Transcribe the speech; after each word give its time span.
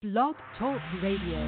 Blog 0.00 0.36
Talk 0.56 0.80
Radio. 1.02 1.42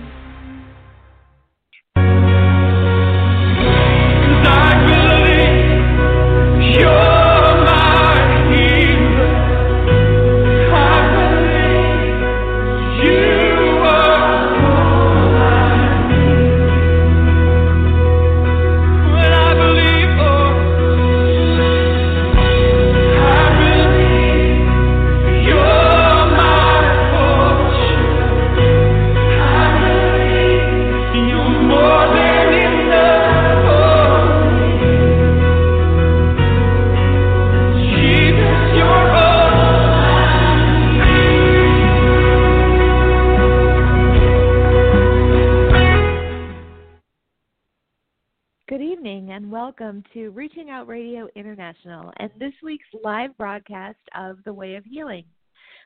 Welcome 49.81 50.05
to 50.13 50.29
Reaching 50.31 50.69
Out 50.69 50.89
Radio 50.89 51.27
International 51.37 52.13
and 52.19 52.31
this 52.39 52.53
week's 52.63 52.85
live 53.03 53.35
broadcast 53.39 53.97
of 54.15 54.37
The 54.45 54.53
Way 54.53 54.75
of 54.75 54.85
Healing. 54.85 55.25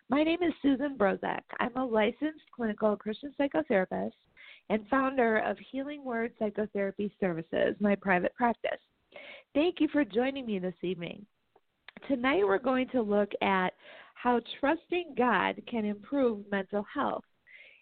My 0.09 0.25
name 0.25 0.43
is 0.43 0.53
Susan 0.63 0.97
Brozek. 0.99 1.43
I'm 1.61 1.77
a 1.77 1.87
licensed 1.87 2.43
clinical 2.53 2.97
Christian 2.97 3.33
psychotherapist 3.39 4.11
and 4.69 4.85
founder 4.89 5.39
of 5.39 5.57
Healing 5.71 6.05
Word 6.05 6.33
Psychotherapy 6.41 7.15
Services, 7.21 7.77
my 7.79 7.95
private 7.95 8.35
practice. 8.35 8.81
Thank 9.55 9.77
you 9.79 9.87
for 9.93 10.05
joining 10.05 10.45
me 10.45 10.59
this 10.59 10.75
evening. 10.83 11.25
Tonight 12.09 12.43
we're 12.45 12.59
going 12.59 12.89
to 12.89 13.03
look 13.03 13.31
at 13.43 13.75
how 14.15 14.41
trusting 14.59 15.15
God 15.17 15.63
can 15.71 15.85
improve 15.85 16.51
mental 16.51 16.85
health 16.93 17.23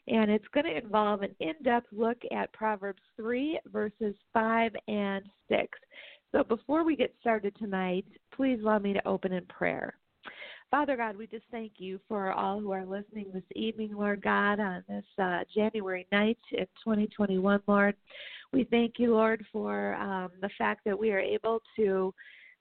and 0.09 0.31
it's 0.31 0.47
going 0.53 0.67
to 0.67 0.77
involve 0.77 1.23
an 1.23 1.35
in 1.41 1.55
depth 1.63 1.87
look 1.93 2.19
at 2.37 2.53
Proverbs 2.53 3.03
3, 3.17 3.61
verses 3.73 4.15
5 4.33 4.73
and 4.89 5.25
6. 5.49 5.67
So 6.33 6.43
before 6.43 6.85
we 6.85 6.97
get 6.97 7.15
started 7.21 7.55
tonight, 7.59 8.07
please 8.35 8.59
allow 8.63 8.79
me 8.79 8.93
to 8.95 9.07
open 9.07 9.33
in 9.33 9.45
prayer. 9.47 9.95
Father 10.71 10.97
God, 10.97 11.19
we 11.19 11.27
just 11.27 11.45
thank 11.51 11.73
you 11.77 12.01
for 12.09 12.33
all 12.33 12.59
who 12.59 12.73
are 12.73 12.87
listening 12.87 13.27
this 13.35 13.43
evening, 13.55 13.95
Lord 13.95 14.23
God, 14.23 14.59
on 14.59 14.83
this 14.89 15.05
uh, 15.23 15.41
January 15.55 16.07
night 16.11 16.39
in 16.53 16.65
2021, 16.83 17.61
Lord. 17.67 17.95
We 18.55 18.65
thank 18.65 18.95
you, 18.97 19.13
Lord, 19.13 19.45
for 19.53 19.95
um, 19.97 20.31
the 20.41 20.49
fact 20.57 20.81
that 20.87 20.99
we 20.99 21.11
are 21.11 21.21
able 21.21 21.61
to 21.77 22.15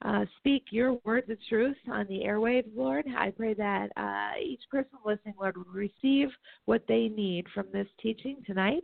uh, 0.03 0.25
speak 0.37 0.65
your 0.71 0.97
words 1.05 1.29
of 1.29 1.37
truth 1.47 1.77
on 1.91 2.07
the 2.07 2.21
airwaves, 2.25 2.69
Lord. 2.75 3.05
I 3.17 3.31
pray 3.31 3.53
that 3.55 3.89
uh, 3.97 4.39
each 4.43 4.61
person 4.69 4.97
listening, 5.05 5.35
Lord, 5.39 5.57
would 5.57 5.73
receive 5.73 6.29
what 6.65 6.83
they 6.87 7.07
need 7.07 7.45
from 7.53 7.67
this 7.71 7.87
teaching 8.01 8.37
tonight. 8.45 8.83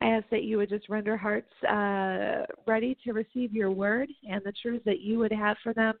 I 0.00 0.06
ask 0.06 0.28
that 0.30 0.44
you 0.44 0.58
would 0.58 0.68
just 0.68 0.88
render 0.88 1.16
hearts 1.16 1.50
uh, 1.64 2.44
ready 2.66 2.96
to 3.04 3.12
receive 3.12 3.52
your 3.52 3.70
word 3.70 4.08
and 4.28 4.42
the 4.44 4.52
truths 4.60 4.84
that 4.84 5.00
you 5.00 5.18
would 5.18 5.32
have 5.32 5.56
for 5.62 5.72
them. 5.72 5.94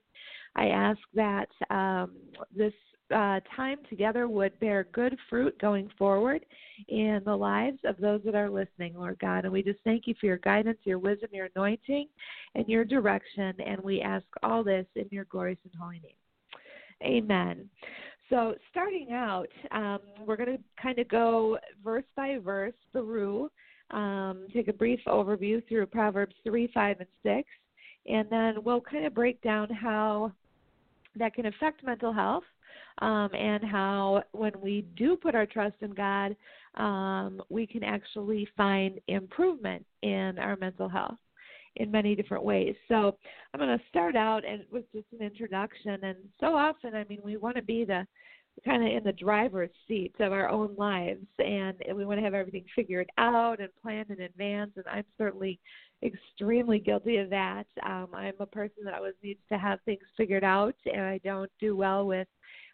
I 0.54 0.66
ask 0.68 0.98
that 1.14 1.48
um, 1.70 2.12
this 2.54 2.72
uh, 3.14 3.40
time 3.54 3.78
together 3.88 4.28
would 4.28 4.58
bear 4.58 4.86
good 4.92 5.16
fruit 5.30 5.58
going 5.60 5.90
forward 5.96 6.44
in 6.88 7.20
the 7.24 7.36
lives 7.36 7.78
of 7.84 7.96
those 7.98 8.20
that 8.24 8.34
are 8.34 8.50
listening, 8.50 8.94
Lord 8.94 9.18
God. 9.20 9.44
And 9.44 9.52
we 9.52 9.62
just 9.62 9.78
thank 9.84 10.06
you 10.06 10.14
for 10.20 10.26
your 10.26 10.38
guidance, 10.38 10.78
your 10.84 10.98
wisdom, 10.98 11.28
your 11.32 11.48
anointing, 11.54 12.08
and 12.54 12.68
your 12.68 12.84
direction. 12.84 13.54
And 13.64 13.80
we 13.82 14.00
ask 14.00 14.24
all 14.42 14.64
this 14.64 14.86
in 14.96 15.06
your 15.10 15.24
glorious 15.26 15.58
and 15.64 15.72
holy 15.80 16.00
name. 16.00 16.12
Amen. 17.02 17.68
So, 18.28 18.56
starting 18.70 19.12
out, 19.12 19.48
um, 19.70 20.00
we're 20.26 20.36
going 20.36 20.56
to 20.56 20.62
kind 20.82 20.98
of 20.98 21.06
go 21.08 21.58
verse 21.84 22.04
by 22.16 22.38
verse 22.42 22.74
through, 22.90 23.50
um, 23.92 24.48
take 24.52 24.66
a 24.66 24.72
brief 24.72 24.98
overview 25.06 25.66
through 25.68 25.86
Proverbs 25.86 26.34
3, 26.42 26.68
5, 26.74 26.96
and 26.98 27.08
6, 27.22 27.48
and 28.08 28.28
then 28.28 28.64
we'll 28.64 28.80
kind 28.80 29.04
of 29.04 29.14
break 29.14 29.40
down 29.42 29.70
how 29.70 30.32
that 31.14 31.34
can 31.34 31.46
affect 31.46 31.84
mental 31.84 32.12
health 32.12 32.42
um, 32.98 33.30
and 33.34 33.64
how 33.64 34.22
when 34.32 34.52
we 34.60 34.86
do 34.96 35.16
put 35.16 35.34
our 35.34 35.46
trust 35.46 35.76
in 35.80 35.92
God, 35.92 36.36
um, 36.76 37.42
we 37.48 37.66
can 37.66 37.82
actually 37.82 38.48
find 38.56 39.00
improvement 39.08 39.84
in 40.02 40.38
our 40.38 40.56
mental 40.56 40.88
health 40.88 41.18
in 41.76 41.90
many 41.90 42.14
different 42.14 42.44
ways. 42.44 42.74
So 42.88 43.16
I'm 43.52 43.60
going 43.60 43.78
to 43.78 43.84
start 43.88 44.16
out 44.16 44.44
and 44.46 44.62
with 44.70 44.90
just 44.92 45.06
an 45.18 45.24
introduction. 45.24 45.98
And 46.02 46.16
so 46.40 46.56
often, 46.56 46.94
I 46.94 47.04
mean, 47.04 47.20
we 47.22 47.36
want 47.36 47.56
to 47.56 47.62
be 47.62 47.84
the 47.84 48.06
kind 48.64 48.82
of 48.82 48.90
in 48.90 49.04
the 49.04 49.12
driver's 49.12 49.70
seat 49.86 50.14
of 50.20 50.32
our 50.32 50.48
own 50.48 50.74
lives, 50.78 51.26
and 51.38 51.76
we 51.94 52.06
want 52.06 52.18
to 52.18 52.24
have 52.24 52.32
everything 52.32 52.64
figured 52.74 53.08
out 53.18 53.60
and 53.60 53.68
planned 53.82 54.10
in 54.10 54.22
advance. 54.22 54.70
And 54.76 54.86
I'm 54.90 55.04
certainly 55.18 55.60
extremely 56.02 56.78
guilty 56.78 57.18
of 57.18 57.28
that. 57.30 57.66
Um, 57.84 58.08
I'm 58.14 58.34
a 58.40 58.46
person 58.46 58.84
that 58.84 58.94
always 58.94 59.14
needs 59.22 59.40
to 59.50 59.58
have 59.58 59.80
things 59.84 60.00
figured 60.16 60.44
out, 60.44 60.74
and 60.86 61.02
I 61.02 61.18
don't 61.24 61.50
do 61.60 61.76
well 61.76 62.06
with 62.06 62.28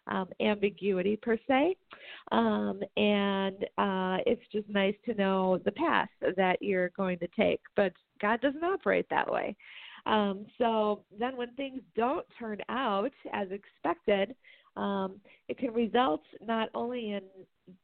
um, 0.07 0.27
ambiguity 0.41 1.15
per 1.15 1.37
se. 1.47 1.75
Um, 2.31 2.81
and 2.97 3.63
uh, 3.77 4.17
it's 4.25 4.41
just 4.51 4.67
nice 4.69 4.95
to 5.05 5.13
know 5.13 5.59
the 5.65 5.71
path 5.71 6.09
that 6.35 6.57
you're 6.61 6.89
going 6.89 7.19
to 7.19 7.27
take. 7.37 7.61
But 7.75 7.93
God 8.21 8.41
doesn't 8.41 8.63
operate 8.63 9.07
that 9.09 9.31
way. 9.31 9.55
Um, 10.05 10.45
so 10.57 11.03
then 11.17 11.37
when 11.37 11.53
things 11.55 11.81
don't 11.95 12.25
turn 12.37 12.59
out 12.69 13.11
as 13.31 13.47
expected, 13.51 14.35
um, 14.75 15.15
it 15.47 15.57
can 15.57 15.73
result 15.73 16.23
not 16.45 16.69
only 16.73 17.13
in 17.13 17.21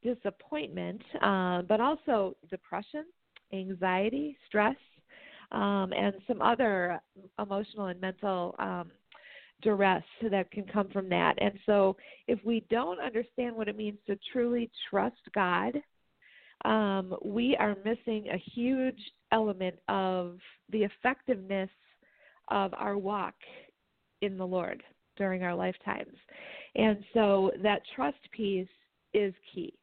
disappointment, 0.03 1.01
uh, 1.21 1.61
but 1.61 1.79
also 1.79 2.35
depression, 2.49 3.05
anxiety, 3.53 4.35
stress, 4.47 4.75
um, 5.51 5.93
and 5.95 6.13
some 6.27 6.41
other 6.41 6.99
emotional 7.39 7.87
and 7.87 7.99
mental 8.01 8.55
um, 8.59 8.91
duress 9.61 10.03
that 10.29 10.51
can 10.51 10.65
come 10.65 10.89
from 10.89 11.09
that. 11.09 11.35
And 11.39 11.53
so, 11.65 11.95
if 12.27 12.39
we 12.45 12.65
don't 12.69 12.99
understand 12.99 13.55
what 13.55 13.67
it 13.67 13.77
means 13.77 13.97
to 14.07 14.17
truly 14.31 14.69
trust 14.89 15.19
God, 15.33 15.73
um, 16.65 17.15
we 17.23 17.55
are 17.57 17.75
missing 17.85 18.27
a 18.29 18.37
huge 18.53 18.99
element 19.31 19.75
of 19.87 20.37
the 20.71 20.83
effectiveness 20.83 21.69
of 22.49 22.73
our 22.73 22.97
walk 22.97 23.35
in 24.21 24.37
the 24.37 24.45
Lord 24.45 24.83
during 25.17 25.43
our 25.43 25.55
lifetimes. 25.55 26.15
And 26.75 27.03
so, 27.13 27.51
that 27.63 27.81
trust 27.95 28.19
piece 28.31 28.67
is 29.13 29.33
key. 29.53 29.78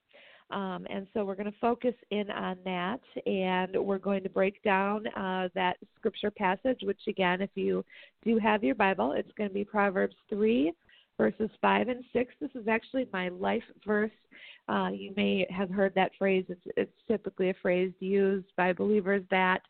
Um, 0.51 0.87
and 0.89 1.07
so 1.13 1.25
we're 1.25 1.35
going 1.35 1.51
to 1.51 1.59
focus 1.61 1.95
in 2.11 2.31
on 2.31 2.57
that, 2.65 3.01
and 3.27 3.77
we're 3.77 3.99
going 3.99 4.23
to 4.23 4.29
break 4.29 4.63
down 4.63 5.07
uh, 5.09 5.49
that 5.55 5.77
scripture 5.97 6.31
passage, 6.31 6.79
which, 6.83 7.01
again, 7.09 7.41
if 7.41 7.51
you 7.55 7.85
do 8.25 8.39
have 8.39 8.63
your 8.63 8.77
Bible, 8.77 9.13
it's 9.13 9.33
going 9.37 9.51
to 9.51 9.55
be 9.55 9.65
Proverbs 9.65 10.15
3, 10.29 10.73
verses 11.19 11.51
5 11.61 11.89
and 11.89 12.05
6. 12.13 12.35
This 12.41 12.51
is 12.55 12.69
actually 12.69 13.09
my 13.13 13.29
life 13.29 13.65
verse. 13.85 14.11
Uh, 14.69 14.91
you 14.93 15.13
may 15.17 15.47
have 15.51 15.71
heard 15.71 15.93
that 15.97 16.13
phrase. 16.17 16.45
It's, 16.49 16.61
it's 16.77 16.93
typically 17.09 17.51
a 17.51 17.55
phrase 17.61 17.93
used 17.99 18.47
by 18.57 18.73
believers 18.73 19.25
that 19.31 19.63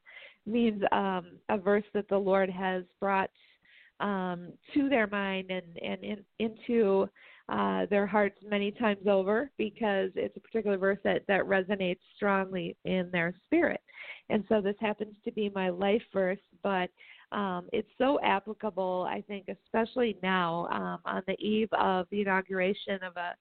means 0.46 0.82
um, 0.92 1.26
a 1.48 1.58
verse 1.58 1.84
that 1.92 2.08
the 2.08 2.18
Lord 2.18 2.50
has 2.50 2.84
brought 3.00 3.30
um, 4.00 4.52
to 4.74 4.88
their 4.88 5.06
mind 5.06 5.50
and, 5.50 5.64
and 5.82 6.04
in, 6.04 6.18
into 6.38 7.08
uh, 7.48 7.86
their 7.86 8.06
hearts 8.06 8.38
many 8.42 8.72
times 8.72 9.06
over 9.06 9.50
because 9.56 10.10
it's 10.16 10.36
a 10.36 10.40
particular 10.40 10.76
verse 10.76 10.98
that, 11.04 11.22
that 11.28 11.42
resonates 11.42 12.00
strongly 12.16 12.76
in 12.84 13.08
their 13.12 13.34
spirit. 13.46 13.80
And 14.28 14.44
so 14.48 14.60
this 14.60 14.76
happens 14.80 15.14
to 15.24 15.32
be 15.32 15.50
my 15.54 15.68
life 15.68 16.02
verse, 16.12 16.40
but 16.62 16.90
um, 17.32 17.68
it's 17.72 17.88
so 17.98 18.18
applicable, 18.22 19.06
I 19.08 19.22
think, 19.22 19.46
especially 19.48 20.16
now 20.22 20.68
um, 20.70 20.98
on 21.04 21.22
the 21.26 21.34
eve 21.38 21.68
of 21.72 22.06
the 22.10 22.20
inauguration 22.22 23.02
of 23.02 23.16
a 23.16 23.34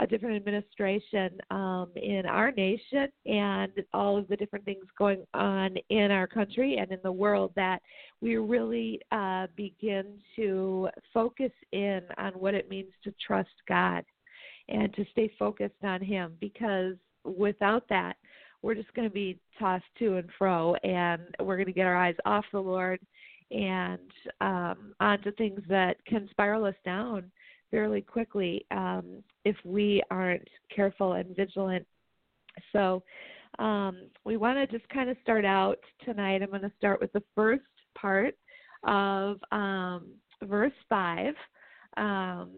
a 0.00 0.06
different 0.06 0.36
administration 0.36 1.30
um, 1.50 1.88
in 1.96 2.24
our 2.24 2.52
nation 2.52 3.08
and 3.26 3.72
all 3.92 4.16
of 4.16 4.28
the 4.28 4.36
different 4.36 4.64
things 4.64 4.84
going 4.96 5.24
on 5.34 5.76
in 5.90 6.10
our 6.10 6.26
country 6.26 6.76
and 6.78 6.92
in 6.92 7.00
the 7.02 7.10
world 7.10 7.50
that 7.56 7.82
we 8.20 8.36
really 8.36 9.00
uh, 9.10 9.46
begin 9.56 10.06
to 10.36 10.88
focus 11.12 11.50
in 11.72 12.02
on 12.16 12.32
what 12.34 12.54
it 12.54 12.70
means 12.70 12.92
to 13.02 13.12
trust 13.24 13.50
God 13.66 14.04
and 14.68 14.94
to 14.94 15.04
stay 15.10 15.32
focused 15.38 15.82
on 15.82 16.00
Him 16.00 16.34
because 16.40 16.94
without 17.24 17.88
that, 17.88 18.16
we're 18.62 18.74
just 18.74 18.92
going 18.94 19.08
to 19.08 19.14
be 19.14 19.38
tossed 19.58 19.84
to 19.98 20.16
and 20.16 20.28
fro 20.36 20.74
and 20.76 21.22
we're 21.40 21.56
going 21.56 21.66
to 21.66 21.72
get 21.72 21.86
our 21.86 21.96
eyes 21.96 22.16
off 22.24 22.44
the 22.52 22.58
Lord 22.58 23.00
and 23.50 24.10
um, 24.40 24.94
onto 25.00 25.32
things 25.32 25.60
that 25.68 25.96
can 26.06 26.28
spiral 26.30 26.64
us 26.64 26.74
down 26.84 27.30
fairly 27.70 28.00
quickly 28.00 28.64
um, 28.70 29.22
if 29.44 29.56
we 29.64 30.02
aren't 30.10 30.46
careful 30.74 31.14
and 31.14 31.34
vigilant 31.36 31.86
So 32.72 33.02
um, 33.58 34.08
we 34.24 34.36
want 34.36 34.58
to 34.58 34.78
just 34.78 34.88
kind 34.90 35.10
of 35.10 35.16
start 35.22 35.44
out 35.44 35.78
tonight. 36.04 36.42
I'm 36.42 36.50
going 36.50 36.62
to 36.62 36.72
start 36.78 37.00
with 37.00 37.12
the 37.12 37.22
first 37.34 37.62
part 37.96 38.34
of 38.84 39.38
um, 39.52 40.08
verse 40.44 40.72
5 40.88 41.34
um, 41.96 42.50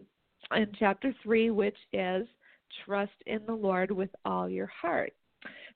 in 0.55 0.67
chapter 0.77 1.13
3, 1.23 1.51
which 1.51 1.77
is 1.93 2.27
trust 2.85 3.11
in 3.25 3.39
the 3.47 3.53
Lord 3.53 3.91
with 3.91 4.09
all 4.25 4.49
your 4.49 4.67
heart. 4.67 5.13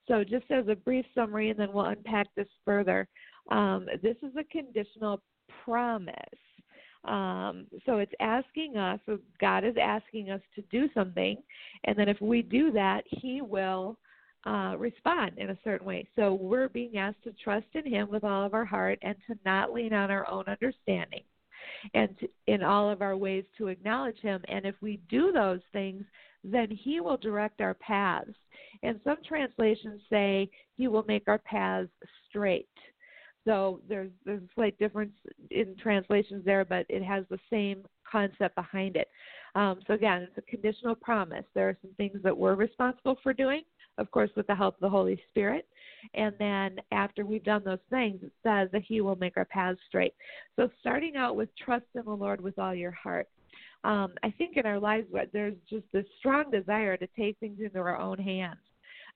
So, 0.08 0.24
just 0.24 0.46
as 0.52 0.68
a 0.68 0.76
brief 0.76 1.06
summary, 1.16 1.50
and 1.50 1.60
then 1.60 1.74
we'll 1.74 1.86
unpack 1.86 2.28
this 2.36 2.48
further. 2.64 3.08
Um, 3.52 3.88
this 4.02 4.18
is 4.24 4.36
a 4.38 4.44
conditional 4.46 5.22
promise. 5.64 6.16
Um, 7.04 7.68
so 7.86 8.00
it's 8.00 8.12
asking 8.20 8.78
us, 8.78 9.00
God 9.40 9.64
is 9.64 9.76
asking 9.80 10.32
us 10.32 10.42
to 10.56 10.64
do 10.72 10.90
something, 10.94 11.38
and 11.84 11.98
then 11.98 12.10
if 12.10 12.20
we 12.20 12.42
do 12.42 12.72
that, 12.72 13.04
He 13.08 13.42
will 13.42 13.98
uh, 14.48 14.76
respond 14.78 15.34
in 15.38 15.52
a 15.52 15.58
certain 15.64 15.86
way. 15.86 16.08
So 16.16 16.34
we're 16.34 16.70
being 16.70 16.98
asked 16.98 17.24
to 17.26 17.34
trust 17.44 17.68
in 17.76 17.86
Him 17.86 18.10
with 18.10 18.24
all 18.24 18.44
of 18.44 18.56
our 18.56 18.66
heart 18.66 18.98
and 19.04 19.16
to 19.28 19.38
not 19.46 19.72
lean 19.72 19.94
on 19.94 20.10
our 20.10 20.28
own 20.30 20.46
understanding, 20.48 21.22
and 21.94 22.18
to, 22.20 22.28
in 22.48 22.64
all 22.64 22.90
of 22.90 23.04
our 23.04 23.16
ways 23.16 23.44
to 23.60 23.68
acknowledge 23.68 24.20
Him. 24.20 24.42
And 24.48 24.66
if 24.66 24.76
we 24.82 25.00
do 25.08 25.32
those 25.32 25.62
things, 25.74 26.04
then 26.44 26.70
He 26.72 27.02
will 27.02 27.18
direct 27.18 27.62
our 27.62 27.76
paths. 27.76 28.34
And 28.82 29.00
some 29.04 29.18
translations 29.28 30.02
say 30.10 30.50
He 30.76 30.88
will 30.88 31.06
make 31.08 31.28
our 31.28 31.40
paths 31.40 31.90
straight. 32.30 32.68
So 33.46 33.80
there's 33.88 34.10
there's 34.26 34.42
a 34.42 34.54
slight 34.56 34.78
difference 34.80 35.14
in 35.52 35.76
translations 35.82 36.44
there, 36.44 36.66
but 36.66 36.86
it 36.90 37.04
has 37.04 37.26
the 37.30 37.40
same 37.50 37.84
concept 38.10 38.56
behind 38.56 38.96
it. 38.96 39.08
Um, 39.54 39.80
so 39.88 39.94
again, 39.94 40.24
it's 40.24 40.38
a 40.38 40.42
conditional 40.42 40.96
promise. 40.96 41.46
There 41.54 41.70
are 41.70 41.78
some 41.82 41.92
things 41.96 42.20
that 42.24 42.36
we're 42.36 42.56
responsible 42.56 43.18
for 43.24 43.34
doing, 43.34 43.62
of 43.98 44.10
course, 44.12 44.32
with 44.36 44.48
the 44.48 44.56
help 44.56 44.76
of 44.76 44.82
the 44.82 44.90
Holy 44.90 45.22
Spirit. 45.30 45.68
And 46.14 46.34
then 46.40 46.78
after 46.92 47.26
we've 47.26 47.44
done 47.44 47.64
those 47.64 47.80
things, 47.90 48.20
it 48.24 48.32
says 48.44 48.70
that 48.74 48.82
He 48.86 49.02
will 49.02 49.16
make 49.16 49.38
our 49.38 49.46
paths 49.46 49.80
straight. 49.88 50.14
So 50.56 50.70
starting 50.82 51.16
out 51.16 51.36
with 51.36 51.50
trust 51.56 51.86
in 51.94 52.04
the 52.06 52.12
Lord 52.12 52.42
with 52.42 52.58
all 52.60 52.76
your 52.76 52.92
heart. 52.92 53.28
Um, 53.84 54.14
I 54.24 54.32
think 54.32 54.58
in 54.58 54.66
our 54.66 54.80
lives 54.80 55.08
there's 55.32 55.54
just 55.70 55.86
this 55.94 56.06
strong 56.18 56.50
desire 56.50 56.98
to 56.98 57.08
take 57.18 57.38
things 57.38 57.60
into 57.64 57.78
our 57.78 58.00
own 58.00 58.18
hands 58.18 58.58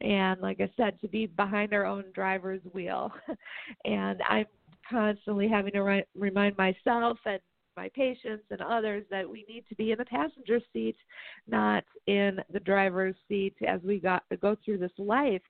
and 0.01 0.41
like 0.41 0.61
I 0.61 0.69
said, 0.77 0.99
to 1.01 1.07
be 1.07 1.25
behind 1.25 1.73
our 1.73 1.85
own 1.85 2.05
driver's 2.13 2.61
wheel. 2.73 3.11
and 3.85 4.21
I'm 4.27 4.45
constantly 4.89 5.47
having 5.47 5.73
to 5.73 5.81
re- 5.81 6.05
remind 6.15 6.57
myself 6.57 7.17
and 7.25 7.39
my 7.75 7.89
patients 7.95 8.43
and 8.49 8.61
others 8.61 9.05
that 9.09 9.29
we 9.29 9.45
need 9.47 9.63
to 9.69 9.75
be 9.75 9.91
in 9.91 9.97
the 9.97 10.05
passenger 10.05 10.59
seat, 10.73 10.97
not 11.47 11.83
in 12.07 12.37
the 12.51 12.59
driver's 12.59 13.15
seat 13.27 13.55
as 13.65 13.79
we 13.83 13.99
got 13.99 14.23
go 14.41 14.55
through 14.65 14.77
this 14.77 14.91
life. 14.97 15.41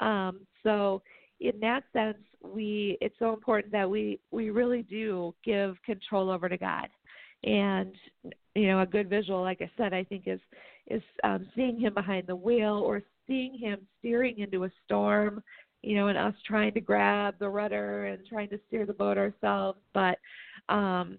Um, 0.00 0.40
so, 0.62 1.02
in 1.40 1.60
that 1.60 1.84
sense, 1.92 2.18
we 2.42 2.98
it's 3.00 3.14
so 3.18 3.32
important 3.32 3.72
that 3.72 3.88
we 3.88 4.18
we 4.32 4.50
really 4.50 4.82
do 4.82 5.34
give 5.44 5.76
control 5.84 6.30
over 6.30 6.48
to 6.48 6.56
God. 6.56 6.88
And 7.44 7.94
you 8.54 8.66
know, 8.68 8.80
a 8.80 8.86
good 8.86 9.08
visual, 9.08 9.42
like 9.42 9.60
I 9.60 9.70
said, 9.76 9.92
I 9.92 10.02
think 10.02 10.24
is 10.26 10.40
is 10.88 11.02
um, 11.22 11.46
seeing 11.54 11.78
Him 11.78 11.94
behind 11.94 12.26
the 12.26 12.36
wheel 12.36 12.82
or 12.84 13.02
seeing 13.26 13.56
him 13.56 13.80
steering 13.98 14.38
into 14.38 14.64
a 14.64 14.70
storm, 14.84 15.42
you 15.82 15.94
know, 15.96 16.08
and 16.08 16.18
us 16.18 16.34
trying 16.46 16.72
to 16.74 16.80
grab 16.80 17.34
the 17.38 17.48
rudder 17.48 18.06
and 18.06 18.26
trying 18.26 18.48
to 18.48 18.60
steer 18.66 18.86
the 18.86 18.92
boat 18.92 19.18
ourselves, 19.18 19.78
but 19.94 20.18
um, 20.68 21.18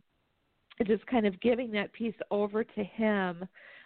just 0.86 1.06
kind 1.08 1.26
of 1.26 1.40
giving 1.42 1.72
that 1.72 1.94
piece 1.94 2.16
over 2.32 2.64
to 2.64 2.84
him 2.84 3.46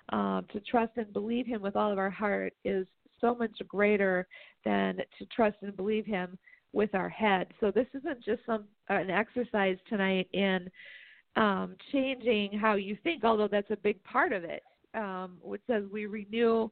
um, 0.09 0.45
to 0.51 0.59
trust 0.61 0.93
and 0.97 1.13
believe 1.13 1.45
him 1.45 1.61
with 1.61 1.75
all 1.75 1.91
of 1.91 1.99
our 1.99 2.09
heart 2.09 2.53
is 2.65 2.87
so 3.19 3.35
much 3.35 3.51
greater 3.67 4.27
than 4.65 4.97
to 5.17 5.25
trust 5.27 5.57
and 5.61 5.75
believe 5.77 6.05
him 6.05 6.37
with 6.73 6.95
our 6.95 7.09
head. 7.09 7.47
So 7.59 7.71
this 7.71 7.87
isn't 7.93 8.23
just 8.23 8.41
some 8.45 8.65
an 8.89 9.09
exercise 9.09 9.77
tonight 9.87 10.27
in 10.33 10.69
um, 11.35 11.75
changing 11.91 12.57
how 12.57 12.75
you 12.75 12.97
think, 13.03 13.23
although 13.23 13.47
that's 13.47 13.71
a 13.71 13.77
big 13.77 14.03
part 14.03 14.33
of 14.33 14.43
it. 14.43 14.63
Um, 14.93 15.37
which 15.41 15.61
says 15.67 15.85
we 15.89 16.05
renew 16.05 16.69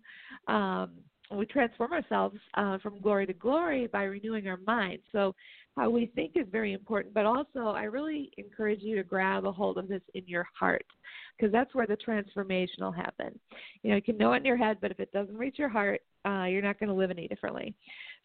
um, 0.49 0.89
we 1.31 1.45
transform 1.45 1.93
ourselves 1.93 2.37
uh, 2.55 2.77
from 2.79 2.99
glory 3.01 3.27
to 3.27 3.33
glory 3.33 3.87
by 3.87 4.03
renewing 4.03 4.47
our 4.47 4.59
mind. 4.65 4.99
So, 5.11 5.35
how 5.77 5.89
we 5.89 6.07
think 6.07 6.33
is 6.35 6.45
very 6.51 6.73
important, 6.73 7.13
but 7.13 7.25
also 7.25 7.67
I 7.67 7.83
really 7.83 8.31
encourage 8.37 8.81
you 8.81 8.95
to 8.95 9.03
grab 9.03 9.45
a 9.45 9.51
hold 9.51 9.77
of 9.77 9.87
this 9.87 10.01
in 10.13 10.23
your 10.25 10.45
heart 10.59 10.85
because 11.37 11.53
that's 11.53 11.73
where 11.73 11.87
the 11.87 11.95
transformation 11.95 12.83
will 12.83 12.91
happen. 12.91 13.39
You 13.83 13.91
know, 13.91 13.95
you 13.95 14.01
can 14.01 14.17
know 14.17 14.33
it 14.33 14.37
in 14.37 14.45
your 14.45 14.57
head, 14.57 14.77
but 14.81 14.91
if 14.91 14.99
it 14.99 15.11
doesn't 15.13 15.37
reach 15.37 15.57
your 15.57 15.69
heart, 15.69 16.01
uh, 16.25 16.45
you're 16.45 16.63
not 16.63 16.79
going 16.79 16.89
to 16.89 16.95
live 16.95 17.11
any 17.11 17.27
differently. 17.27 17.75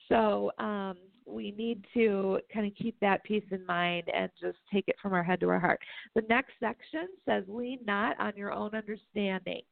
So, 0.08 0.50
um, 0.58 0.96
we 1.26 1.52
need 1.52 1.84
to 1.94 2.38
kind 2.52 2.66
of 2.66 2.74
keep 2.74 2.98
that 3.00 3.24
piece 3.24 3.44
in 3.50 3.64
mind 3.66 4.04
and 4.14 4.30
just 4.40 4.58
take 4.72 4.88
it 4.88 4.96
from 5.00 5.12
our 5.12 5.22
head 5.22 5.40
to 5.40 5.48
our 5.48 5.60
heart. 5.60 5.80
The 6.14 6.22
next 6.28 6.52
section 6.60 7.08
says, 7.26 7.44
lean 7.48 7.78
not 7.86 8.18
on 8.20 8.32
your 8.36 8.52
own 8.52 8.74
understanding. 8.74 9.62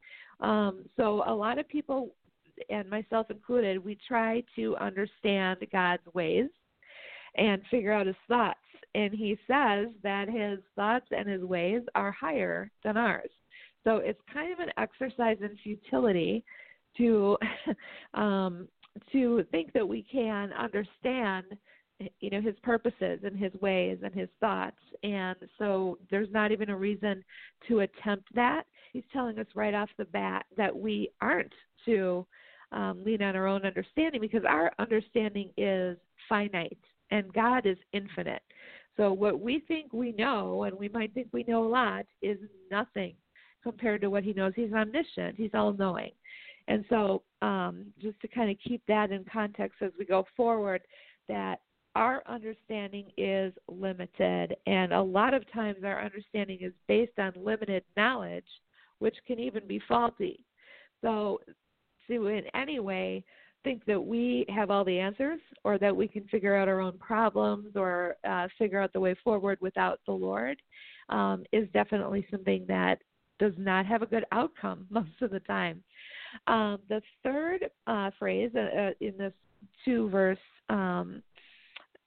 Um, 0.40 0.85
so, 0.96 1.23
a 1.26 1.35
lot 1.35 1.58
of 1.58 1.69
people 1.69 2.14
and 2.69 2.88
myself 2.88 3.31
included, 3.31 3.82
we 3.82 3.99
try 4.06 4.43
to 4.56 4.76
understand 4.76 5.58
God's 5.70 6.02
ways 6.14 6.49
and 7.37 7.62
figure 7.70 7.93
out 7.93 8.06
his 8.06 8.16
thoughts. 8.28 8.58
And 8.94 9.12
he 9.14 9.38
says 9.46 9.88
that 10.02 10.28
his 10.28 10.58
thoughts 10.76 11.06
and 11.16 11.28
his 11.28 11.43
ways 11.43 11.82
are 11.94 12.12
higher 12.12 12.70
than 12.84 12.96
ours. 12.96 13.31
So 13.84 13.96
it's 13.96 14.20
kind 14.32 14.52
of 14.52 14.58
an 14.58 14.70
exercise 14.76 15.38
in 15.40 15.56
futility 15.62 16.44
to 16.99 17.37
um, 18.14 18.69
to 19.10 19.44
think 19.50 19.72
that 19.72 19.88
we 19.88 20.04
can 20.12 20.52
understand 20.52 21.44
you 22.20 22.31
know 22.31 22.40
his 22.40 22.54
purposes 22.62 23.20
and 23.22 23.38
his 23.38 23.52
ways 23.60 23.99
and 24.02 24.12
his 24.14 24.28
thoughts 24.40 24.76
and 25.02 25.37
so 25.58 25.99
there's 26.10 26.31
not 26.32 26.52
even 26.52 26.69
a 26.69 26.76
reason 26.76 27.25
to 27.69 27.81
attempt 27.81 28.28
that 28.34 28.64
he's 28.93 29.04
telling 29.12 29.38
us 29.38 29.46
right 29.54 29.75
off 29.75 29.88
the 29.99 30.04
bat 30.06 30.44
that 30.56 30.75
we 30.76 31.08
aren't 31.20 31.52
to 31.84 32.26
um, 32.72 33.02
lean 33.04 33.22
on 33.22 33.36
our 33.36 33.46
own 33.46 33.64
understanding 33.64 34.20
because 34.20 34.44
our 34.48 34.72
understanding 34.78 35.50
is 35.56 35.96
finite 36.28 36.78
and 37.10 37.32
God 37.32 37.66
is 37.66 37.76
infinite. 37.92 38.42
So 38.96 39.12
what 39.12 39.40
we 39.40 39.62
think 39.69 39.92
we 39.92 40.12
know, 40.12 40.64
and 40.64 40.78
we 40.78 40.88
might 40.88 41.14
think 41.14 41.28
we 41.32 41.44
know 41.44 41.64
a 41.64 41.69
lot, 41.69 42.04
is 42.20 42.38
nothing 42.70 43.14
compared 43.62 44.00
to 44.02 44.10
what 44.10 44.24
He 44.24 44.32
knows. 44.32 44.52
He's 44.54 44.72
omniscient. 44.72 45.36
He's 45.36 45.50
all 45.54 45.72
knowing. 45.72 46.10
And 46.69 46.84
so, 46.88 47.22
um, 47.40 47.86
just 48.00 48.20
to 48.20 48.28
kind 48.28 48.50
of 48.50 48.56
keep 48.66 48.82
that 48.86 49.10
in 49.10 49.25
context 49.30 49.78
as 49.82 49.90
we 49.98 50.04
go 50.04 50.25
forward, 50.36 50.82
that 51.28 51.61
our 51.94 52.23
understanding 52.26 53.06
is 53.18 53.52
limited, 53.68 54.56
and 54.66 54.92
a 54.92 55.02
lot 55.02 55.35
of 55.35 55.50
times 55.52 55.78
our 55.85 56.02
understanding 56.02 56.58
is 56.62 56.73
based 56.88 57.18
on 57.18 57.32
limited 57.37 57.85
knowledge, 57.97 58.47
which 58.99 59.16
can 59.26 59.38
even 59.38 59.66
be 59.66 59.80
faulty. 59.88 60.44
So, 61.02 61.40
to 62.09 62.26
in 62.26 62.44
any 62.54 62.80
way 62.80 63.25
think 63.64 63.85
that 63.85 64.00
we 64.00 64.44
have 64.49 64.71
all 64.71 64.85
the 64.85 64.99
answers 64.99 65.40
or 65.64 65.78
that 65.78 65.94
we 65.94 66.09
can 66.09 66.25
figure 66.25 66.56
out 66.56 66.68
our 66.68 66.80
own 66.80 66.99
problems 66.99 67.68
or 67.76 68.16
uh, 68.28 68.49
figure 68.59 68.80
out 68.80 68.92
the 68.92 69.00
way 69.00 69.14
forward 69.23 69.59
without 69.61 70.00
the 70.06 70.12
Lord 70.12 70.61
um, 71.09 71.44
is 71.52 71.68
definitely 71.73 72.26
something 72.30 72.64
that 72.68 72.99
does 73.38 73.52
not 73.56 73.87
have 73.87 74.02
a 74.02 74.06
good 74.06 74.25
outcome 74.32 74.87
most 74.90 75.11
of 75.21 75.30
the 75.30 75.40
time. 75.40 75.82
Um, 76.47 76.78
the 76.88 77.02
third 77.23 77.66
uh, 77.87 78.11
phrase 78.18 78.50
uh, 78.54 78.61
uh 78.61 78.90
in 79.00 79.16
this 79.18 79.35
two 79.85 80.09
verse 80.09 80.38
um, 80.71 81.23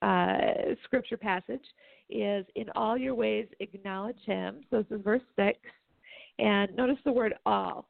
uh, 0.02 0.36
scripture 0.84 1.18
passage 1.18 1.64
is 2.10 2.46
In 2.56 2.70
all 2.76 2.98
your 2.98 3.16
ways 3.16 3.48
acknowledge 3.60 4.20
him. 4.26 4.62
So 4.70 4.84
this 4.84 5.00
is 5.00 5.04
verse 5.04 5.22
6. 5.36 5.58
And 6.38 6.76
notice 6.76 6.98
the 7.06 7.12
word 7.12 7.34
all. 7.46 7.88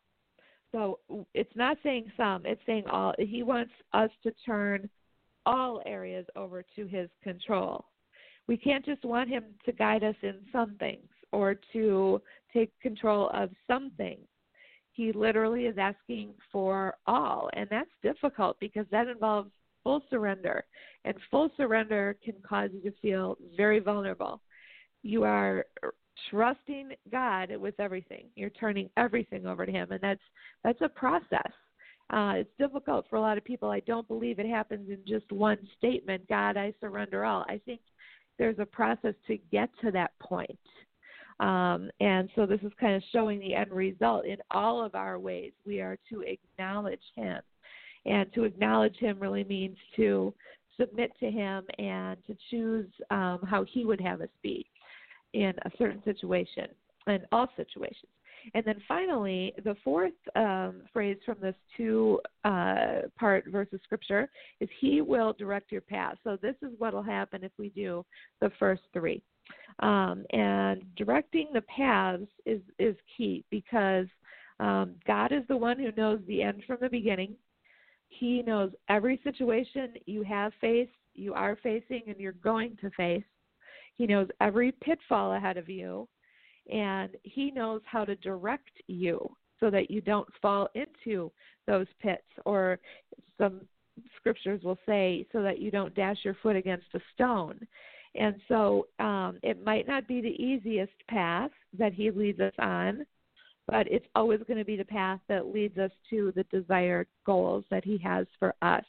So 0.75 0.99
it's 1.33 1.55
not 1.55 1.77
saying 1.83 2.11
some, 2.17 2.45
it's 2.45 2.59
saying 2.65 2.83
all. 2.91 3.13
He 3.17 3.43
wants 3.43 3.71
us 3.93 4.09
to 4.23 4.31
turn 4.45 4.89
all 5.45 5.81
areas 5.85 6.25
over 6.35 6.65
to 6.75 6.85
his 6.85 7.07
control. 7.23 7.85
We 8.47 8.57
can't 8.57 8.83
just 8.83 9.05
want 9.05 9.29
him 9.29 9.45
to 9.65 9.71
guide 9.71 10.03
us 10.03 10.17
in 10.21 10.35
some 10.51 10.75
things 10.77 11.07
or 11.31 11.55
to 11.71 12.21
take 12.51 12.77
control 12.81 13.29
of 13.33 13.51
some 13.67 13.91
things. 13.95 14.27
He 14.91 15.13
literally 15.13 15.65
is 15.65 15.77
asking 15.77 16.33
for 16.51 16.95
all, 17.07 17.49
and 17.53 17.67
that's 17.71 17.89
difficult 18.03 18.57
because 18.59 18.85
that 18.91 19.07
involves 19.07 19.51
full 19.81 20.03
surrender. 20.09 20.65
And 21.05 21.15
full 21.31 21.51
surrender 21.55 22.17
can 22.21 22.35
cause 22.45 22.71
you 22.73 22.81
to 22.91 22.97
feel 23.01 23.37
very 23.55 23.79
vulnerable. 23.79 24.41
You 25.03 25.23
are 25.23 25.67
trusting 26.29 26.91
God 27.11 27.55
with 27.57 27.79
everything. 27.79 28.25
You're 28.35 28.49
turning 28.51 28.89
everything 28.97 29.45
over 29.45 29.65
to 29.65 29.71
Him, 29.71 29.91
and 29.91 30.01
that's 30.01 30.21
that's 30.63 30.81
a 30.81 30.89
process. 30.89 31.51
Uh, 32.11 32.33
it's 32.37 32.51
difficult 32.59 33.05
for 33.09 33.15
a 33.15 33.21
lot 33.21 33.37
of 33.37 33.43
people. 33.43 33.69
I 33.69 33.79
don't 33.81 34.07
believe 34.07 34.37
it 34.37 34.45
happens 34.45 34.89
in 34.89 34.99
just 35.07 35.31
one 35.31 35.57
statement. 35.77 36.27
God, 36.29 36.55
I 36.55 36.73
surrender 36.79 37.25
all. 37.25 37.43
I 37.49 37.59
think 37.65 37.81
there's 38.37 38.59
a 38.59 38.65
process 38.65 39.15
to 39.27 39.37
get 39.51 39.69
to 39.81 39.91
that 39.91 40.11
point. 40.19 40.59
Um, 41.39 41.89
and 41.99 42.29
so 42.35 42.45
this 42.45 42.61
is 42.61 42.71
kind 42.79 42.95
of 42.95 43.03
showing 43.11 43.39
the 43.39 43.55
end 43.55 43.71
result 43.71 44.25
in 44.25 44.37
all 44.51 44.85
of 44.85 44.95
our 44.95 45.19
ways. 45.19 45.51
We 45.65 45.81
are 45.81 45.97
to 46.09 46.21
acknowledge 46.21 47.01
Him 47.15 47.41
And 48.05 48.31
to 48.33 48.43
acknowledge 48.43 48.97
Him 48.97 49.19
really 49.19 49.43
means 49.43 49.77
to 49.95 50.33
submit 50.79 51.11
to 51.19 51.31
Him 51.31 51.63
and 51.79 52.17
to 52.27 52.37
choose 52.49 52.89
um, 53.09 53.39
how 53.49 53.65
He 53.67 53.83
would 53.83 53.99
have 53.99 54.21
us 54.21 54.29
be 54.43 54.65
in 55.35 55.53
a 55.65 55.71
certain 55.77 56.01
situation, 56.03 56.67
in 57.07 57.19
all 57.31 57.47
situations. 57.57 58.11
And 58.53 58.63
then 58.63 58.81
finally, 58.87 59.53
the 59.63 59.75
fourth 59.83 60.13
um, 60.35 60.83
phrase 60.93 61.17
from 61.25 61.37
this 61.41 61.55
two 61.75 62.19
uh, 62.43 63.01
part 63.17 63.45
verse 63.47 63.67
of 63.73 63.79
scripture 63.83 64.29
is 64.59 64.69
He 64.79 65.01
will 65.01 65.33
direct 65.33 65.71
your 65.71 65.81
path. 65.81 66.15
So 66.23 66.37
this 66.41 66.55
is 66.61 66.69
what 66.77 66.93
will 66.93 67.03
happen 67.03 67.43
if 67.43 67.51
we 67.57 67.69
do 67.69 68.05
the 68.41 68.51
first 68.59 68.83
three. 68.93 69.21
Um, 69.79 70.25
and 70.31 70.83
directing 70.95 71.49
the 71.53 71.61
paths 71.61 72.23
is, 72.45 72.61
is 72.79 72.95
key 73.17 73.43
because 73.49 74.07
um, 74.59 74.95
God 75.05 75.31
is 75.31 75.43
the 75.49 75.57
one 75.57 75.77
who 75.77 75.91
knows 75.97 76.19
the 76.27 76.43
end 76.43 76.63
from 76.65 76.77
the 76.81 76.89
beginning. 76.89 77.35
He 78.07 78.41
knows 78.43 78.71
every 78.89 79.19
situation 79.23 79.95
you 80.05 80.23
have 80.23 80.53
faced, 80.61 80.91
you 81.13 81.33
are 81.33 81.57
facing, 81.61 82.03
and 82.07 82.17
you're 82.19 82.31
going 82.31 82.77
to 82.81 82.89
face. 82.91 83.23
He 83.97 84.05
knows 84.05 84.27
every 84.41 84.71
pitfall 84.71 85.33
ahead 85.33 85.57
of 85.57 85.69
you 85.69 86.07
and 86.71 87.11
he 87.23 87.51
knows 87.51 87.81
how 87.85 88.05
to 88.05 88.15
direct 88.17 88.71
you 88.87 89.29
so 89.59 89.69
that 89.69 89.89
you 89.89 90.01
don't 90.01 90.27
fall 90.41 90.67
into 90.75 91.31
those 91.67 91.87
pits 92.01 92.23
or 92.45 92.79
some 93.37 93.61
scriptures 94.17 94.61
will 94.63 94.77
say 94.85 95.25
so 95.31 95.41
that 95.41 95.59
you 95.59 95.71
don't 95.71 95.95
dash 95.95 96.17
your 96.23 96.35
foot 96.43 96.55
against 96.55 96.87
a 96.93 96.99
stone. 97.13 97.59
And 98.15 98.35
so 98.47 98.87
um, 98.99 99.39
it 99.43 99.63
might 99.63 99.87
not 99.87 100.07
be 100.07 100.21
the 100.21 100.43
easiest 100.43 100.93
path 101.09 101.51
that 101.77 101.93
he 101.93 102.11
leads 102.11 102.39
us 102.39 102.53
on 102.59 103.05
but 103.67 103.87
it's 103.91 104.05
always 104.15 104.39
going 104.47 104.59
to 104.59 104.65
be 104.65 104.75
the 104.75 104.85
path 104.85 105.19
that 105.27 105.47
leads 105.47 105.77
us 105.77 105.91
to 106.09 106.31
the 106.35 106.43
desired 106.51 107.07
goals 107.25 107.63
that 107.71 107.83
he 107.83 107.97
has 107.97 108.27
for 108.39 108.53
us. 108.61 108.83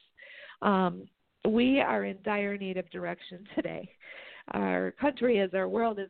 Um, 0.63 1.09
we 1.49 1.81
are 1.81 2.05
in 2.05 2.19
dire 2.25 2.57
need 2.59 2.77
of 2.77 2.91
direction 2.91 3.47
today 3.55 3.89
our 4.53 4.93
country 4.93 5.39
is 5.39 5.55
our 5.55 5.69
world 5.69 5.99
is 5.99 6.09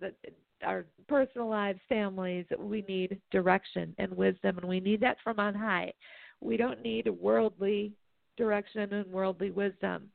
our 0.64 0.84
personal 1.08 1.48
lives, 1.48 1.78
families, 1.88 2.46
we 2.58 2.82
need 2.88 3.20
direction 3.30 3.94
and 3.98 4.14
wisdom, 4.16 4.58
and 4.58 4.66
we 4.66 4.80
need 4.80 5.00
that 5.00 5.16
from 5.22 5.38
on 5.38 5.54
high. 5.54 5.92
We 6.40 6.56
don't 6.56 6.82
need 6.82 7.08
worldly 7.08 7.92
direction 8.36 8.92
and 8.92 9.06
worldly 9.06 9.50
wisdom. 9.50 10.10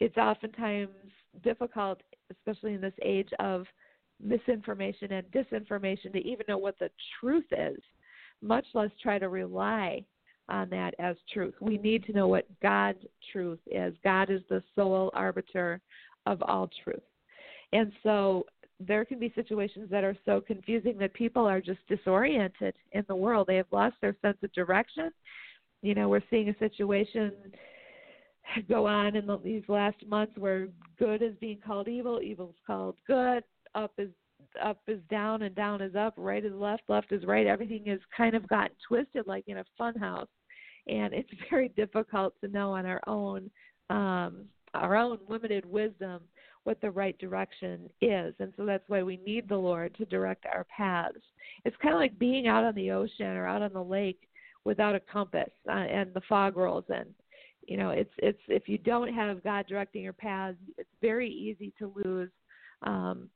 It's 0.00 0.16
oftentimes 0.16 0.88
difficult, 1.42 2.00
especially 2.30 2.74
in 2.74 2.80
this 2.80 2.94
age 3.02 3.28
of 3.38 3.66
misinformation 4.22 5.12
and 5.12 5.26
disinformation, 5.30 6.12
to 6.12 6.18
even 6.18 6.46
know 6.48 6.58
what 6.58 6.78
the 6.78 6.90
truth 7.20 7.46
is, 7.52 7.78
much 8.42 8.66
less 8.74 8.90
try 9.02 9.18
to 9.18 9.28
rely 9.28 10.04
on 10.48 10.68
that 10.70 10.94
as 10.98 11.16
truth. 11.32 11.54
We 11.60 11.78
need 11.78 12.04
to 12.04 12.12
know 12.12 12.28
what 12.28 12.46
God's 12.60 13.04
truth 13.32 13.60
is. 13.66 13.94
God 14.02 14.30
is 14.30 14.42
the 14.48 14.62
sole 14.74 15.10
arbiter 15.14 15.80
of 16.26 16.42
all 16.42 16.68
truth. 16.82 17.02
And 17.74 17.92
so 18.04 18.46
there 18.80 19.04
can 19.04 19.18
be 19.18 19.32
situations 19.34 19.90
that 19.90 20.04
are 20.04 20.16
so 20.24 20.40
confusing 20.40 20.96
that 20.98 21.12
people 21.12 21.44
are 21.44 21.60
just 21.60 21.80
disoriented 21.88 22.74
in 22.92 23.04
the 23.08 23.16
world. 23.16 23.48
They 23.48 23.56
have 23.56 23.66
lost 23.72 23.96
their 24.00 24.16
sense 24.22 24.38
of 24.42 24.52
direction. 24.52 25.10
You 25.82 25.94
know, 25.94 26.08
we're 26.08 26.22
seeing 26.30 26.48
a 26.48 26.58
situation 26.58 27.32
go 28.68 28.86
on 28.86 29.16
in 29.16 29.26
the, 29.26 29.38
these 29.42 29.64
last 29.68 29.96
months 30.06 30.32
where 30.38 30.68
good 30.98 31.20
is 31.20 31.34
being 31.40 31.58
called 31.66 31.88
evil, 31.88 32.20
evil 32.22 32.50
is 32.50 32.62
called 32.66 32.96
good, 33.06 33.42
up 33.74 33.92
is 33.98 34.10
up 34.62 34.78
is 34.86 35.00
down 35.10 35.42
and 35.42 35.54
down 35.56 35.80
is 35.80 35.96
up, 35.96 36.14
right 36.16 36.44
is 36.44 36.52
left, 36.52 36.84
left 36.88 37.10
is 37.10 37.24
right. 37.24 37.46
Everything 37.46 37.88
is 37.88 38.00
kind 38.16 38.36
of 38.36 38.46
gotten 38.48 38.76
twisted 38.86 39.26
like 39.26 39.44
in 39.48 39.58
a 39.58 39.64
fun 39.76 39.96
house. 39.96 40.28
And 40.86 41.12
it's 41.12 41.30
very 41.50 41.70
difficult 41.70 42.34
to 42.40 42.48
know 42.48 42.72
on 42.72 42.86
our 42.86 43.00
own 43.06 43.50
um 43.90 44.44
our 44.74 44.96
own 44.96 45.18
limited 45.28 45.64
wisdom 45.66 46.20
what 46.64 46.80
the 46.80 46.90
right 46.90 47.16
direction 47.18 47.88
is. 48.00 48.34
And 48.38 48.52
so 48.56 48.64
that's 48.64 48.88
why 48.88 49.02
we 49.02 49.18
need 49.24 49.48
the 49.48 49.56
Lord 49.56 49.94
to 49.96 50.04
direct 50.06 50.46
our 50.46 50.64
paths. 50.64 51.18
It's 51.64 51.76
kind 51.80 51.94
of 51.94 52.00
like 52.00 52.18
being 52.18 52.46
out 52.46 52.64
on 52.64 52.74
the 52.74 52.90
ocean 52.90 53.26
or 53.26 53.46
out 53.46 53.62
on 53.62 53.72
the 53.72 53.82
lake 53.82 54.28
without 54.64 54.94
a 54.94 55.00
compass 55.00 55.50
uh, 55.68 55.72
and 55.72 56.12
the 56.14 56.22
fog 56.28 56.56
rolls 56.56 56.84
in. 56.88 57.04
You 57.66 57.78
know, 57.78 57.90
it's 57.90 58.12
it's 58.18 58.40
if 58.48 58.68
you 58.68 58.76
don't 58.76 59.12
have 59.12 59.42
God 59.42 59.66
directing 59.66 60.02
your 60.02 60.12
paths, 60.12 60.58
it's 60.76 60.88
very 61.00 61.30
easy 61.30 61.72
to 61.78 61.92
lose 62.04 62.30
um, 62.82 63.30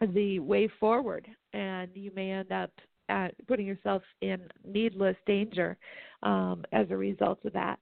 the 0.00 0.40
way 0.40 0.68
forward, 0.78 1.26
and 1.54 1.90
you 1.94 2.10
may 2.14 2.32
end 2.32 2.52
up 2.52 2.70
at 3.08 3.34
putting 3.46 3.66
yourself 3.66 4.02
in 4.20 4.40
needless 4.64 5.16
danger 5.26 5.78
um, 6.22 6.64
as 6.72 6.86
a 6.90 6.96
result 6.96 7.38
of 7.44 7.52
that. 7.54 7.78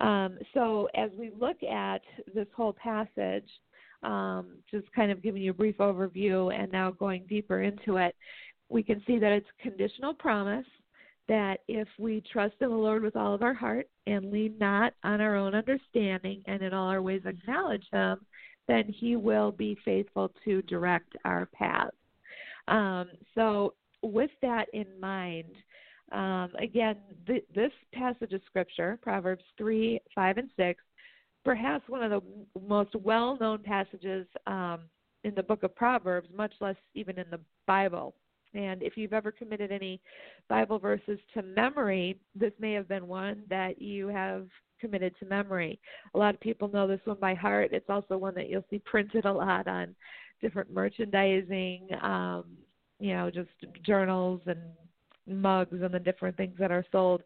Um, 0.00 0.38
so, 0.52 0.88
as 0.94 1.10
we 1.18 1.30
look 1.38 1.62
at 1.62 2.02
this 2.34 2.46
whole 2.54 2.74
passage, 2.74 3.48
um, 4.02 4.58
just 4.70 4.90
kind 4.92 5.10
of 5.10 5.22
giving 5.22 5.42
you 5.42 5.50
a 5.50 5.54
brief 5.54 5.78
overview 5.78 6.54
and 6.54 6.70
now 6.70 6.90
going 6.90 7.24
deeper 7.28 7.62
into 7.62 7.96
it, 7.96 8.14
we 8.68 8.82
can 8.82 9.02
see 9.06 9.18
that 9.18 9.32
it's 9.32 9.46
conditional 9.60 10.14
promise 10.14 10.66
that 11.28 11.58
if 11.68 11.88
we 11.98 12.22
trust 12.32 12.54
in 12.60 12.70
the 12.70 12.74
Lord 12.74 13.02
with 13.02 13.16
all 13.16 13.34
of 13.34 13.42
our 13.42 13.54
heart 13.54 13.88
and 14.06 14.32
lean 14.32 14.56
not 14.58 14.94
on 15.04 15.20
our 15.20 15.36
own 15.36 15.54
understanding 15.54 16.42
and 16.46 16.62
in 16.62 16.72
all 16.72 16.88
our 16.88 17.02
ways 17.02 17.22
acknowledge 17.26 17.84
Him, 17.92 18.18
then 18.66 18.84
He 18.88 19.16
will 19.16 19.52
be 19.52 19.76
faithful 19.84 20.32
to 20.44 20.62
direct 20.62 21.14
our 21.24 21.46
paths. 21.46 21.96
Um, 22.66 23.08
so, 23.34 23.74
with 24.02 24.30
that 24.42 24.66
in 24.72 24.86
mind, 25.00 25.50
um, 26.12 26.52
again, 26.58 26.96
th- 27.26 27.44
this 27.54 27.72
passage 27.92 28.32
of 28.32 28.40
Scripture, 28.46 28.98
Proverbs 29.02 29.44
3, 29.58 30.00
5, 30.14 30.38
and 30.38 30.50
6, 30.56 30.82
perhaps 31.48 31.88
one 31.88 32.02
of 32.02 32.10
the 32.10 32.60
most 32.68 32.94
well 32.96 33.38
known 33.40 33.62
passages 33.62 34.26
um, 34.46 34.80
in 35.24 35.34
the 35.34 35.42
book 35.42 35.62
of 35.62 35.74
Proverbs, 35.74 36.28
much 36.36 36.52
less 36.60 36.76
even 36.94 37.18
in 37.18 37.24
the 37.30 37.40
Bible. 37.66 38.14
And 38.52 38.82
if 38.82 38.98
you've 38.98 39.14
ever 39.14 39.32
committed 39.32 39.72
any 39.72 39.98
Bible 40.50 40.78
verses 40.78 41.18
to 41.32 41.42
memory, 41.42 42.20
this 42.34 42.52
may 42.60 42.74
have 42.74 42.86
been 42.86 43.08
one 43.08 43.44
that 43.48 43.80
you 43.80 44.08
have 44.08 44.46
committed 44.78 45.14
to 45.20 45.24
memory. 45.24 45.80
A 46.12 46.18
lot 46.18 46.34
of 46.34 46.40
people 46.40 46.68
know 46.68 46.86
this 46.86 47.00
one 47.04 47.16
by 47.18 47.32
heart. 47.32 47.70
It's 47.72 47.88
also 47.88 48.18
one 48.18 48.34
that 48.34 48.50
you'll 48.50 48.64
see 48.68 48.82
printed 48.84 49.24
a 49.24 49.32
lot 49.32 49.66
on 49.66 49.94
different 50.42 50.70
merchandising, 50.70 51.88
um, 52.02 52.44
you 53.00 53.14
know, 53.14 53.30
just 53.30 53.48
journals 53.86 54.42
and 54.44 54.60
mugs 55.26 55.80
and 55.80 55.94
the 55.94 55.98
different 55.98 56.36
things 56.36 56.56
that 56.58 56.70
are 56.70 56.84
sold, 56.92 57.22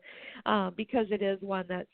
um, 0.47 0.75
because 0.77 1.07
it 1.11 1.23
is 1.23 1.39
one 1.41 1.65
that's 1.69 1.89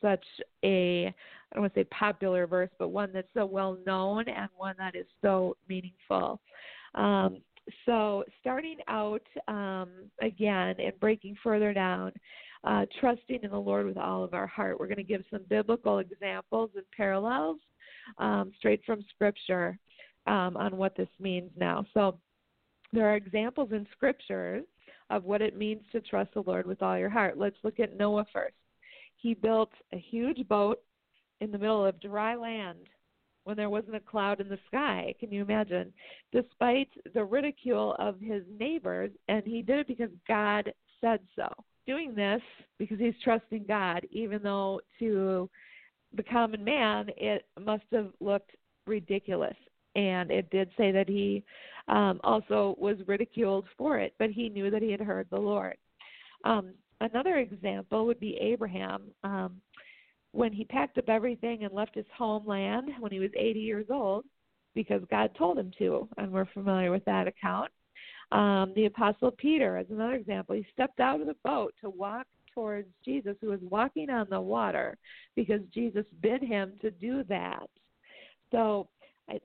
such 0.00 0.24
a 0.64 1.06
I 1.52 1.54
don't 1.54 1.62
want 1.62 1.74
to 1.74 1.80
say 1.80 1.84
popular 1.84 2.46
verse, 2.46 2.70
but 2.78 2.88
one 2.88 3.10
that's 3.12 3.28
so 3.34 3.44
well 3.44 3.76
known 3.86 4.26
and 4.28 4.48
one 4.56 4.74
that 4.78 4.94
is 4.94 5.06
so 5.20 5.56
meaningful. 5.68 6.40
Um, 6.94 7.42
so, 7.86 8.24
starting 8.40 8.78
out 8.88 9.22
um, 9.48 9.90
again 10.20 10.76
and 10.78 10.98
breaking 10.98 11.36
further 11.42 11.72
down, 11.72 12.12
uh, 12.64 12.86
trusting 13.00 13.40
in 13.42 13.50
the 13.50 13.58
Lord 13.58 13.86
with 13.86 13.98
all 13.98 14.24
of 14.24 14.34
our 14.34 14.46
heart. 14.46 14.80
We're 14.80 14.86
going 14.86 14.96
to 14.96 15.02
give 15.02 15.24
some 15.30 15.42
biblical 15.48 15.98
examples 15.98 16.70
and 16.74 16.84
parallels 16.96 17.58
um, 18.18 18.52
straight 18.58 18.82
from 18.84 19.04
Scripture 19.14 19.78
um, 20.26 20.56
on 20.56 20.76
what 20.76 20.96
this 20.96 21.08
means 21.20 21.50
now. 21.56 21.84
So, 21.94 22.18
there 22.92 23.08
are 23.08 23.16
examples 23.16 23.72
in 23.72 23.86
Scripture 23.92 24.62
of 25.10 25.24
what 25.24 25.42
it 25.42 25.56
means 25.56 25.82
to 25.92 26.00
trust 26.00 26.32
the 26.34 26.42
Lord 26.42 26.66
with 26.66 26.82
all 26.82 26.98
your 26.98 27.10
heart. 27.10 27.38
Let's 27.38 27.56
look 27.62 27.78
at 27.78 27.96
Noah 27.96 28.26
first. 28.32 28.54
He 29.22 29.34
built 29.34 29.70
a 29.92 29.98
huge 29.98 30.48
boat 30.48 30.80
in 31.40 31.52
the 31.52 31.58
middle 31.58 31.86
of 31.86 32.00
dry 32.00 32.34
land 32.34 32.88
when 33.44 33.56
there 33.56 33.70
wasn't 33.70 33.94
a 33.94 34.00
cloud 34.00 34.40
in 34.40 34.48
the 34.48 34.58
sky. 34.66 35.14
Can 35.20 35.30
you 35.30 35.42
imagine? 35.42 35.92
Despite 36.32 36.88
the 37.14 37.24
ridicule 37.24 37.94
of 38.00 38.18
his 38.20 38.42
neighbors, 38.58 39.12
and 39.28 39.44
he 39.46 39.62
did 39.62 39.78
it 39.78 39.86
because 39.86 40.10
God 40.26 40.72
said 41.00 41.20
so. 41.36 41.48
Doing 41.86 42.16
this 42.16 42.40
because 42.78 42.98
he's 42.98 43.14
trusting 43.22 43.64
God, 43.66 44.06
even 44.10 44.42
though 44.42 44.80
to 44.98 45.48
the 46.16 46.22
common 46.24 46.64
man 46.64 47.06
it 47.16 47.46
must 47.60 47.84
have 47.92 48.10
looked 48.20 48.50
ridiculous. 48.88 49.56
And 49.94 50.32
it 50.32 50.50
did 50.50 50.70
say 50.76 50.90
that 50.90 51.08
he 51.08 51.44
um, 51.86 52.20
also 52.24 52.74
was 52.78 52.96
ridiculed 53.06 53.66
for 53.78 53.98
it, 53.98 54.14
but 54.18 54.30
he 54.30 54.48
knew 54.48 54.68
that 54.70 54.82
he 54.82 54.90
had 54.90 55.00
heard 55.00 55.28
the 55.30 55.38
Lord. 55.38 55.76
Um, 56.44 56.74
Another 57.02 57.38
example 57.38 58.06
would 58.06 58.20
be 58.20 58.38
Abraham. 58.40 59.02
Um, 59.24 59.60
when 60.30 60.52
he 60.52 60.64
packed 60.64 60.98
up 60.98 61.08
everything 61.08 61.64
and 61.64 61.74
left 61.74 61.96
his 61.96 62.06
homeland 62.16 62.90
when 63.00 63.10
he 63.10 63.18
was 63.18 63.30
80 63.36 63.58
years 63.58 63.86
old, 63.90 64.24
because 64.74 65.02
God 65.10 65.30
told 65.36 65.58
him 65.58 65.72
to, 65.78 66.08
and 66.16 66.30
we're 66.30 66.46
familiar 66.54 66.92
with 66.92 67.04
that 67.04 67.26
account. 67.26 67.70
Um, 68.30 68.72
the 68.76 68.86
Apostle 68.86 69.32
Peter, 69.32 69.76
as 69.76 69.86
another 69.90 70.14
example, 70.14 70.54
he 70.54 70.64
stepped 70.72 71.00
out 71.00 71.20
of 71.20 71.26
the 71.26 71.36
boat 71.44 71.74
to 71.80 71.90
walk 71.90 72.26
towards 72.54 72.88
Jesus, 73.04 73.36
who 73.40 73.48
was 73.48 73.60
walking 73.62 74.08
on 74.08 74.28
the 74.30 74.40
water, 74.40 74.96
because 75.34 75.60
Jesus 75.74 76.06
bid 76.22 76.42
him 76.42 76.74
to 76.82 76.90
do 76.92 77.24
that. 77.24 77.68
So, 78.52 78.88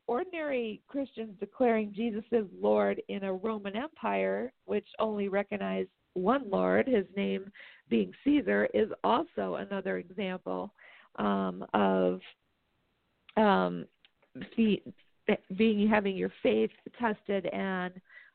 ordinary 0.05 0.81
Christians 0.87 1.31
declaring 1.39 1.93
Jesus 1.93 2.23
as 2.31 2.45
Lord 2.61 3.01
in 3.09 3.23
a 3.23 3.33
Roman 3.33 3.75
Empire, 3.75 4.51
which 4.65 4.87
only 4.99 5.27
recognized 5.27 5.89
one 6.17 6.49
Lord, 6.49 6.87
his 6.87 7.05
name 7.15 7.51
being 7.89 8.11
Caesar, 8.23 8.67
is 8.73 8.89
also 9.03 9.55
another 9.55 9.97
example 9.97 10.73
um, 11.17 11.65
of 11.73 12.19
um, 13.37 13.85
being 15.57 15.87
having 15.87 16.15
your 16.15 16.31
faith 16.41 16.71
tested 16.99 17.45
and 17.47 17.93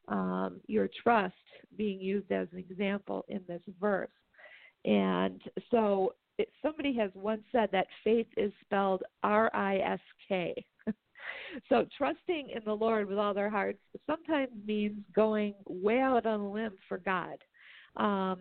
um, 0.09 0.61
your 0.67 0.89
trust 1.03 1.35
being 1.77 2.01
used 2.01 2.31
as 2.31 2.49
an 2.53 2.59
example 2.59 3.25
in 3.29 3.41
this 3.47 3.63
verse. 3.81 4.11
And 4.85 5.41
so 5.71 6.15
it, 6.39 6.49
somebody 6.61 6.95
has 6.97 7.11
once 7.15 7.43
said 7.53 7.69
that 7.73 7.87
faith 8.03 8.27
is 8.37 8.53
spelled 8.65 9.03
R 9.23 9.51
I 9.55 9.77
S 9.79 10.01
K. 10.29 10.65
so 11.69 11.87
trusting 11.97 12.51
in 12.55 12.63
the 12.65 12.73
Lord 12.73 13.09
with 13.09 13.19
all 13.19 13.35
their 13.35 13.51
hearts 13.51 13.79
sometimes 14.07 14.51
means 14.67 14.99
going 15.15 15.55
way 15.69 16.01
out 16.01 16.27
on 16.27 16.41
a 16.41 16.51
limb 16.51 16.75
for 16.89 16.99
God. 16.99 17.37
Um, 17.97 18.39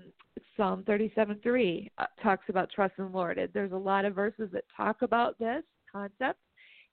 Psalm 0.56 0.84
37:3 0.84 1.90
uh, 1.98 2.06
talks 2.22 2.46
about 2.50 2.70
trust 2.72 2.94
in 2.98 3.06
the 3.06 3.12
Lord. 3.12 3.40
There's 3.54 3.72
a 3.72 3.78
lot 3.78 4.06
of 4.06 4.16
verses 4.16 4.50
that 4.54 4.64
talk 4.76 5.02
about 5.02 5.38
this 5.40 5.64
concept, 5.92 6.40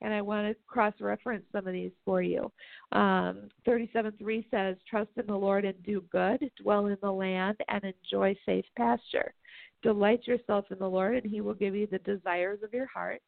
and 0.01 0.13
I 0.13 0.23
want 0.23 0.49
to 0.49 0.57
cross-reference 0.67 1.45
some 1.53 1.67
of 1.67 1.73
these 1.73 1.93
for 2.05 2.23
you. 2.23 2.51
Um, 2.93 3.49
37:3 3.67 4.45
says, 4.51 4.77
"Trust 4.89 5.11
in 5.17 5.27
the 5.27 5.37
Lord 5.37 5.65
and 5.65 5.81
do 5.83 6.03
good; 6.11 6.51
dwell 6.61 6.87
in 6.87 6.99
the 7.01 7.13
land 7.13 7.57
and 7.69 7.85
enjoy 7.85 8.37
safe 8.47 8.67
pasture. 8.77 9.35
Delight 9.83 10.27
yourself 10.27 10.65
in 10.71 10.79
the 10.79 10.89
Lord, 10.89 11.15
and 11.15 11.31
He 11.31 11.41
will 11.41 11.55
give 11.55 11.75
you 11.75 11.87
the 11.87 12.01
desires 12.01 12.63
of 12.63 12.73
your 12.75 12.87
heart. 12.87 13.23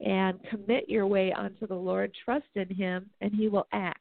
And 0.00 0.42
commit 0.44 0.88
your 0.88 1.06
way 1.06 1.32
unto 1.32 1.66
the 1.66 1.76
Lord. 1.76 2.12
Trust 2.24 2.48
in 2.56 2.68
Him, 2.74 3.08
and 3.20 3.32
He 3.32 3.48
will 3.48 3.68
act." 3.72 4.00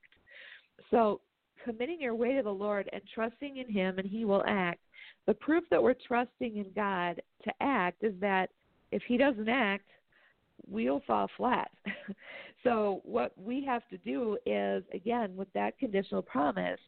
So, 0.89 1.21
committing 1.63 1.99
your 1.99 2.15
way 2.15 2.35
to 2.35 2.43
the 2.43 2.49
Lord 2.49 2.89
and 2.93 3.01
trusting 3.13 3.57
in 3.57 3.69
Him, 3.69 3.97
and 3.99 4.07
He 4.07 4.25
will 4.25 4.43
act. 4.47 4.79
The 5.27 5.33
proof 5.33 5.63
that 5.69 5.81
we're 5.81 5.95
trusting 6.07 6.57
in 6.57 6.67
God 6.75 7.21
to 7.43 7.51
act 7.61 8.03
is 8.03 8.13
that 8.19 8.49
if 8.91 9.01
He 9.07 9.17
doesn't 9.17 9.49
act, 9.49 9.85
we'll 10.67 11.01
fall 11.05 11.27
flat. 11.37 11.71
so 12.63 13.01
what 13.03 13.33
we 13.37 13.63
have 13.65 13.83
to 13.89 13.97
do 13.97 14.37
is 14.45 14.83
again 14.93 15.35
with 15.35 15.51
that 15.53 15.77
conditional 15.77 16.21
promise, 16.21 16.79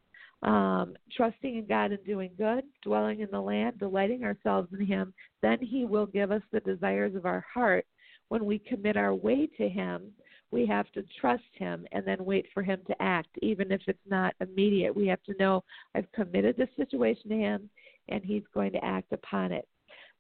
um, 0.44 0.96
trusting 1.16 1.58
in 1.58 1.66
God 1.66 1.92
and 1.92 2.06
doing 2.06 2.32
good, 2.38 2.64
dwelling 2.84 3.22
in 3.22 3.30
the 3.32 3.40
land, 3.40 3.80
delighting 3.80 4.24
ourselves 4.24 4.68
in 4.78 4.86
Him, 4.86 5.14
then 5.42 5.58
He 5.62 5.86
will 5.86 6.06
give 6.06 6.32
us 6.32 6.42
the 6.52 6.60
desires 6.62 7.16
of 7.16 7.26
our 7.26 7.46
heart. 7.52 7.86
When 8.34 8.46
we 8.46 8.58
commit 8.58 8.98
our 8.98 9.14
way 9.14 9.48
to 9.58 9.70
Him, 9.70 10.12
we 10.50 10.66
have 10.66 10.92
to 10.94 11.04
trust 11.22 11.44
Him 11.54 11.86
and 11.92 12.04
then 12.04 12.26
wait 12.26 12.48
for 12.52 12.64
Him 12.64 12.80
to 12.88 13.00
act, 13.00 13.30
even 13.44 13.72
if 13.72 13.82
it's 13.86 14.00
not 14.10 14.34
immediate. 14.42 14.96
We 14.96 15.06
have 15.06 15.22
to 15.26 15.36
know 15.38 15.64
I've 15.94 16.12
committed 16.14 16.58
this 16.58 16.70
situation 16.76 17.30
to 17.30 17.36
Him 17.38 17.70
and 18.10 18.26
He's 18.26 18.42
going 18.52 18.72
to 18.72 18.84
act 18.84 19.14
upon 19.14 19.52
it. 19.52 19.68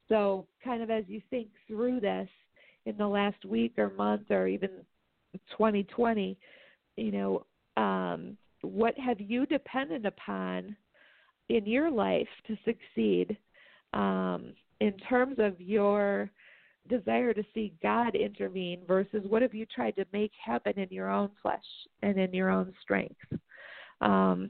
So, 0.09 0.45
kind 0.63 0.83
of 0.83 0.91
as 0.91 1.05
you 1.07 1.23
think 1.31 1.47
through 1.67 2.01
this, 2.01 2.29
in 2.85 2.95
the 2.97 3.07
last 3.07 3.43
week 3.45 3.73
or 3.79 3.89
month 3.97 4.29
or 4.29 4.47
even 4.47 4.69
2020 5.57 6.37
you 6.97 7.11
know 7.11 7.45
um, 7.77 8.37
what 8.61 8.93
have 8.99 9.19
you 9.19 9.45
depended 9.47 10.05
upon 10.05 10.75
in 11.49 11.65
your 11.65 11.89
life 11.89 12.27
to 12.45 12.55
succeed 12.65 13.37
um, 13.93 14.53
in 14.81 14.91
terms 15.09 15.37
of 15.39 15.59
your 15.59 16.29
desire 16.89 17.33
to 17.33 17.43
see 17.53 17.73
God 17.81 18.15
intervene 18.15 18.81
versus 18.87 19.23
what 19.27 19.41
have 19.41 19.53
you 19.53 19.65
tried 19.65 19.95
to 19.95 20.05
make 20.11 20.31
happen 20.43 20.77
in 20.77 20.89
your 20.89 21.09
own 21.09 21.29
flesh 21.41 21.63
and 22.01 22.17
in 22.17 22.33
your 22.33 22.49
own 22.49 22.73
strength? 22.81 23.15
Um, 24.01 24.49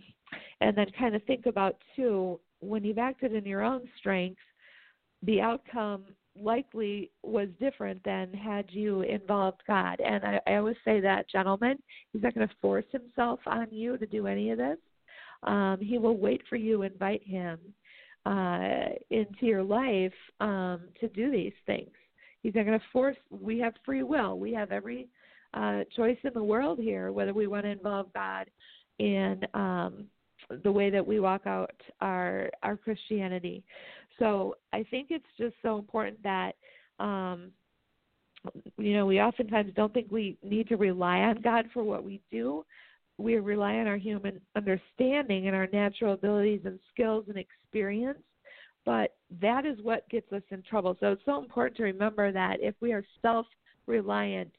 and 0.62 0.76
then 0.76 0.88
kind 0.98 1.16
of 1.16 1.24
think 1.24 1.46
about, 1.46 1.76
too, 1.96 2.40
when 2.60 2.84
you've 2.84 2.98
acted 2.98 3.34
in 3.34 3.46
your 3.46 3.64
own 3.64 3.88
strength, 3.98 4.40
the 5.22 5.42
outcome 5.42 6.06
likely 6.40 7.12
was 7.22 7.48
different 7.60 8.04
than 8.04 8.34
had 8.34 8.66
you 8.70 9.02
involved 9.02 9.62
God. 9.68 10.00
And 10.00 10.24
I, 10.24 10.40
I 10.48 10.56
always 10.56 10.76
say 10.84 11.00
that, 11.02 11.30
gentlemen, 11.30 11.78
he's 12.12 12.24
not 12.24 12.34
going 12.34 12.48
to 12.48 12.56
force 12.62 12.86
himself 12.92 13.40
on 13.46 13.68
you 13.70 13.98
to 13.98 14.06
do 14.08 14.26
any 14.26 14.50
of 14.50 14.58
this. 14.58 14.78
Um, 15.44 15.78
he 15.80 15.98
will 15.98 16.18
wait 16.18 16.42
for 16.50 16.56
you, 16.56 16.82
invite 16.82 17.22
him 17.24 17.60
uh, 18.26 18.96
into 19.12 19.46
your 19.46 19.64
life 19.64 20.14
um, 20.40 20.82
to 21.00 21.08
do 21.10 21.30
these 21.30 21.54
things. 21.66 21.92
He's 22.44 22.54
not 22.54 22.66
going 22.66 22.78
to 22.78 22.86
force. 22.92 23.18
We 23.32 23.58
have 23.60 23.74
free 23.86 24.04
will. 24.04 24.38
We 24.38 24.54
have 24.54 24.72
every 24.72 25.08
uh, 25.54 25.84
choice 25.96 26.18
in 26.24 26.32
the 26.34 26.44
world 26.44 26.78
here, 26.80 27.12
whether 27.12 27.34
we 27.34 27.48
want 27.48 27.64
to 27.64 27.70
involve 27.70 28.14
God 28.14 28.50
in 29.00 29.42
um, 29.54 30.06
the 30.64 30.72
way 30.72 30.90
that 30.90 31.06
we 31.06 31.20
walk 31.20 31.48
out 31.48 31.76
our 32.02 32.50
our 32.62 32.76
Christianity. 32.76 33.64
So 34.20 34.56
I 34.74 34.84
think 34.92 35.08
it's 35.10 35.26
just 35.38 35.56
so 35.62 35.78
important 35.78 36.22
that 36.24 36.54
um, 37.00 37.52
you 38.78 38.94
know 38.94 39.06
we 39.06 39.22
oftentimes 39.22 39.72
don't 39.76 39.94
think 39.94 40.08
we 40.12 40.38
need 40.44 40.68
to 40.68 40.76
rely 40.76 41.20
on 41.20 41.42
God 41.42 41.66
for 41.74 41.84
what 41.84 42.04
we 42.04 42.20
do. 42.30 42.66
We 43.18 43.36
rely 43.36 43.76
on 43.76 43.88
our 43.88 43.98
human 43.98 44.42
understanding 44.56 45.48
and 45.48 45.56
our 45.56 45.68
natural 45.72 46.14
abilities 46.14 46.62
and 46.66 46.80
skills 46.92 47.26
and 47.30 47.38
experience. 47.38 48.20
But 48.86 49.16
that 49.42 49.66
is 49.66 49.78
what 49.82 50.10
gets 50.10 50.32
us 50.34 50.42
in 50.50 50.62
trouble. 50.62 50.98
So 51.00 51.14
it's 51.14 51.22
so 51.26 51.40
important 51.40 51.78
to 51.78 51.84
remember 51.84 52.32
that 52.32 52.58
if 52.62 52.76
we 52.82 52.92
are 52.92 53.04
self 53.22 53.46
reliant 53.88 54.52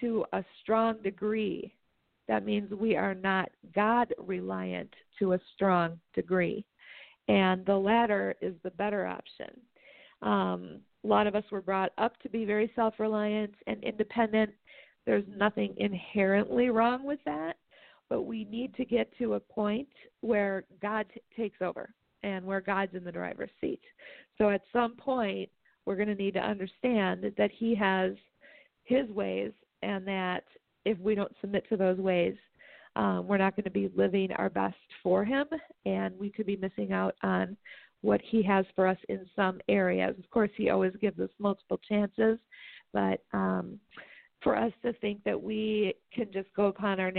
to 0.00 0.24
a 0.32 0.42
strong 0.62 0.96
degree, 1.02 1.72
that 2.26 2.44
means 2.44 2.70
we 2.72 2.96
are 2.96 3.14
not 3.14 3.50
God 3.74 4.14
reliant 4.18 4.90
to 5.18 5.34
a 5.34 5.40
strong 5.54 5.98
degree 6.14 6.64
and 7.30 7.64
the 7.64 7.76
latter 7.76 8.34
is 8.40 8.54
the 8.64 8.70
better 8.72 9.06
option. 9.06 9.48
Um, 10.22 10.80
a 11.04 11.06
lot 11.06 11.28
of 11.28 11.36
us 11.36 11.44
were 11.52 11.60
brought 11.60 11.92
up 11.96 12.20
to 12.22 12.28
be 12.28 12.44
very 12.44 12.72
self 12.74 12.94
reliant 12.98 13.54
and 13.68 13.82
independent. 13.84 14.50
There's 15.06 15.24
nothing 15.36 15.74
inherently 15.78 16.70
wrong 16.70 17.04
with 17.04 17.20
that, 17.24 17.54
but 18.08 18.22
we 18.22 18.44
need 18.44 18.74
to 18.74 18.84
get 18.84 19.16
to 19.18 19.34
a 19.34 19.40
point 19.40 19.88
where 20.22 20.64
God 20.82 21.06
t- 21.14 21.20
takes 21.36 21.62
over 21.62 21.90
and 22.22 22.44
where 22.44 22.60
God's 22.60 22.94
in 22.94 23.04
the 23.04 23.12
driver's 23.12 23.50
seat. 23.60 23.80
So 24.38 24.50
at 24.50 24.62
some 24.72 24.96
point, 24.96 25.48
we're 25.86 25.96
going 25.96 26.08
to 26.08 26.14
need 26.14 26.34
to 26.34 26.40
understand 26.40 27.32
that 27.36 27.50
He 27.52 27.74
has 27.74 28.12
His 28.84 29.08
ways 29.10 29.52
and 29.82 30.06
that 30.06 30.44
if 30.84 30.98
we 30.98 31.14
don't 31.14 31.32
submit 31.40 31.68
to 31.68 31.76
those 31.76 31.98
ways, 31.98 32.34
um, 32.96 33.26
we're 33.26 33.38
not 33.38 33.54
going 33.54 33.64
to 33.64 33.70
be 33.70 33.90
living 33.94 34.32
our 34.32 34.50
best 34.50 34.76
for 35.02 35.24
him, 35.24 35.46
and 35.86 36.18
we 36.18 36.30
could 36.30 36.46
be 36.46 36.56
missing 36.56 36.92
out 36.92 37.14
on 37.22 37.56
what 38.02 38.20
he 38.24 38.42
has 38.42 38.64
for 38.74 38.86
us 38.86 38.96
in 39.08 39.26
some 39.36 39.60
areas. 39.68 40.16
Of 40.18 40.28
course, 40.30 40.50
he 40.56 40.70
always 40.70 40.92
gives 41.00 41.20
us 41.20 41.30
multiple 41.38 41.78
chances, 41.88 42.38
but 42.92 43.22
um, 43.32 43.78
for 44.42 44.56
us 44.56 44.72
to 44.82 44.92
think 44.94 45.22
that 45.24 45.40
we 45.40 45.94
can 46.12 46.32
just 46.32 46.48
go 46.56 46.66
upon 46.66 46.98
our, 46.98 47.12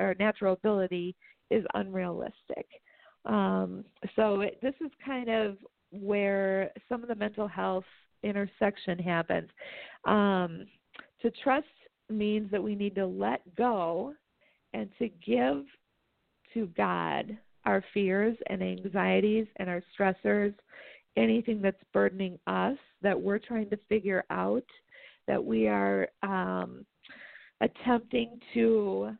our 0.00 0.14
natural 0.18 0.54
ability 0.54 1.14
is 1.50 1.64
unrealistic. 1.74 2.66
Um, 3.24 3.84
so 4.16 4.40
it, 4.40 4.58
this 4.62 4.74
is 4.80 4.90
kind 5.04 5.28
of 5.28 5.56
where 5.90 6.70
some 6.88 7.02
of 7.02 7.08
the 7.08 7.14
mental 7.14 7.46
health 7.46 7.84
intersection 8.22 8.98
happens. 8.98 9.48
Um, 10.04 10.66
to 11.20 11.30
trust 11.42 11.66
means 12.10 12.50
that 12.50 12.62
we 12.62 12.74
need 12.74 12.94
to 12.96 13.06
let 13.06 13.42
go 13.56 14.14
and 14.74 14.88
to 14.98 15.08
give 15.24 15.64
to 16.54 16.66
God 16.76 17.36
our 17.64 17.84
fears 17.94 18.36
and 18.48 18.62
anxieties 18.62 19.46
and 19.56 19.68
our 19.68 19.82
stressors, 19.96 20.54
anything 21.16 21.62
that's 21.62 21.82
burdening 21.92 22.38
us 22.46 22.76
that 23.02 23.20
we're 23.20 23.38
trying 23.38 23.70
to 23.70 23.76
figure 23.88 24.24
out, 24.30 24.64
that 25.28 25.42
we 25.42 25.68
are 25.68 26.08
um, 26.22 26.84
attempting 27.60 28.40
to 28.54 29.16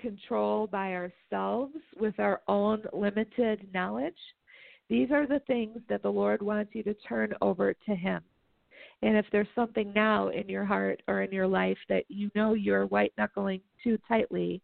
control 0.00 0.66
by 0.66 0.94
ourselves 0.94 1.74
with 1.98 2.18
our 2.18 2.40
own 2.48 2.82
limited 2.92 3.68
knowledge. 3.72 4.14
These 4.88 5.10
are 5.10 5.26
the 5.26 5.40
things 5.46 5.78
that 5.88 6.02
the 6.02 6.12
Lord 6.12 6.42
wants 6.42 6.74
you 6.74 6.82
to 6.84 6.94
turn 7.08 7.32
over 7.40 7.74
to 7.74 7.94
Him. 7.94 8.22
And 9.02 9.16
if 9.16 9.26
there's 9.30 9.48
something 9.54 9.92
now 9.94 10.28
in 10.28 10.48
your 10.48 10.64
heart 10.64 11.02
or 11.08 11.22
in 11.22 11.32
your 11.32 11.46
life 11.46 11.78
that 11.88 12.04
you 12.08 12.30
know 12.34 12.54
you're 12.54 12.86
white 12.86 13.12
knuckling 13.18 13.60
too 13.82 13.98
tightly, 14.08 14.62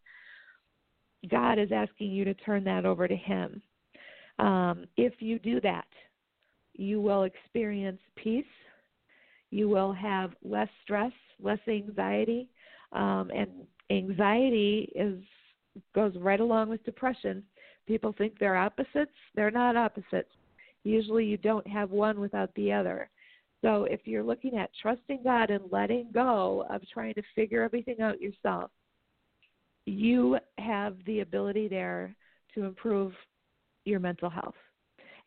God 1.31 1.59
is 1.59 1.71
asking 1.73 2.11
you 2.11 2.25
to 2.25 2.35
turn 2.35 2.65
that 2.65 2.87
over 2.87 3.07
to 3.07 3.17
Him. 3.17 3.63
Um, 4.39 4.85
if 4.97 5.15
you 5.21 5.39
do 5.39 5.61
that, 5.61 5.87
you 6.75 7.01
will 7.01 7.25
experience 7.25 8.01
peace. 8.17 8.45
You 9.51 9.69
will 9.69 9.93
have 9.93 10.33
less 10.43 10.69
stress, 10.83 11.13
less 11.41 11.59
anxiety, 11.69 12.49
um, 12.93 13.31
and 13.35 13.51
anxiety 13.99 14.93
is 14.95 15.23
goes 15.95 16.15
right 16.17 16.41
along 16.41 16.69
with 16.69 16.85
depression. 16.85 17.43
People 17.87 18.15
think 18.17 18.39
they're 18.39 18.57
opposites. 18.57 19.13
They're 19.35 19.51
not 19.51 19.77
opposites. 19.77 20.31
Usually, 20.85 21.25
you 21.25 21.37
don't 21.37 21.67
have 21.67 21.91
one 21.91 22.21
without 22.21 22.55
the 22.55 22.73
other. 22.73 23.09
So, 23.63 23.85
if 23.85 24.01
you're 24.05 24.25
looking 24.25 24.57
at 24.59 24.71
trusting 24.81 25.21
God 25.23 25.51
and 25.51 25.63
letting 25.71 26.09
go 26.13 26.67
of 26.69 26.83
trying 26.93 27.15
to 27.15 27.23
figure 27.35 27.63
everything 27.63 28.01
out 28.01 28.21
yourself, 28.21 28.71
you 29.87 30.39
have 30.59 30.97
the 31.07 31.21
ability 31.21 31.69
there 31.69 32.15
to 32.55 32.65
improve 32.65 33.13
your 33.85 34.01
mental 34.01 34.31
health. 34.31 34.55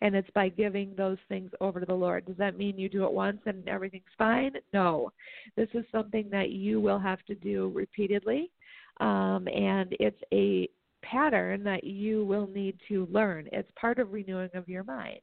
and 0.02 0.14
it's 0.16 0.30
by 0.32 0.50
giving 0.50 0.94
those 0.96 1.18
things 1.30 1.50
over 1.62 1.80
to 1.80 1.86
the 1.86 1.94
Lord. 1.94 2.26
Does 2.26 2.36
that 2.38 2.58
mean 2.58 2.78
you 2.78 2.90
do 2.90 3.06
it 3.06 3.12
once 3.12 3.40
and 3.46 3.68
everything's 3.68 4.04
fine? 4.18 4.52
No. 4.74 5.12
This 5.56 5.70
is 5.74 5.86
something 5.92 6.30
that 6.32 6.50
you 6.50 6.82
will 6.82 7.00
have 7.00 7.24
to 7.26 7.36
do 7.36 7.72
repeatedly, 7.74 8.52
um, 9.00 9.48
and 9.48 9.96
it's 10.00 10.22
a 10.34 10.70
pattern 11.04 11.64
that 11.64 11.84
you 11.84 12.26
will 12.26 12.48
need 12.48 12.78
to 12.88 13.08
learn. 13.12 13.48
It's 13.52 13.70
part 13.80 14.00
of 14.00 14.14
renewing 14.14 14.50
of 14.54 14.68
your 14.68 14.84
mind. 14.84 15.20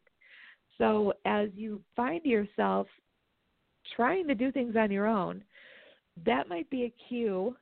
So 0.79 1.13
as 1.25 1.49
you 1.55 1.81
find 1.97 2.25
yourself 2.25 2.87
trying 3.97 4.27
to 4.29 4.35
do 4.35 4.53
things 4.53 4.77
on 4.77 4.91
your 4.91 5.07
own, 5.07 5.43
that 6.25 6.49
might 6.49 6.69
be 6.71 6.85
a 6.85 6.95
cue 7.09 7.57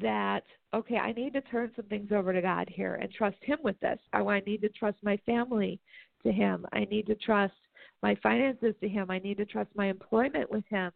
that 0.00 0.42
okay, 0.74 0.96
I 0.96 1.12
need 1.12 1.32
to 1.34 1.40
turn 1.40 1.70
some 1.76 1.84
things 1.86 2.10
over 2.12 2.32
to 2.32 2.42
God 2.42 2.68
here 2.68 2.96
and 2.96 3.10
trust 3.12 3.36
Him 3.42 3.58
with 3.62 3.78
this. 3.78 3.98
I, 4.12 4.18
I 4.18 4.40
need 4.40 4.60
to 4.62 4.68
trust 4.70 4.98
my 5.02 5.16
family 5.24 5.78
to 6.24 6.32
Him. 6.32 6.66
I 6.72 6.84
need 6.90 7.06
to 7.06 7.14
trust 7.14 7.54
my 8.02 8.16
finances 8.22 8.74
to 8.80 8.88
Him. 8.88 9.10
I 9.10 9.20
need 9.20 9.36
to 9.36 9.44
trust 9.44 9.70
my 9.76 9.86
employment 9.86 10.50
with 10.50 10.64
Him 10.68 10.90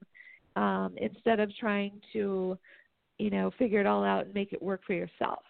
um, 0.57 0.95
instead 0.97 1.39
of 1.39 1.55
trying 1.57 1.93
to, 2.13 2.59
you 3.19 3.31
know, 3.31 3.51
figure 3.59 3.81
it 3.81 3.87
all 3.87 4.05
out 4.05 4.27
and 4.27 4.35
make 4.35 4.53
it 4.53 4.63
work 4.63 4.83
for 4.87 4.95
yourself. 4.95 5.43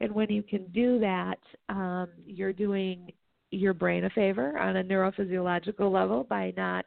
And 0.00 0.12
when 0.12 0.30
you 0.30 0.42
can 0.42 0.66
do 0.68 0.98
that, 1.00 1.38
um, 1.68 2.08
you're 2.26 2.52
doing 2.52 3.10
your 3.50 3.72
brain 3.72 4.04
a 4.04 4.10
favor 4.10 4.58
on 4.58 4.76
a 4.76 4.84
neurophysiological 4.84 5.90
level 5.90 6.24
by 6.24 6.52
not 6.56 6.84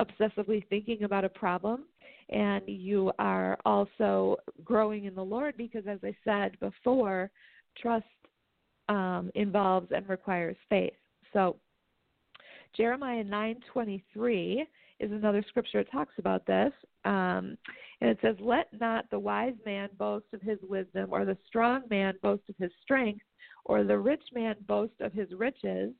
obsessively 0.00 0.66
thinking 0.68 1.04
about 1.04 1.24
a 1.24 1.28
problem. 1.28 1.84
And 2.30 2.62
you 2.66 3.12
are 3.18 3.58
also 3.64 4.36
growing 4.64 5.04
in 5.04 5.14
the 5.14 5.22
Lord 5.22 5.56
because, 5.56 5.84
as 5.86 5.98
I 6.02 6.16
said 6.24 6.58
before, 6.58 7.30
trust 7.78 8.06
um, 8.88 9.30
involves 9.34 9.88
and 9.94 10.08
requires 10.08 10.56
faith. 10.68 10.94
So, 11.32 11.56
Jeremiah 12.76 13.22
9:23 13.22 14.66
is 15.10 15.12
another 15.12 15.44
scripture 15.48 15.82
that 15.82 15.92
talks 15.92 16.14
about 16.18 16.46
this. 16.46 16.72
Um, 17.04 17.56
and 18.00 18.10
it 18.10 18.18
says, 18.22 18.36
Let 18.40 18.68
not 18.78 19.10
the 19.10 19.18
wise 19.18 19.54
man 19.64 19.88
boast 19.98 20.26
of 20.32 20.40
his 20.40 20.58
wisdom, 20.68 21.08
or 21.10 21.24
the 21.24 21.38
strong 21.46 21.82
man 21.90 22.14
boast 22.22 22.42
of 22.48 22.56
his 22.58 22.70
strength, 22.82 23.24
or 23.64 23.84
the 23.84 23.98
rich 23.98 24.22
man 24.32 24.56
boast 24.66 25.00
of 25.00 25.12
his 25.12 25.28
riches, 25.36 25.92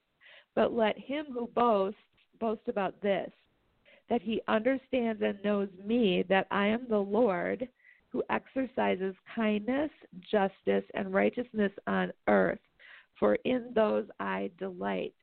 but 0.55 0.73
let 0.73 0.99
him 0.99 1.27
who 1.33 1.49
boasts 1.55 1.99
boast 2.41 2.69
about 2.69 3.01
this, 3.01 3.31
that 4.09 4.23
he 4.23 4.41
understands 4.49 5.23
and 5.23 5.39
knows 5.43 5.69
me, 5.85 6.25
that 6.29 6.47
I 6.51 6.67
am 6.67 6.87
the 6.89 6.99
Lord 6.99 7.69
who 8.11 8.23
exercises 8.31 9.15
kindness, 9.35 9.91
justice, 10.31 10.85
and 10.95 11.13
righteousness 11.13 11.73
on 11.87 12.13
earth, 12.29 12.61
for 13.19 13.35
in 13.45 13.73
those 13.75 14.07
I 14.21 14.51
delight. 14.59 15.15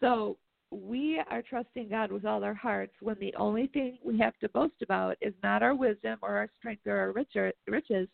So 0.00 0.36
we 0.70 1.22
are 1.30 1.42
trusting 1.42 1.88
God 1.88 2.10
with 2.10 2.24
all 2.24 2.42
our 2.42 2.54
hearts 2.54 2.92
when 3.00 3.16
the 3.20 3.34
only 3.36 3.68
thing 3.68 3.98
we 4.04 4.18
have 4.18 4.36
to 4.40 4.48
boast 4.48 4.82
about 4.82 5.16
is 5.20 5.34
not 5.42 5.62
our 5.62 5.74
wisdom 5.74 6.18
or 6.22 6.36
our 6.36 6.48
strength 6.58 6.86
or 6.86 6.96
our 6.96 7.12
riches, 7.12 8.08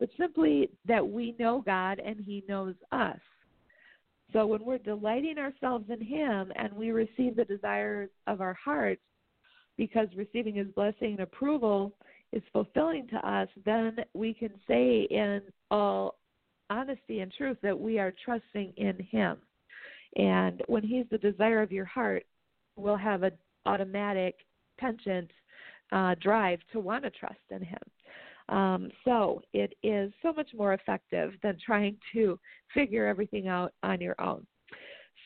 but 0.00 0.08
simply 0.18 0.70
that 0.86 1.06
we 1.06 1.34
know 1.38 1.62
God 1.64 1.98
and 1.98 2.18
He 2.18 2.44
knows 2.48 2.74
us. 2.92 3.18
So 4.32 4.46
when 4.46 4.64
we're 4.64 4.78
delighting 4.78 5.38
ourselves 5.38 5.86
in 5.90 6.00
Him 6.00 6.52
and 6.56 6.72
we 6.72 6.90
receive 6.90 7.36
the 7.36 7.44
desires 7.44 8.10
of 8.26 8.40
our 8.40 8.54
hearts, 8.54 9.02
because 9.76 10.08
receiving 10.16 10.54
His 10.54 10.68
blessing 10.68 11.12
and 11.12 11.20
approval 11.20 11.92
is 12.32 12.42
fulfilling 12.52 13.06
to 13.08 13.28
us, 13.28 13.48
then 13.64 13.96
we 14.14 14.34
can 14.34 14.50
say 14.66 15.06
in 15.10 15.42
all 15.70 16.16
honesty 16.70 17.20
and 17.20 17.32
truth 17.32 17.56
that 17.62 17.78
we 17.78 17.98
are 17.98 18.12
trusting 18.24 18.72
in 18.76 18.98
Him. 19.10 19.38
And 20.16 20.62
when 20.66 20.82
He's 20.82 21.06
the 21.10 21.18
desire 21.18 21.62
of 21.62 21.72
your 21.72 21.84
heart, 21.84 22.24
we'll 22.76 22.96
have 22.96 23.22
an 23.22 23.32
automatic 23.66 24.36
penchant 24.78 25.30
uh, 25.92 26.14
drive 26.20 26.60
to 26.72 26.80
want 26.80 27.04
to 27.04 27.10
trust 27.10 27.40
in 27.50 27.62
Him. 27.62 27.78
Um, 28.48 28.90
so 29.04 29.42
it 29.52 29.74
is 29.82 30.12
so 30.22 30.32
much 30.32 30.48
more 30.56 30.72
effective 30.72 31.32
than 31.42 31.58
trying 31.64 31.96
to 32.14 32.38
figure 32.72 33.06
everything 33.06 33.48
out 33.48 33.74
on 33.82 34.00
your 34.00 34.18
own. 34.20 34.46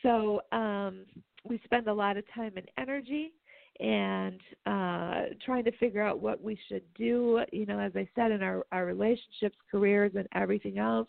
So 0.03 0.43
um, 0.51 1.05
we 1.49 1.61
spend 1.65 1.87
a 1.87 1.95
lot 1.95 2.17
of 2.17 2.25
time 2.35 2.53
and 2.57 2.69
energy 2.79 3.33
and 3.81 4.41
uh, 4.67 5.35
trying 5.45 5.65
to 5.65 5.73
figure 5.79 6.03
out 6.03 6.21
what 6.21 6.43
we 6.43 6.59
should 6.69 6.83
do. 6.97 7.41
You 7.53 7.67
know, 7.67 7.79
as 7.79 7.93
I 7.95 8.09
said, 8.15 8.33
in 8.33 8.43
our, 8.43 8.65
our 8.73 8.87
relationships, 8.87 9.57
careers, 9.71 10.13
and 10.17 10.27
everything 10.35 10.79
else. 10.79 11.09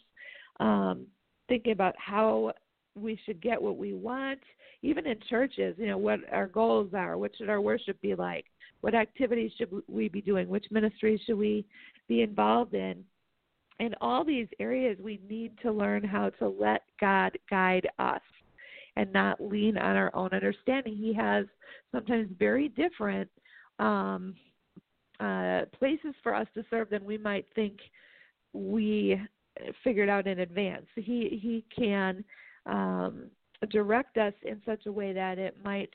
Um, 0.59 1.07
thinking 1.49 1.73
about 1.73 1.95
how 1.97 2.53
we 2.95 3.19
should 3.25 3.41
get 3.41 3.61
what 3.61 3.77
we 3.77 3.93
want, 3.93 4.39
even 4.81 5.07
in 5.07 5.17
churches, 5.29 5.75
you 5.77 5.87
know, 5.87 5.97
what 5.97 6.19
our 6.31 6.47
goals 6.47 6.89
are, 6.93 7.17
what 7.17 7.31
should 7.37 7.49
our 7.49 7.61
worship 7.61 7.99
be 8.01 8.15
like, 8.15 8.45
what 8.81 8.93
activities 8.93 9.51
should 9.57 9.69
we 9.87 10.09
be 10.09 10.21
doing, 10.21 10.47
which 10.47 10.65
ministries 10.71 11.19
should 11.25 11.37
we 11.37 11.65
be 12.07 12.21
involved 12.21 12.73
in. 12.73 13.03
In 13.79 13.95
all 14.01 14.23
these 14.23 14.47
areas, 14.59 14.97
we 15.01 15.19
need 15.27 15.53
to 15.63 15.71
learn 15.71 16.03
how 16.03 16.29
to 16.29 16.47
let 16.47 16.83
God 16.99 17.37
guide 17.49 17.87
us 17.97 18.21
and 18.95 19.11
not 19.11 19.41
lean 19.41 19.77
on 19.77 19.95
our 19.95 20.15
own 20.15 20.29
understanding. 20.31 20.95
He 20.95 21.13
has 21.13 21.45
sometimes 21.91 22.29
very 22.37 22.69
different 22.69 23.29
um, 23.79 24.35
uh, 25.19 25.61
places 25.77 26.13
for 26.21 26.35
us 26.35 26.47
to 26.53 26.63
serve 26.69 26.89
than 26.89 27.03
we 27.03 27.17
might 27.17 27.45
think 27.55 27.77
we 28.53 29.19
figured 29.83 30.09
out 30.09 30.27
in 30.27 30.39
advance. 30.39 30.85
He 30.95 31.39
he 31.41 31.63
can 31.75 32.23
um, 32.65 33.29
direct 33.71 34.17
us 34.17 34.33
in 34.43 34.61
such 34.65 34.85
a 34.85 34.91
way 34.91 35.13
that 35.13 35.37
it 35.37 35.55
might 35.63 35.93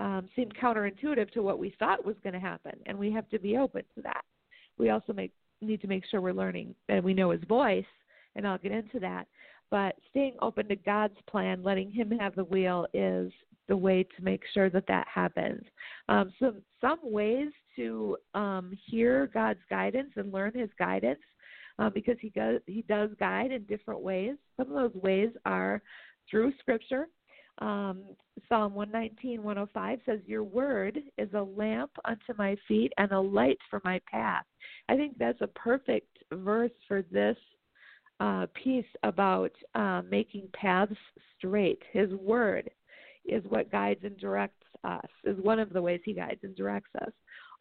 um, 0.00 0.28
seem 0.34 0.48
counterintuitive 0.50 1.30
to 1.32 1.42
what 1.42 1.58
we 1.58 1.74
thought 1.78 2.04
was 2.04 2.16
going 2.22 2.32
to 2.32 2.40
happen, 2.40 2.72
and 2.86 2.98
we 2.98 3.12
have 3.12 3.28
to 3.30 3.38
be 3.38 3.56
open 3.56 3.82
to 3.94 4.02
that. 4.02 4.22
We 4.78 4.90
also 4.90 5.12
make, 5.12 5.32
need 5.60 5.80
to 5.82 5.86
make 5.86 6.04
sure 6.06 6.20
we're 6.20 6.32
learning 6.32 6.74
and 6.88 7.04
we 7.04 7.14
know 7.14 7.30
His 7.30 7.44
voice, 7.44 7.84
and 8.34 8.46
I'll 8.46 8.58
get 8.58 8.72
into 8.72 8.98
that. 9.00 9.26
But 9.70 9.94
staying 10.10 10.34
open 10.42 10.68
to 10.68 10.76
God's 10.76 11.16
plan, 11.28 11.62
letting 11.62 11.90
Him 11.90 12.10
have 12.18 12.34
the 12.34 12.44
wheel, 12.44 12.86
is 12.94 13.30
the 13.68 13.76
way 13.76 14.02
to 14.02 14.24
make 14.24 14.42
sure 14.52 14.68
that 14.70 14.86
that 14.88 15.06
happens. 15.06 15.62
Um, 16.08 16.32
so, 16.40 16.54
some 16.80 16.98
ways 17.02 17.48
to 17.76 18.16
um, 18.34 18.72
hear 18.86 19.30
God's 19.32 19.60
guidance 19.68 20.10
and 20.16 20.32
learn 20.32 20.52
His 20.54 20.70
guidance 20.78 21.20
uh, 21.80 21.90
because 21.90 22.16
he 22.20 22.28
does 22.30 22.60
he 22.66 22.82
does 22.82 23.10
guide 23.18 23.50
in 23.50 23.62
different 23.64 24.00
ways. 24.00 24.36
Some 24.56 24.70
of 24.70 24.92
those 24.92 25.02
ways 25.02 25.30
are 25.44 25.82
through 26.30 26.52
Scripture. 26.60 27.08
Um, 27.58 28.04
Psalm 28.48 28.74
119, 28.74 29.42
105 29.42 29.98
says, 30.06 30.20
Your 30.26 30.44
word 30.44 30.98
is 31.18 31.28
a 31.34 31.42
lamp 31.42 31.90
unto 32.04 32.32
my 32.38 32.56
feet 32.66 32.92
and 32.96 33.12
a 33.12 33.20
light 33.20 33.58
for 33.68 33.80
my 33.84 34.00
path. 34.10 34.44
I 34.88 34.96
think 34.96 35.18
that's 35.18 35.40
a 35.42 35.46
perfect 35.48 36.18
verse 36.32 36.70
for 36.88 37.02
this 37.10 37.36
uh, 38.18 38.46
piece 38.62 38.86
about 39.02 39.52
uh, 39.74 40.02
making 40.10 40.48
paths 40.54 40.92
straight. 41.36 41.82
His 41.92 42.10
word 42.14 42.70
is 43.26 43.42
what 43.48 43.70
guides 43.70 44.00
and 44.04 44.16
directs 44.16 44.64
us, 44.84 45.10
is 45.24 45.36
one 45.42 45.58
of 45.58 45.72
the 45.72 45.82
ways 45.82 46.00
he 46.04 46.14
guides 46.14 46.40
and 46.42 46.56
directs 46.56 46.90
us. 47.02 47.12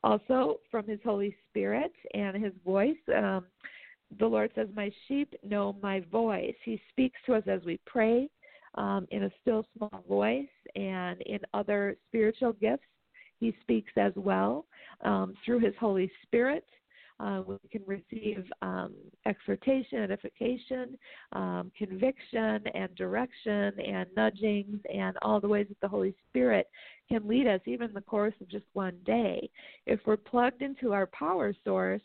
Also, 0.02 0.62
from 0.72 0.88
his 0.88 1.00
Holy 1.04 1.36
Spirit 1.50 1.92
and 2.14 2.42
his 2.42 2.54
voice. 2.64 2.96
Um, 3.14 3.46
the 4.20 4.28
Lord 4.28 4.52
says, 4.56 4.68
My 4.76 4.92
sheep 5.08 5.34
know 5.44 5.76
my 5.82 6.02
voice. 6.12 6.56
He 6.64 6.82
speaks 6.90 7.20
to 7.26 7.36
us 7.36 7.44
as 7.48 7.62
we 7.66 7.80
pray 7.86 8.30
um, 8.76 9.08
in 9.12 9.24
a 9.24 9.32
still 9.42 9.66
small 9.76 10.04
voice 10.08 10.48
and 10.76 11.22
in 11.22 11.40
other 11.54 11.98
spiritual 12.08 12.54
gifts. 12.54 12.84
He 13.40 13.56
speaks 13.62 13.92
as 13.98 14.12
well 14.16 14.66
um, 15.04 15.34
through 15.46 15.60
His 15.60 15.74
Holy 15.80 16.12
Spirit. 16.24 16.66
Uh, 17.22 17.42
we 17.46 17.58
can 17.70 17.82
receive 17.86 18.46
um, 18.62 18.94
exhortation, 19.26 20.00
edification, 20.00 20.98
um, 21.34 21.70
conviction, 21.78 22.64
and 22.74 22.96
direction, 22.96 23.74
and 23.78 24.08
nudgings, 24.16 24.80
and 24.94 25.18
all 25.22 25.42
the 25.42 25.48
ways 25.48 25.66
that 25.68 25.80
the 25.82 25.88
Holy 25.88 26.16
Spirit 26.30 26.68
can 27.10 27.28
lead 27.28 27.46
us, 27.46 27.60
even 27.66 27.90
in 27.90 27.94
the 27.94 28.02
course 28.02 28.34
of 28.40 28.48
just 28.48 28.64
one 28.72 28.96
day. 29.06 29.50
If 29.86 30.00
we're 30.06 30.16
plugged 30.16 30.62
into 30.62 30.94
our 30.94 31.08
power 31.08 31.54
source, 31.66 32.02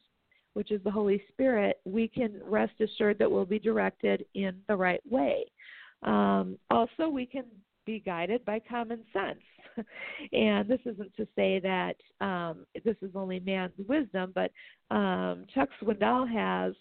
which 0.54 0.70
is 0.70 0.82
the 0.84 0.90
Holy 0.90 1.22
Spirit, 1.28 1.80
we 1.84 2.08
can 2.08 2.40
rest 2.44 2.80
assured 2.80 3.18
that 3.18 3.30
we'll 3.30 3.44
be 3.44 3.58
directed 3.58 4.24
in 4.34 4.56
the 4.68 4.76
right 4.76 5.02
way. 5.08 5.44
Um, 6.02 6.58
also, 6.70 7.08
we 7.08 7.26
can 7.26 7.44
be 7.86 8.00
guided 8.00 8.44
by 8.44 8.60
common 8.68 9.00
sense. 9.12 9.40
and 10.32 10.68
this 10.68 10.80
isn't 10.86 11.14
to 11.16 11.26
say 11.36 11.60
that 11.60 11.96
um, 12.24 12.64
this 12.84 12.96
is 13.02 13.10
only 13.14 13.40
man's 13.40 13.72
wisdom, 13.88 14.32
but 14.34 14.50
um, 14.94 15.46
Chuck 15.52 15.68
Swindoll 15.82 16.30
has 16.32 16.74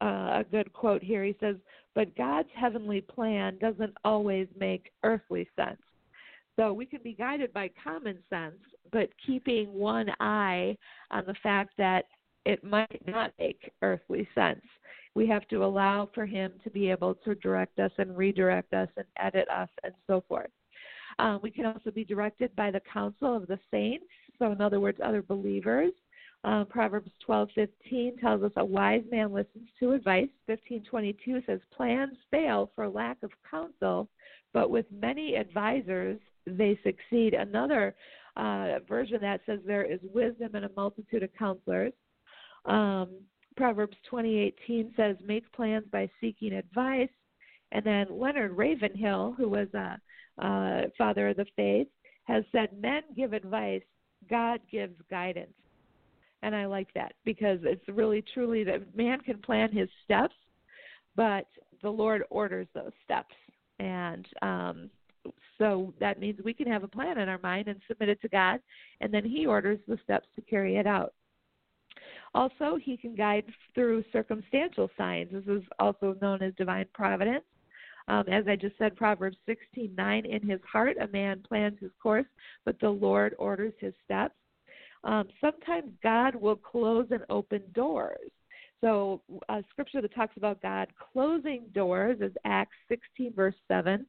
uh, 0.00 0.40
a 0.40 0.44
good 0.50 0.72
quote 0.72 1.02
here. 1.02 1.24
He 1.24 1.36
says, 1.40 1.56
But 1.94 2.16
God's 2.16 2.48
heavenly 2.54 3.02
plan 3.02 3.58
doesn't 3.60 3.94
always 4.04 4.48
make 4.58 4.90
earthly 5.02 5.46
sense. 5.56 5.80
So 6.56 6.72
we 6.72 6.86
can 6.86 7.00
be 7.02 7.12
guided 7.12 7.52
by 7.52 7.70
common 7.82 8.18
sense, 8.28 8.58
but 8.92 9.08
keeping 9.26 9.72
one 9.72 10.08
eye 10.20 10.76
on 11.10 11.24
the 11.26 11.34
fact 11.42 11.72
that 11.78 12.04
it 12.44 12.64
might 12.64 13.02
not 13.06 13.32
make 13.38 13.72
earthly 13.82 14.28
sense. 14.34 14.62
We 15.14 15.26
have 15.26 15.46
to 15.48 15.64
allow 15.64 16.08
for 16.14 16.26
Him 16.26 16.52
to 16.64 16.70
be 16.70 16.90
able 16.90 17.14
to 17.16 17.34
direct 17.36 17.78
us 17.78 17.90
and 17.98 18.16
redirect 18.16 18.72
us 18.72 18.88
and 18.96 19.06
edit 19.18 19.48
us 19.48 19.68
and 19.82 19.92
so 20.06 20.24
forth. 20.28 20.50
Um, 21.18 21.40
we 21.42 21.50
can 21.50 21.66
also 21.66 21.90
be 21.90 22.04
directed 22.04 22.54
by 22.56 22.70
the 22.70 22.80
counsel 22.92 23.36
of 23.36 23.46
the 23.46 23.58
saints. 23.70 24.06
So, 24.38 24.52
in 24.52 24.60
other 24.60 24.80
words, 24.80 24.98
other 25.04 25.22
believers. 25.22 25.92
Um, 26.44 26.64
Proverbs 26.66 27.10
12:15 27.26 28.18
tells 28.18 28.42
us 28.42 28.52
a 28.56 28.64
wise 28.64 29.04
man 29.10 29.32
listens 29.32 29.68
to 29.78 29.92
advice. 29.92 30.30
15:22 30.46 31.44
says 31.44 31.60
plans 31.70 32.16
fail 32.30 32.70
for 32.74 32.88
lack 32.88 33.22
of 33.22 33.30
counsel, 33.50 34.08
but 34.54 34.70
with 34.70 34.90
many 34.90 35.36
advisors 35.36 36.18
they 36.46 36.78
succeed. 36.82 37.34
Another 37.34 37.94
uh, 38.36 38.78
version 38.88 39.20
that 39.20 39.42
says 39.44 39.60
there 39.66 39.84
is 39.84 40.00
wisdom 40.14 40.56
in 40.56 40.64
a 40.64 40.70
multitude 40.74 41.22
of 41.22 41.32
counselors. 41.34 41.92
Um, 42.64 43.20
Proverbs 43.56 43.96
20:18 44.10 44.94
says 44.96 45.16
make 45.24 45.50
plans 45.52 45.84
by 45.90 46.08
seeking 46.20 46.52
advice. 46.52 47.10
And 47.72 47.84
then 47.84 48.06
Leonard 48.10 48.56
Ravenhill, 48.56 49.34
who 49.36 49.48
was 49.48 49.68
a, 49.74 50.00
a 50.38 50.90
father 50.98 51.28
of 51.28 51.36
the 51.36 51.46
faith, 51.56 51.86
has 52.24 52.44
said 52.50 52.80
men 52.80 53.02
give 53.14 53.32
advice, 53.32 53.82
God 54.28 54.60
gives 54.70 54.94
guidance 55.08 55.52
and 56.42 56.54
I 56.54 56.66
like 56.66 56.92
that 56.94 57.12
because 57.24 57.58
it's 57.62 57.86
really 57.88 58.24
truly 58.34 58.64
that 58.64 58.96
man 58.96 59.20
can 59.20 59.38
plan 59.38 59.70
his 59.72 59.88
steps, 60.04 60.34
but 61.16 61.46
the 61.82 61.90
Lord 61.90 62.24
orders 62.30 62.66
those 62.74 62.92
steps, 63.04 63.34
and 63.78 64.26
um, 64.42 64.90
so 65.58 65.92
that 66.00 66.18
means 66.18 66.40
we 66.44 66.54
can 66.54 66.66
have 66.66 66.82
a 66.82 66.88
plan 66.88 67.18
in 67.18 67.28
our 67.28 67.40
mind 67.42 67.68
and 67.68 67.80
submit 67.86 68.08
it 68.08 68.22
to 68.22 68.28
God, 68.28 68.60
and 69.00 69.12
then 69.12 69.24
He 69.24 69.46
orders 69.46 69.78
the 69.86 69.98
steps 70.02 70.28
to 70.36 70.42
carry 70.42 70.76
it 70.76 70.86
out. 70.86 71.12
Also, 72.34 72.76
He 72.82 72.96
can 72.96 73.14
guide 73.14 73.44
through 73.74 74.04
circumstantial 74.12 74.90
signs. 74.96 75.30
This 75.32 75.44
is 75.46 75.62
also 75.78 76.16
known 76.20 76.42
as 76.42 76.54
divine 76.54 76.86
providence. 76.92 77.44
Um, 78.08 78.24
as 78.28 78.46
I 78.48 78.56
just 78.56 78.76
said, 78.78 78.96
Proverbs 78.96 79.36
16:9. 79.46 80.24
In 80.24 80.42
his 80.42 80.60
heart, 80.62 80.96
a 81.00 81.06
man 81.08 81.42
plans 81.42 81.78
his 81.78 81.92
course, 82.02 82.26
but 82.64 82.78
the 82.80 82.90
Lord 82.90 83.34
orders 83.38 83.74
his 83.78 83.94
steps. 84.04 84.34
Um, 85.04 85.28
sometimes 85.40 85.92
God 86.02 86.34
will 86.34 86.56
close 86.56 87.06
and 87.10 87.24
open 87.30 87.62
doors. 87.72 88.30
So, 88.80 89.22
a 89.48 89.62
scripture 89.70 90.00
that 90.00 90.14
talks 90.14 90.36
about 90.36 90.62
God 90.62 90.88
closing 91.12 91.66
doors 91.72 92.20
is 92.20 92.32
Acts 92.44 92.76
16, 92.88 93.32
verse 93.34 93.54
7, 93.68 94.06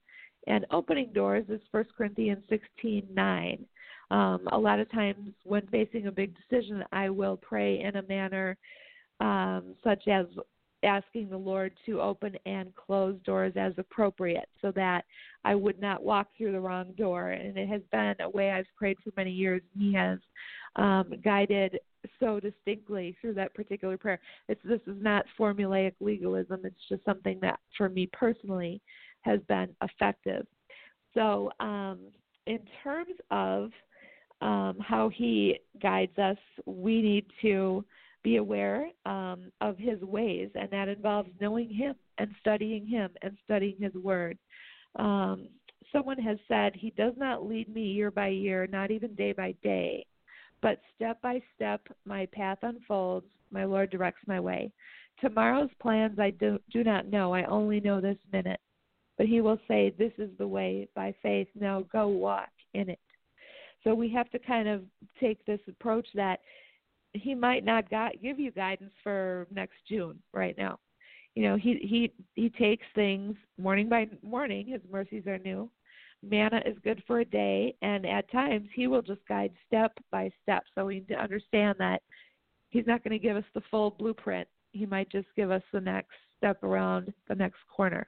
and 0.47 0.65
opening 0.71 1.12
doors 1.13 1.45
is 1.49 1.62
1 1.71 1.86
Corinthians 1.95 2.43
16, 2.49 3.07
9. 3.13 3.65
Um, 4.12 4.41
a 4.52 4.58
lot 4.58 4.80
of 4.80 4.91
times, 4.91 5.34
when 5.43 5.65
facing 5.67 6.08
a 6.08 6.12
big 6.12 6.36
decision, 6.36 6.84
I 6.91 7.10
will 7.10 7.38
pray 7.38 7.80
in 7.80 7.95
a 7.95 8.04
manner 8.04 8.58
um, 9.21 9.74
such 9.84 10.08
as 10.10 10.26
asking 10.84 11.30
the 11.30 11.38
Lord 11.38 11.71
to 11.86 12.02
open 12.02 12.36
and 12.45 12.76
close 12.76 13.15
doors 13.24 13.54
as 13.56 13.71
appropriate 13.78 14.50
so 14.62 14.71
that 14.71 15.06
I 15.45 15.56
would 15.56 15.80
not 15.80 16.04
walk 16.04 16.28
through 16.38 16.52
the 16.52 16.60
wrong 16.60 16.91
door. 16.97 17.30
And 17.30 17.58
it 17.58 17.69
has 17.69 17.82
been 17.91 18.15
a 18.19 18.30
way 18.30 18.52
I've 18.52 18.65
prayed 18.76 18.97
for 19.04 19.12
many 19.15 19.32
years. 19.32 19.62
He 19.78 19.93
has 19.93 20.19
um, 20.76 21.13
guided 21.24 21.80
so 22.19 22.39
distinctly 22.39 23.15
through 23.21 23.36
that 23.36 23.54
particular 23.54 23.97
prayer. 23.97 24.19
It's, 24.50 24.62
this 24.65 24.82
is 24.88 25.02
not 25.02 25.26
formulaic 25.39 25.93
legalism, 26.02 26.62
it's 26.65 26.76
just 26.89 27.06
something 27.06 27.39
that 27.41 27.60
for 27.78 27.88
me 27.88 28.10
personally 28.12 28.82
has 29.21 29.39
been 29.47 29.69
effective. 29.84 30.45
So, 31.13 31.52
um, 31.60 32.00
in 32.47 32.60
terms 32.84 33.13
of 33.30 33.69
um, 34.41 34.77
how 34.82 35.10
he 35.10 35.60
guides 35.82 36.17
us, 36.17 36.38
we 36.65 37.01
need 37.01 37.25
to 37.41 37.86
be 38.23 38.38
aware 38.38 38.89
um, 39.06 39.51
of 39.62 39.77
his 39.77 39.99
ways, 40.01 40.49
and 40.56 40.69
that 40.71 40.88
involves 40.88 41.30
knowing 41.39 41.69
him 41.69 41.95
and 42.17 42.30
studying 42.39 42.86
him 42.86 43.10
and 43.21 43.38
studying 43.45 43.75
his 43.80 43.93
word. 43.95 44.38
Um, 44.97 45.47
someone 45.91 46.19
has 46.19 46.38
said, 46.47 46.73
He 46.75 46.91
does 46.91 47.13
not 47.17 47.45
lead 47.45 47.73
me 47.73 47.84
year 47.84 48.12
by 48.12 48.27
year, 48.27 48.67
not 48.67 48.91
even 48.91 49.15
day 49.15 49.32
by 49.32 49.56
day, 49.63 50.06
but 50.62 50.80
step 50.95 51.21
by 51.21 51.41
step 51.56 51.82
my 52.06 52.27
path 52.27 52.60
unfolds, 52.62 53.27
my 53.51 53.65
Lord 53.65 53.89
directs 53.89 54.21
my 54.27 54.39
way. 54.39 54.71
Tomorrow's 55.19 55.69
plans 55.82 56.19
I 56.19 56.32
do, 56.32 56.60
do 56.71 56.84
not 56.84 57.08
know, 57.08 57.34
I 57.34 57.43
only 57.45 57.80
know 57.80 58.01
this 58.01 58.17
minute. 58.32 58.60
But 59.17 59.27
He 59.27 59.41
will 59.41 59.60
say, 59.67 59.93
This 59.97 60.13
is 60.17 60.30
the 60.38 60.47
way 60.47 60.88
by 60.95 61.13
faith, 61.21 61.47
now 61.56 61.86
go 61.91 62.08
walk 62.08 62.49
in 62.73 62.89
it. 62.89 62.99
So 63.84 63.94
we 63.94 64.10
have 64.10 64.30
to 64.32 64.39
kind 64.39 64.67
of 64.67 64.84
take 65.20 65.44
this 65.46 65.60
approach 65.67 66.08
that 66.15 66.39
he 67.13 67.36
might 67.36 67.65
not 67.65 67.89
got, 67.89 68.22
give 68.22 68.39
you 68.39 68.52
guidance 68.52 68.94
for 69.04 69.48
next 69.52 69.76
June 69.88 70.20
right 70.34 70.58
now. 70.58 70.80
You 71.36 71.44
know, 71.44 71.56
he 71.56 71.80
he 71.82 72.12
he 72.36 72.50
takes 72.50 72.86
things 72.94 73.36
morning 73.58 73.88
by 73.88 74.08
morning. 74.22 74.67
His 74.67 74.82
mercies 74.91 75.28
are 75.28 75.38
new. 75.38 75.70
Manna 76.24 76.62
is 76.65 76.78
good 76.84 77.02
for 77.08 77.22
a 77.22 77.26
day, 77.26 77.74
and 77.82 78.06
at 78.06 78.30
times 78.32 78.67
he 78.76 78.88
will 78.88 79.02
just 79.02 79.26
guide 79.28 79.54
step 79.65 79.94
by 80.12 80.30
step. 80.44 80.63
So 80.76 80.86
we 80.86 80.96
need 80.96 81.08
to 81.08 81.15
understand 81.15 81.78
that 81.80 82.02
he's 82.70 82.86
not 82.86 83.04
going 83.04 83.17
to 83.17 83.20
give 83.20 83.38
us 83.38 83.46
the 83.54 83.62
full 83.72 83.91
blueprint. 83.91 84.48
He 84.74 84.86
might 84.86 85.10
just 85.10 85.28
give 85.36 85.52
us 85.52 85.63
the 85.72 85.82
next 85.82 86.12
step 86.38 86.63
around 86.63 87.13
the 87.28 87.36
next 87.36 87.60
corner. 87.74 88.08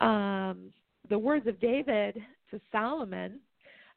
Um, 0.00 0.70
the 1.10 1.18
words 1.18 1.46
of 1.46 1.60
David 1.60 2.18
to 2.50 2.60
Solomon 2.70 3.40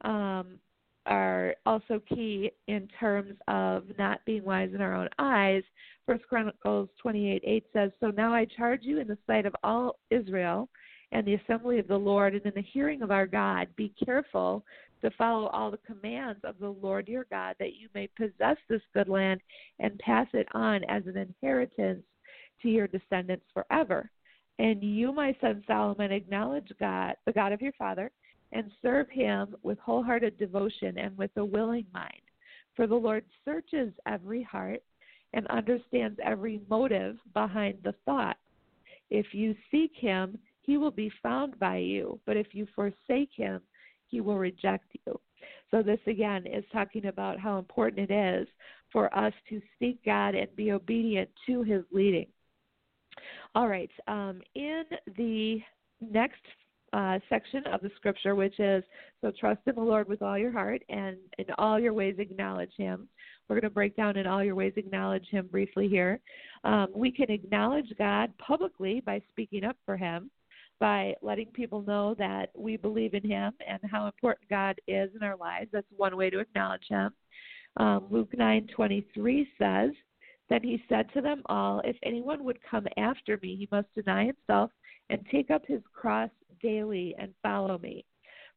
um, 0.03 0.57
are 1.05 1.55
also 1.65 2.01
key 2.07 2.51
in 2.67 2.87
terms 2.99 3.33
of 3.47 3.83
not 3.97 4.19
being 4.25 4.43
wise 4.43 4.69
in 4.73 4.81
our 4.81 4.95
own 4.95 5.09
eyes. 5.19 5.63
First 6.05 6.27
Chronicles 6.27 6.89
28:8 7.03 7.63
says, 7.73 7.91
So 7.99 8.11
now 8.11 8.33
I 8.33 8.45
charge 8.45 8.83
you 8.83 8.99
in 8.99 9.07
the 9.07 9.17
sight 9.25 9.45
of 9.45 9.55
all 9.63 9.99
Israel 10.09 10.69
and 11.11 11.25
the 11.25 11.35
assembly 11.35 11.79
of 11.79 11.87
the 11.87 11.97
Lord 11.97 12.35
and 12.35 12.45
in 12.45 12.53
the 12.55 12.61
hearing 12.61 13.01
of 13.01 13.11
our 13.11 13.27
God, 13.27 13.67
be 13.75 13.93
careful 14.03 14.63
to 15.01 15.11
follow 15.11 15.47
all 15.47 15.71
the 15.71 15.79
commands 15.79 16.39
of 16.43 16.55
the 16.59 16.69
Lord 16.69 17.07
your 17.07 17.25
God, 17.29 17.55
that 17.59 17.75
you 17.75 17.89
may 17.93 18.07
possess 18.15 18.57
this 18.69 18.81
good 18.93 19.09
land 19.09 19.41
and 19.79 19.97
pass 19.99 20.27
it 20.33 20.47
on 20.53 20.83
as 20.85 21.03
an 21.07 21.17
inheritance 21.17 22.03
to 22.61 22.69
your 22.69 22.87
descendants 22.87 23.45
forever. 23.53 24.09
And 24.59 24.83
you, 24.83 25.11
my 25.11 25.35
son 25.41 25.63
Solomon, 25.65 26.11
acknowledge 26.11 26.71
God, 26.79 27.15
the 27.25 27.33
God 27.33 27.51
of 27.51 27.61
your 27.61 27.73
father 27.73 28.11
and 28.51 28.71
serve 28.81 29.09
him 29.09 29.55
with 29.63 29.79
wholehearted 29.79 30.37
devotion 30.37 30.97
and 30.97 31.17
with 31.17 31.31
a 31.37 31.45
willing 31.45 31.85
mind. 31.93 32.21
For 32.75 32.87
the 32.87 32.95
Lord 32.95 33.25
searches 33.45 33.93
every 34.05 34.43
heart 34.43 34.81
and 35.33 35.47
understands 35.47 36.19
every 36.23 36.61
motive 36.69 37.17
behind 37.33 37.77
the 37.83 37.93
thought. 38.05 38.37
If 39.09 39.27
you 39.33 39.55
seek 39.69 39.91
him, 39.95 40.37
he 40.61 40.77
will 40.77 40.91
be 40.91 41.11
found 41.21 41.57
by 41.59 41.77
you, 41.77 42.19
but 42.25 42.37
if 42.37 42.47
you 42.53 42.67
forsake 42.75 43.29
him, 43.33 43.61
he 44.07 44.21
will 44.21 44.37
reject 44.37 44.85
you. 45.05 45.19
So, 45.69 45.81
this 45.81 45.99
again 46.05 46.45
is 46.45 46.63
talking 46.71 47.05
about 47.05 47.39
how 47.39 47.57
important 47.57 48.11
it 48.11 48.13
is 48.13 48.47
for 48.91 49.13
us 49.17 49.33
to 49.49 49.61
seek 49.79 50.03
God 50.03 50.35
and 50.35 50.53
be 50.55 50.71
obedient 50.71 51.29
to 51.47 51.63
his 51.63 51.83
leading. 51.91 52.27
All 53.55 53.67
right, 53.67 53.89
um, 54.07 54.41
in 54.55 54.83
the 55.17 55.59
next 56.01 56.41
uh, 56.93 57.19
section 57.29 57.63
of 57.67 57.81
the 57.81 57.91
scripture, 57.95 58.35
which 58.35 58.59
is 58.59 58.83
so 59.21 59.31
trust 59.39 59.61
in 59.65 59.75
the 59.75 59.81
Lord 59.81 60.07
with 60.07 60.21
all 60.21 60.37
your 60.37 60.51
heart 60.51 60.81
and 60.89 61.17
in 61.37 61.45
all 61.57 61.79
your 61.79 61.93
ways 61.93 62.15
acknowledge 62.19 62.71
Him. 62.77 63.07
We're 63.47 63.55
going 63.55 63.69
to 63.69 63.73
break 63.73 63.95
down 63.95 64.17
in 64.17 64.27
all 64.27 64.43
your 64.43 64.55
ways 64.55 64.73
acknowledge 64.75 65.27
Him 65.29 65.47
briefly 65.51 65.87
here. 65.87 66.19
Um, 66.63 66.87
we 66.93 67.11
can 67.11 67.31
acknowledge 67.31 67.93
God 67.97 68.33
publicly 68.37 69.01
by 69.05 69.21
speaking 69.29 69.63
up 69.63 69.77
for 69.85 69.95
Him, 69.95 70.29
by 70.79 71.13
letting 71.21 71.47
people 71.47 71.81
know 71.81 72.13
that 72.15 72.49
we 72.55 72.75
believe 72.77 73.13
in 73.13 73.23
Him 73.23 73.53
and 73.67 73.79
how 73.89 74.05
important 74.05 74.49
God 74.49 74.75
is 74.87 75.09
in 75.15 75.23
our 75.23 75.37
lives. 75.37 75.69
That's 75.71 75.87
one 75.95 76.17
way 76.17 76.29
to 76.29 76.39
acknowledge 76.39 76.87
Him. 76.89 77.11
Um, 77.77 78.07
Luke 78.09 78.33
9:23 78.37 79.47
says, 79.57 79.91
"Then 80.49 80.61
He 80.61 80.83
said 80.89 81.11
to 81.13 81.21
them 81.21 81.41
all, 81.45 81.79
If 81.85 81.95
anyone 82.03 82.43
would 82.43 82.61
come 82.69 82.85
after 82.97 83.39
me, 83.41 83.55
he 83.55 83.69
must 83.71 83.93
deny 83.95 84.25
himself 84.25 84.71
and 85.09 85.25
take 85.31 85.51
up 85.51 85.65
his 85.65 85.81
cross 85.93 86.29
daily 86.61 87.15
and 87.17 87.33
follow 87.41 87.77
me. 87.77 88.05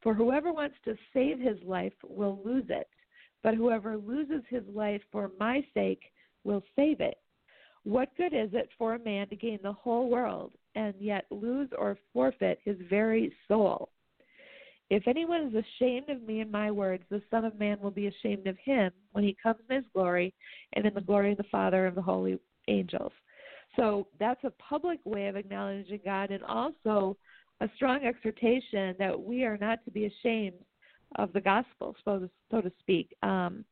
For 0.03 0.15
whoever 0.15 0.53
wants 0.53 0.77
to 0.85 0.97
save 1.13 1.39
his 1.39 1.57
life 1.65 1.95
will 2.07 2.41
lose 2.45 2.67
it, 2.69 2.89
but 3.43 3.55
whoever 3.55 3.97
loses 3.97 4.43
his 4.49 4.63
life 4.73 5.03
for 5.11 5.31
my 5.39 5.65
sake 5.75 6.03
will 6.45 6.63
save 6.77 7.01
it. 7.01 7.17
What 7.85 8.17
good 8.17 8.33
is 8.33 8.51
it 8.53 8.71
for 8.79 8.95
a 8.95 8.99
man 8.99 9.29
to 9.29 9.37
gain 9.37 9.59
the 9.63 9.73
whole 9.73 10.09
world 10.09 10.53
and 10.75 10.95
yet 10.99 11.27
lose 11.31 11.69
or 11.77 11.99
forfeit 12.13 12.59
his 12.65 12.77
very 12.89 13.33
soul? 13.47 13.91
If 14.91 15.09
anyone 15.09 15.49
is 15.49 15.65
ashamed 15.65 16.11
of 16.11 16.23
me 16.23 16.41
and 16.41 16.51
my 16.53 16.71
words, 16.71 17.05
the 17.11 17.23
Son 17.31 17.45
of 17.45 17.59
Man 17.59 17.81
will 17.81 17.91
be 17.91 18.07
ashamed 18.07 18.47
of 18.47 18.57
him 18.59 18.93
when 19.13 19.25
he 19.25 19.37
comes 19.43 19.61
in 19.69 19.77
his 19.77 19.85
glory 19.95 20.35
and 20.75 20.85
in 20.87 20.95
the 20.95 21.01
glory 21.01 21.33
of 21.33 21.39
the 21.39 21.45
Father 21.45 21.87
and 21.87 21.97
the 21.97 22.03
holy 22.03 22.39
angels. 22.69 23.13
So 23.77 24.07
that's 24.21 24.45
a 24.45 24.51
public 24.51 25.01
way 25.05 25.27
of 25.27 25.37
acknowledging 25.37 26.01
God 26.05 26.31
and 26.31 26.45
also 26.45 27.17
a 27.65 27.71
strong 27.77 28.05
exhortation 28.05 28.95
that 28.99 29.19
we 29.19 29.45
are 29.45 29.57
not 29.57 29.83
to 29.87 29.91
be 29.91 30.05
ashamed 30.05 30.59
of 31.17 31.33
the 31.33 31.41
gospel, 31.41 31.97
so 32.05 32.19
to, 32.19 32.31
so 32.51 32.61
to 32.61 32.71
speak. 32.81 33.15
Um, 33.23 33.65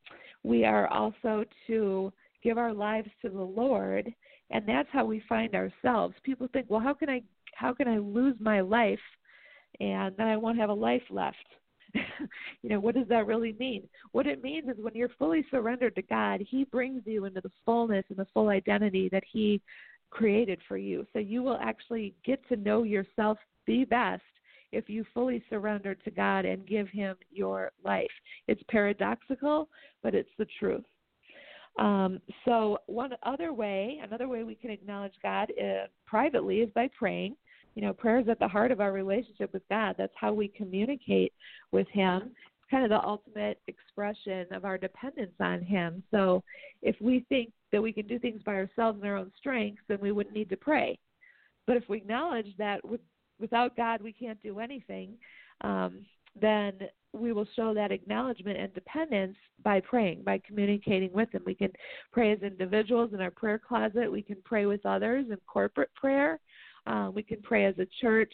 we 0.43 0.65
are 0.65 0.89
also 0.89 1.45
to 1.67 2.13
give 2.43 2.57
our 2.57 2.73
lives 2.73 3.11
to 3.21 3.29
the 3.29 3.43
Lord, 3.43 4.13
and 4.51 4.67
that's 4.67 4.89
how 4.91 5.05
we 5.05 5.23
find 5.29 5.55
ourselves. 5.55 6.15
People 6.23 6.49
think, 6.53 6.67
well, 6.69 6.81
how 6.81 6.95
can 6.95 7.11
I 7.11 7.23
how 7.55 7.75
can 7.75 7.87
I 7.87 7.99
lose 7.99 8.35
my 8.41 8.63
life, 8.63 8.99
and 9.79 10.17
then 10.17 10.27
I 10.27 10.39
won't 10.39 10.59
have 10.59 10.71
a 10.71 10.75
life 10.75 11.03
left? 11.11 11.37
you 12.63 12.71
know, 12.71 12.81
what 12.81 12.95
does 12.95 13.09
that 13.09 13.27
really 13.27 13.55
mean? 13.61 13.83
What 14.13 14.27
it 14.27 14.43
means 14.43 14.69
is 14.69 14.83
when 14.83 14.95
you're 14.95 15.11
fully 15.19 15.45
surrendered 15.51 15.95
to 15.97 16.03
God, 16.03 16.41
He 16.49 16.65
brings 16.65 17.03
you 17.05 17.27
into 17.27 17.43
the 17.43 17.51
fullness 17.67 18.07
and 18.09 18.19
the 18.19 18.27
full 18.33 18.49
identity 18.49 19.11
that 19.13 19.25
He 19.31 19.61
created 20.09 20.61
for 20.67 20.79
you. 20.79 21.07
So 21.13 21.19
you 21.19 21.43
will 21.43 21.59
actually 21.61 22.15
get 22.25 22.47
to 22.49 22.57
know 22.57 22.85
yourself 22.85 23.37
the 23.67 23.85
best 23.85 24.23
if 24.73 24.89
you 24.89 25.05
fully 25.13 25.43
surrender 25.51 25.95
to 25.95 26.11
God 26.11 26.45
and 26.45 26.67
give 26.67 26.89
Him 26.89 27.17
your 27.31 27.73
life. 27.85 28.11
It's 28.49 28.63
paradoxical, 28.69 29.69
but 30.03 30.15
it's 30.15 30.31
the 30.39 30.47
truth. 30.59 30.85
Um, 31.79 32.21
so, 32.45 32.79
one 32.87 33.13
other 33.23 33.53
way, 33.53 34.01
another 34.03 34.29
way 34.29 34.45
we 34.45 34.55
can 34.55 34.71
acknowledge 34.71 35.15
God 35.23 35.51
uh, 35.63 35.87
privately 36.07 36.59
is 36.59 36.71
by 36.75 36.89
praying. 36.99 37.37
You 37.75 37.83
know, 37.83 37.93
prayer 37.95 38.21
is 38.21 38.29
at 38.29 38.39
the 38.39 38.49
heart 38.49 38.71
of 38.71 38.81
our 38.81 38.93
relationship 38.93 39.53
with 39.53 39.67
God. 39.71 39.95
That's 39.97 40.13
how 40.17 40.35
we 40.35 40.49
communicate 40.49 41.33
with 41.71 41.89
Him. 41.89 42.23
It's 42.25 42.71
kind 42.71 42.85
of 42.85 42.91
the 42.91 43.07
ultimate 43.07 43.59
expression 43.69 44.47
of 44.53 44.67
our 44.67 44.77
dependence 44.77 45.33
on 45.41 45.63
Him. 45.63 46.03
So, 46.11 46.43
if 46.83 46.97
we 47.01 47.25
think 47.31 47.53
that 47.73 47.83
we 47.83 47.93
can 47.93 48.07
do 48.07 48.19
things 48.19 48.43
by 48.45 48.55
ourselves 48.55 49.01
in 49.01 49.09
our 49.09 49.17
own 49.17 49.33
strength, 49.39 49.81
then 49.89 49.99
we 50.03 50.13
wouldn't 50.13 50.37
need 50.37 50.51
to 50.51 50.57
pray. 50.57 50.99
But 51.67 51.77
if 51.77 51.85
we 51.89 51.99
acknowledge 51.99 52.55
that 52.59 52.85
with, 52.85 53.01
without 53.43 53.77
God 53.77 54.01
we 54.01 54.13
can't 54.13 54.43
do 54.43 54.61
anything, 54.61 55.13
um, 55.61 56.07
then 56.41 56.73
we 57.13 57.35
will 57.35 57.47
show 57.55 57.75
that 57.75 57.93
acknowledgement 57.93 58.59
and 58.59 58.73
dependence 58.73 59.37
by 59.63 59.81
praying, 59.81 60.23
by 60.23 60.41
communicating 60.47 61.13
with 61.13 61.31
Him. 61.31 61.43
We 61.45 61.55
can 61.55 61.71
pray 62.11 62.33
as 62.33 62.41
individuals 62.41 63.11
in 63.13 63.21
our 63.21 63.31
prayer 63.31 63.59
closet. 63.59 64.11
We 64.11 64.23
can 64.23 64.39
pray 64.45 64.65
with 64.65 64.87
others 64.87 65.27
in 65.29 65.37
corporate 65.47 65.95
prayer. 65.95 66.41
Uh, 66.87 67.11
we 67.15 67.23
can 67.23 67.43
pray 67.43 67.67
as 67.67 67.75
a 67.79 67.87
church. 68.01 68.33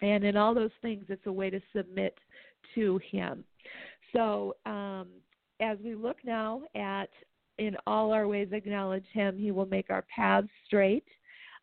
And 0.00 0.24
in 0.24 0.36
all 0.36 0.54
those 0.54 0.70
things, 0.80 1.04
it's 1.08 1.26
a 1.26 1.32
way 1.32 1.50
to 1.50 1.60
submit 1.76 2.16
to 2.74 2.98
Him. 3.10 3.44
So, 4.14 4.56
um, 4.64 5.08
as 5.60 5.76
we 5.84 5.94
look 5.94 6.16
now 6.24 6.62
at 6.74 7.10
in 7.58 7.76
all 7.86 8.12
our 8.12 8.26
ways 8.26 8.48
acknowledge 8.52 9.04
Him, 9.12 9.36
He 9.36 9.50
will 9.50 9.66
make 9.66 9.90
our 9.90 10.04
paths 10.14 10.48
straight. 10.66 11.04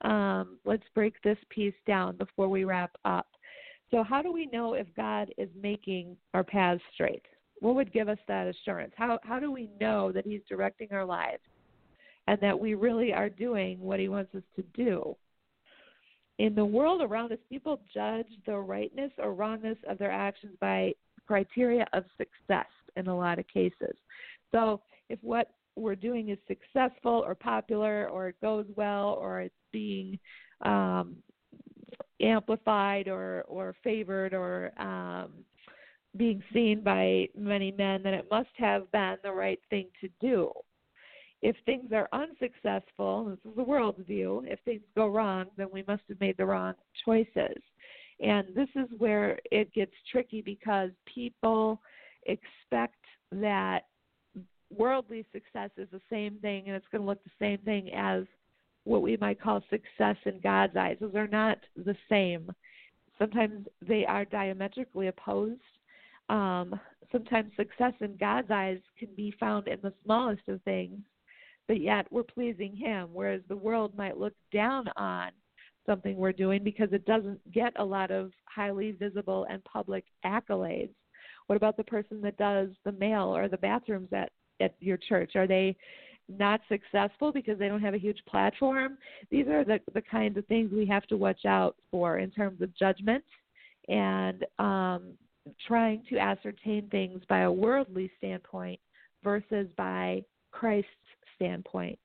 Um, 0.02 0.58
let's 0.66 0.84
break 0.96 1.14
this 1.22 1.38
piece 1.50 1.74
down 1.86 2.18
before 2.18 2.48
we 2.48 2.64
wrap 2.64 2.92
up. 3.06 3.28
So, 3.92 4.04
how 4.04 4.22
do 4.22 4.32
we 4.32 4.48
know 4.48 4.74
if 4.74 4.88
God 4.96 5.34
is 5.38 5.50
making 5.62 6.16
our 6.34 6.44
paths 6.44 6.82
straight? 6.94 7.24
What 7.60 7.76
would 7.76 7.94
give 7.94 8.10
us 8.10 8.18
that 8.28 8.48
assurance? 8.48 8.94
How, 8.96 9.20
how 9.24 9.40
do 9.40 9.52
we 9.52 9.70
know 9.80 10.12
that 10.12 10.26
He's 10.26 10.42
directing 10.50 10.88
our 10.92 11.06
lives 11.06 11.44
and 12.28 12.40
that 12.42 12.60
we 12.60 12.74
really 12.74 13.14
are 13.14 13.30
doing 13.30 13.80
what 13.80 14.00
He 14.00 14.10
wants 14.10 14.34
us 14.34 14.44
to 14.56 14.64
do? 14.74 15.16
In 16.40 16.56
the 16.56 16.66
world 16.66 17.02
around 17.02 17.32
us, 17.32 17.38
people 17.50 17.82
judge 17.94 18.26
the 18.48 18.58
rightness 18.58 19.12
or 19.20 19.34
wrongness 19.34 19.78
of 19.88 20.00
their 20.00 20.12
actions 20.12 20.56
by 20.60 20.94
criteria 21.28 21.86
of 21.94 22.04
success 22.18 22.66
in 22.96 23.08
a 23.08 23.16
lot 23.16 23.38
of 23.38 23.48
cases. 23.48 23.96
So, 24.52 24.82
if 25.10 25.20
what 25.22 25.50
we're 25.82 25.96
doing 25.96 26.30
is 26.30 26.38
successful 26.48 27.24
or 27.26 27.36
popular 27.36 28.08
or 28.10 28.30
it 28.30 28.41
goes 28.41 28.65
well 28.76 29.17
or 29.20 29.41
it's 29.41 29.56
being 29.72 30.20
um, 30.62 31.17
amplified 32.22 33.08
or 33.08 33.44
or 33.48 33.76
favored 33.84 34.34
or 34.34 34.72
um, 34.80 35.32
being 36.17 36.44
seen 36.54 36.82
by 36.82 37.28
many 37.38 37.72
men, 37.72 38.04
then 38.04 38.13
it 38.13 38.28
must 38.30 38.50
have 38.58 38.91
been 38.91 39.15
the 39.24 39.32
right 39.32 39.60
thing 39.70 39.88
to 40.02 40.10
do. 40.20 40.52
If 41.41 41.56
things 41.65 41.91
are 41.91 42.08
unsuccessful, 42.13 43.26
this 43.26 43.52
is 43.52 43.56
the 43.56 43.63
world's 43.63 44.06
view, 44.06 44.44
if 44.46 44.60
things 44.63 44.84
go 44.96 45.08
wrong, 45.08 45.46
then 45.58 45.67
we 45.72 45.84
must 45.88 46.04
have 46.10 46.20
made 46.20 46.38
the 46.38 46.46
wrong 46.46 46.74
choices. 47.04 47.58
And 48.20 48.48
this 48.54 48.67
is 48.76 48.88
where 49.00 49.39
it 49.52 49.74
gets 49.74 49.94
tricky 50.12 50.41
because 50.41 50.91
people 51.12 51.82
expect 52.28 53.04
that 53.32 53.86
worldly 54.76 55.26
success 55.32 55.70
is 55.78 55.88
the 55.92 56.02
same 56.10 56.38
thing 56.42 56.64
and 56.68 56.76
it's 56.76 56.86
going 56.92 57.02
to 57.02 57.08
look 57.08 57.24
the 57.24 57.32
same 57.40 57.58
thing 57.60 57.92
as 57.94 58.24
what 58.84 59.02
we 59.02 59.18
might 59.18 59.42
call 59.42 59.64
success 59.70 60.16
in 60.26 60.40
God's 60.42 60.76
eyes. 60.76 60.98
Those 61.00 61.16
are 61.16 61.28
not 61.28 61.58
the 61.76 61.96
same. 62.10 62.52
Sometimes 63.20 63.68
they 63.88 64.06
are 64.06 64.26
diametrically 64.26 65.08
opposed. 65.08 65.62
Um, 66.30 66.80
sometimes 67.12 67.52
success 67.56 67.94
in 68.00 68.16
God's 68.18 68.50
eyes 68.50 68.80
can 68.98 69.10
be 69.16 69.34
found 69.40 69.68
in 69.68 69.80
the 69.84 69.94
smallest 70.04 70.42
of 70.48 70.62
things, 70.64 71.00
but 71.68 71.80
yet 71.80 72.08
we're 72.10 72.24
pleasing 72.24 72.76
Him, 72.76 73.10
whereas 73.14 73.42
the 73.48 73.56
world 73.56 73.96
might 73.96 74.18
look 74.18 74.34
down 74.52 74.88
on 74.96 75.32
something 75.86 76.16
we're 76.16 76.32
doing 76.32 76.64
because 76.64 76.90
it 76.92 77.06
doesn't 77.06 77.40
get 77.52 77.74
a 77.78 77.84
lot 77.84 78.12
of 78.12 78.32
highly 78.46 78.92
visible 78.92 79.46
and 79.50 79.64
public 79.64 80.06
accolades. 80.26 80.94
What 81.48 81.56
about 81.56 81.78
the 81.78 81.84
person 81.84 82.22
that 82.22 82.38
does 82.38 82.70
the 82.86 82.92
mail 82.94 83.36
or 83.36 83.48
the 83.48 83.58
bathrooms 83.58 84.10
at, 84.14 84.32
at 84.62 84.76
your 84.80 84.97
church? 84.97 85.36
Are 85.36 85.47
they 85.47 85.76
not 86.38 86.62
successful 86.69 87.32
because 87.32 87.58
they 87.60 87.67
don't 87.67 87.82
have 87.82 87.93
a 87.93 88.00
huge 88.00 88.19
platform. 88.28 88.97
These 89.30 89.47
are 89.47 89.63
the, 89.63 89.80
the 89.93 90.02
kinds 90.02 90.38
of 90.38 90.45
things 90.47 90.71
we 90.71 90.86
have 90.86 91.06
to 91.08 91.17
watch 91.17 91.45
out 91.45 91.76
for 91.89 92.19
in 92.19 92.32
terms 92.32 92.62
of 92.62 92.76
judgment 92.78 93.24
and 93.88 94.45
um, 94.60 95.13
trying 95.67 96.04
to 96.10 96.17
ascertain 96.17 96.88
things 96.89 97.21
by 97.28 97.41
a 97.41 97.52
worldly 97.52 98.12
standpoint 98.17 98.80
versus 99.24 99.67
by 99.78 100.24
Christ's 100.52 100.89
standpoint. 101.36 101.97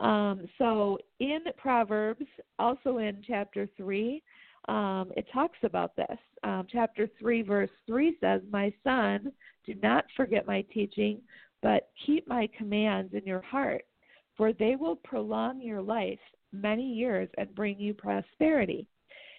Um, 0.00 0.48
so 0.58 0.98
in 1.20 1.40
Proverbs, 1.56 2.26
also 2.58 2.98
in 2.98 3.22
chapter 3.26 3.68
3, 3.76 4.22
um, 4.66 5.12
it 5.16 5.26
talks 5.32 5.58
about 5.62 5.94
this. 5.94 6.18
Um, 6.42 6.66
chapter 6.70 7.08
3, 7.18 7.42
verse 7.42 7.70
3 7.86 8.16
says, 8.20 8.40
My 8.50 8.72
son, 8.82 9.30
do 9.66 9.74
not 9.82 10.04
forget 10.16 10.46
my 10.46 10.62
teaching, 10.72 11.20
but 11.64 11.88
keep 12.04 12.28
my 12.28 12.46
commands 12.58 13.14
in 13.14 13.24
your 13.24 13.40
heart, 13.40 13.86
for 14.36 14.52
they 14.52 14.76
will 14.76 14.96
prolong 14.96 15.62
your 15.62 15.80
life 15.80 16.18
many 16.52 16.84
years 16.84 17.26
and 17.38 17.54
bring 17.54 17.80
you 17.80 17.94
prosperity. 17.94 18.86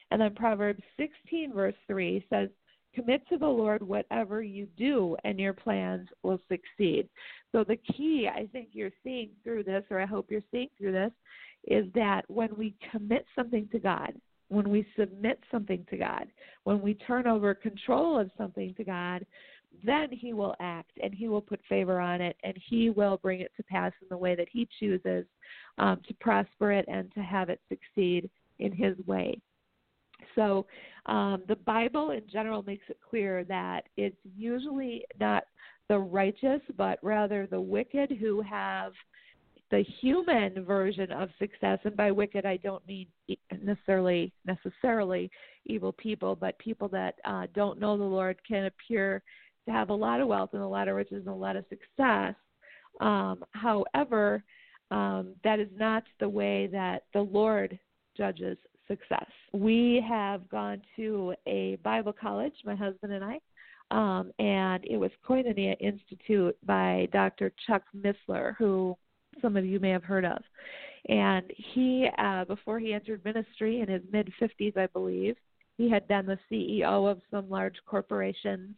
And 0.10 0.20
then 0.20 0.34
Proverbs 0.34 0.82
16, 0.98 1.54
verse 1.54 1.76
3 1.86 2.26
says, 2.32 2.50
Commit 2.96 3.22
to 3.30 3.38
the 3.38 3.46
Lord 3.46 3.84
whatever 3.84 4.42
you 4.42 4.68
do, 4.76 5.16
and 5.24 5.40
your 5.40 5.54
plans 5.54 6.08
will 6.24 6.40
succeed. 6.50 7.08
So, 7.52 7.64
the 7.64 7.78
key 7.96 8.28
I 8.34 8.48
think 8.48 8.70
you're 8.72 8.90
seeing 9.04 9.30
through 9.44 9.64
this, 9.64 9.84
or 9.92 10.00
I 10.00 10.06
hope 10.08 10.32
you're 10.32 10.42
seeing 10.50 10.70
through 10.80 10.94
this, 10.94 11.12
is 11.68 11.86
that 11.94 12.24
when 12.28 12.50
we 12.58 12.74
commit 12.92 13.28
something 13.36 13.68
to 13.72 13.78
God, 13.78 14.14
when 14.48 14.70
we 14.70 14.86
submit 14.98 15.40
something 15.52 15.86
to 15.90 15.98
God, 15.98 16.28
when 16.64 16.82
we 16.82 16.94
turn 16.94 17.28
over 17.28 17.54
control 17.54 18.20
of 18.20 18.32
something 18.38 18.74
to 18.76 18.84
God, 18.84 19.26
then 19.84 20.08
he 20.12 20.34
will 20.34 20.56
act 20.60 20.92
and 21.02 21.14
he 21.14 21.28
will 21.28 21.42
put 21.42 21.60
favor 21.68 22.00
on 22.00 22.22
it 22.22 22.36
and 22.44 22.56
he 22.70 22.90
will 22.90 23.18
bring 23.18 23.42
it 23.42 23.52
to 23.58 23.64
pass 23.64 23.92
in 24.02 24.08
the 24.10 24.18
way 24.18 24.36
that 24.36 24.48
he 24.52 24.68
chooses 24.80 25.26
um, 25.78 26.02
to 26.08 26.14
prosper 26.16 26.72
it 26.72 26.86
and 26.88 27.14
to 27.14 27.22
have 27.22 27.50
it 27.50 27.60
succeed 27.70 28.30
in 28.60 28.72
his 28.72 28.96
way. 29.06 29.40
So, 30.36 30.66
um, 31.06 31.44
the 31.48 31.58
Bible 31.58 32.12
in 32.12 32.24
general 32.32 32.64
makes 32.64 32.86
it 32.90 32.98
clear 33.08 33.44
that 33.46 33.84
it's 33.96 34.18
usually 34.36 35.06
not 35.20 35.44
the 35.88 36.00
righteous, 36.00 36.62
but 36.78 36.98
rather 37.04 37.48
the 37.48 37.62
wicked 37.62 38.12
who 38.20 38.42
have 38.42 38.94
the 39.72 39.84
human 40.02 40.64
version 40.64 41.12
of 41.12 41.30
success. 41.40 41.80
And 41.84 41.96
by 41.96 42.12
wicked, 42.12 42.46
I 42.46 42.58
don't 42.58 42.86
mean 42.88 43.08
necessarily 43.64 44.32
necessarily 44.46 45.30
evil 45.66 45.92
people, 45.94 46.36
but 46.36 46.58
people 46.60 46.88
that 46.90 47.16
uh, 47.26 47.48
don't 47.54 47.80
know 47.80 47.98
the 47.98 48.04
Lord 48.04 48.38
can 48.48 48.66
appear 48.66 49.24
to 49.66 49.72
have 49.72 49.90
a 49.90 49.94
lot 49.94 50.22
of 50.22 50.28
wealth 50.28 50.52
and 50.54 50.62
a 50.62 50.68
lot 50.68 50.88
of 50.88 50.96
riches 50.96 51.24
and 51.26 51.28
a 51.28 51.38
lot 51.38 51.56
of 51.56 51.66
success. 51.70 52.36
Um, 53.02 53.44
however, 53.52 54.44
um, 54.92 55.34
that 55.44 55.60
is 55.60 55.70
not 55.76 56.04
the 56.20 56.30
way 56.30 56.68
that 56.68 57.04
the 57.14 57.22
Lord 57.22 57.78
judges 58.16 58.58
success. 58.88 59.28
We 59.54 60.04
have 60.08 60.48
gone 60.50 60.82
to 60.96 61.34
a 61.48 61.78
Bible 61.84 62.14
college, 62.14 62.54
my 62.64 62.76
husband 62.76 63.14
and 63.14 63.24
I, 63.24 63.40
um, 63.92 64.32
and 64.40 64.84
it 64.86 64.98
was 64.98 65.12
Koinonia 65.28 65.76
Institute 65.80 66.56
by 66.66 67.08
Dr. 67.12 67.52
Chuck 67.68 67.84
Missler, 67.96 68.56
who 68.58 68.96
some 69.42 69.58
of 69.58 69.66
you 69.66 69.80
may 69.80 69.90
have 69.90 70.04
heard 70.04 70.26
of. 70.26 70.38
And 71.08 71.52
he, 71.74 72.08
uh, 72.18 72.46
before 72.46 72.80
he 72.80 72.94
entered 72.94 73.24
ministry 73.24 73.82
in 73.82 73.88
his 73.88 74.02
mid 74.12 74.32
50s, 74.42 74.76
I 74.76 74.88
believe, 74.88 75.36
he 75.78 75.90
had 75.90 76.08
been 76.08 76.26
the 76.26 76.40
CEO 76.50 77.10
of 77.10 77.22
some 77.30 77.50
large 77.50 77.76
corporations 77.86 78.76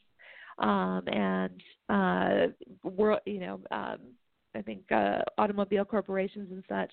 um, 0.60 1.04
and 1.08 1.64
uh, 1.90 2.48
world, 2.84 3.20
you 3.26 3.40
know, 3.40 3.60
um, 3.72 3.98
I 4.56 4.62
think 4.62 4.92
uh, 4.92 5.20
automobile 5.38 5.86
corporations 5.86 6.50
and 6.52 6.64
such 6.68 6.92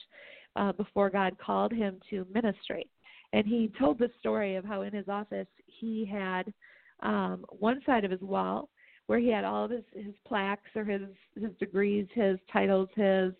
uh, 0.56 0.72
before 0.72 1.10
God 1.10 1.36
called 1.38 1.72
him 1.72 1.98
to 2.10 2.26
ministry. 2.32 2.86
And 3.32 3.46
he 3.46 3.72
told 3.78 3.98
the 3.98 4.10
story 4.20 4.56
of 4.56 4.64
how 4.64 4.82
in 4.82 4.92
his 4.92 5.08
office 5.08 5.48
he 5.66 6.04
had 6.04 6.52
um, 7.02 7.44
one 7.58 7.80
side 7.84 8.04
of 8.04 8.10
his 8.10 8.20
wall 8.20 8.68
where 9.06 9.18
he 9.18 9.28
had 9.28 9.44
all 9.44 9.64
of 9.64 9.70
his, 9.70 9.84
his 9.92 10.14
plaques 10.26 10.70
or 10.76 10.84
his, 10.84 11.02
his 11.34 11.50
degrees, 11.58 12.06
his 12.14 12.38
titles, 12.52 12.88
his 12.94 13.32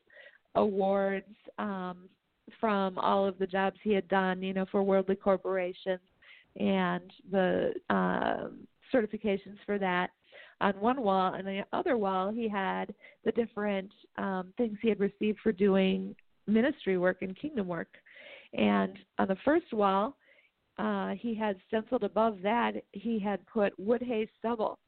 awards 0.57 1.35
um, 1.59 2.09
from 2.61 2.99
all 2.99 3.27
of 3.27 3.39
the 3.39 3.47
jobs 3.47 3.77
he 3.83 3.93
had 3.93 4.07
done, 4.09 4.43
you 4.43 4.53
know, 4.53 4.67
for 4.71 4.83
worldly 4.83 5.17
corporations 5.17 6.01
and 6.57 7.11
the 7.31 7.73
um, 7.91 8.67
certifications 8.95 9.57
for 9.67 9.79
that. 9.79 10.11
On 10.61 10.73
one 10.81 11.03
wall, 11.03 11.35
and 11.35 11.47
the 11.47 11.65
other 11.73 11.97
wall 11.99 12.31
he 12.31 12.49
had 12.49 12.95
the 13.25 13.33
different 13.33 13.91
um, 14.17 14.53
things 14.57 14.79
he 14.81 14.89
had 14.89 15.01
received 15.01 15.39
for 15.43 15.53
doing 15.53 16.15
ministry 16.47 16.97
work 16.97 17.19
and 17.23 17.39
kingdom 17.39 17.67
work. 17.67 17.89
And 18.53 18.97
on 19.19 19.29
the 19.29 19.37
first 19.45 19.73
wall, 19.73 20.17
uh, 20.79 21.11
he 21.19 21.35
had 21.35 21.57
stenciled 21.69 22.05
above 22.05 22.39
that 22.43 22.73
he 22.93 23.19
had 23.19 23.45
put 23.47 23.79
wood 23.79 24.03
hay 24.03 24.29
stubble 24.39 24.79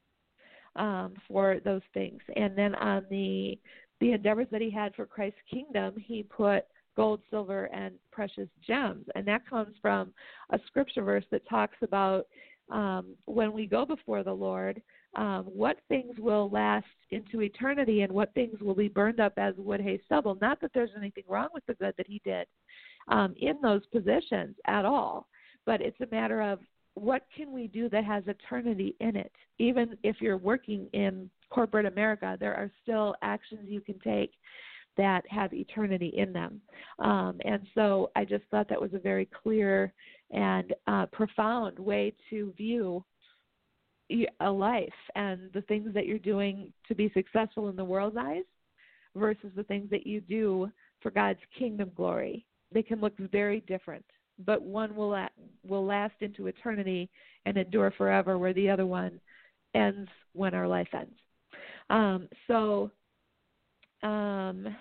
um, 0.76 1.14
for 1.28 1.58
those 1.64 1.82
things, 1.94 2.20
and 2.34 2.56
then 2.56 2.74
on 2.76 3.04
the 3.10 3.58
the 4.00 4.12
endeavors 4.12 4.46
that 4.50 4.60
he 4.60 4.70
had 4.70 4.94
for 4.94 5.06
Christ's 5.06 5.38
kingdom, 5.50 5.94
he 5.96 6.22
put 6.22 6.66
gold, 6.96 7.20
silver, 7.30 7.64
and 7.66 7.94
precious 8.10 8.48
gems, 8.66 9.06
and 9.14 9.26
that 9.26 9.48
comes 9.48 9.74
from 9.80 10.12
a 10.50 10.58
scripture 10.66 11.02
verse 11.02 11.24
that 11.30 11.48
talks 11.48 11.76
about 11.82 12.26
um, 12.70 13.14
when 13.26 13.52
we 13.52 13.66
go 13.66 13.84
before 13.84 14.22
the 14.22 14.32
Lord, 14.32 14.82
um, 15.16 15.44
what 15.44 15.78
things 15.88 16.14
will 16.18 16.50
last 16.50 16.86
into 17.10 17.40
eternity 17.40 18.02
and 18.02 18.12
what 18.12 18.34
things 18.34 18.60
will 18.60 18.74
be 18.74 18.88
burned 18.88 19.20
up 19.20 19.34
as 19.36 19.54
wood, 19.56 19.80
hay, 19.80 20.00
stubble. 20.04 20.36
Not 20.40 20.60
that 20.60 20.72
there's 20.74 20.90
anything 20.96 21.24
wrong 21.28 21.48
with 21.54 21.64
the 21.66 21.74
good 21.74 21.94
that 21.96 22.06
he 22.06 22.20
did 22.24 22.46
um, 23.08 23.34
in 23.38 23.54
those 23.62 23.86
positions 23.86 24.56
at 24.66 24.84
all, 24.84 25.26
but 25.64 25.80
it's 25.80 26.00
a 26.00 26.14
matter 26.14 26.42
of 26.42 26.58
what 26.94 27.22
can 27.34 27.52
we 27.52 27.66
do 27.66 27.88
that 27.90 28.04
has 28.04 28.24
eternity 28.26 28.94
in 29.00 29.16
it. 29.16 29.32
Even 29.58 29.96
if 30.02 30.16
you're 30.20 30.38
working 30.38 30.88
in 30.92 31.30
corporate 31.50 31.86
America, 31.86 32.36
there 32.40 32.54
are 32.54 32.70
still 32.82 33.14
actions 33.22 33.60
you 33.66 33.80
can 33.80 33.98
take 34.00 34.32
that 34.96 35.22
have 35.28 35.52
eternity 35.52 36.12
in 36.16 36.32
them. 36.32 36.60
Um, 36.98 37.38
and 37.44 37.62
so 37.74 38.10
I 38.16 38.24
just 38.24 38.44
thought 38.50 38.68
that 38.68 38.80
was 38.80 38.94
a 38.94 38.98
very 38.98 39.28
clear 39.42 39.92
and 40.30 40.74
uh, 40.86 41.06
profound 41.06 41.78
way 41.78 42.14
to 42.30 42.52
view 42.56 43.04
a 44.40 44.50
life 44.50 44.88
and 45.14 45.50
the 45.52 45.62
things 45.62 45.92
that 45.94 46.06
you're 46.06 46.18
doing 46.18 46.72
to 46.88 46.94
be 46.94 47.10
successful 47.12 47.68
in 47.68 47.76
the 47.76 47.84
world's 47.84 48.16
eyes 48.16 48.44
versus 49.14 49.50
the 49.56 49.64
things 49.64 49.90
that 49.90 50.06
you 50.06 50.20
do 50.20 50.70
for 51.02 51.10
God's 51.10 51.40
kingdom 51.58 51.90
glory. 51.96 52.44
They 52.72 52.82
can 52.82 53.00
look 53.00 53.16
very 53.18 53.60
different, 53.66 54.04
but 54.44 54.62
one 54.62 54.94
will 54.94 55.10
la- 55.10 55.28
will 55.66 55.84
last 55.84 56.14
into 56.20 56.46
eternity 56.46 57.08
and 57.46 57.56
endure 57.56 57.92
forever, 57.96 58.38
where 58.38 58.52
the 58.52 58.70
other 58.70 58.86
one 58.86 59.20
ends 59.74 60.08
when 60.32 60.54
our 60.54 60.68
life 60.68 60.88
ends. 60.92 61.14
Um, 61.90 62.28
so, 62.46 62.90
um, 64.02 64.76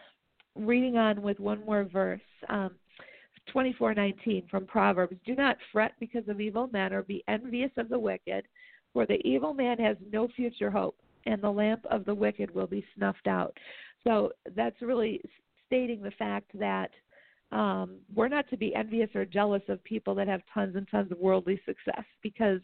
reading 0.55 0.97
on 0.97 1.21
with 1.21 1.39
one 1.39 1.65
more 1.65 1.83
verse, 1.83 2.21
um, 2.49 2.71
24:19 3.53 4.49
from 4.49 4.65
Proverbs: 4.65 5.15
Do 5.25 5.35
not 5.35 5.57
fret 5.71 5.93
because 5.99 6.27
of 6.27 6.41
evil 6.41 6.67
men, 6.71 6.93
or 6.93 7.03
be 7.03 7.23
envious 7.27 7.71
of 7.77 7.89
the 7.89 7.99
wicked 7.99 8.45
for 8.95 9.05
the 9.05 9.19
evil 9.27 9.53
man 9.53 9.77
has 9.79 9.97
no 10.09 10.29
future 10.29 10.71
hope, 10.71 10.95
and 11.25 11.41
the 11.41 11.51
lamp 11.51 11.85
of 11.91 12.05
the 12.05 12.15
wicked 12.15 12.49
will 12.55 12.65
be 12.65 12.83
snuffed 12.95 13.27
out. 13.27 13.53
So 14.05 14.31
that's 14.55 14.81
really 14.81 15.21
stating 15.67 16.01
the 16.01 16.11
fact 16.11 16.49
that 16.57 16.91
um, 17.51 17.97
we're 18.15 18.29
not 18.29 18.49
to 18.51 18.57
be 18.57 18.73
envious 18.73 19.09
or 19.13 19.25
jealous 19.25 19.63
of 19.67 19.83
people 19.83 20.15
that 20.15 20.29
have 20.29 20.41
tons 20.53 20.77
and 20.77 20.87
tons 20.89 21.11
of 21.11 21.17
worldly 21.19 21.59
success 21.65 22.05
because 22.23 22.61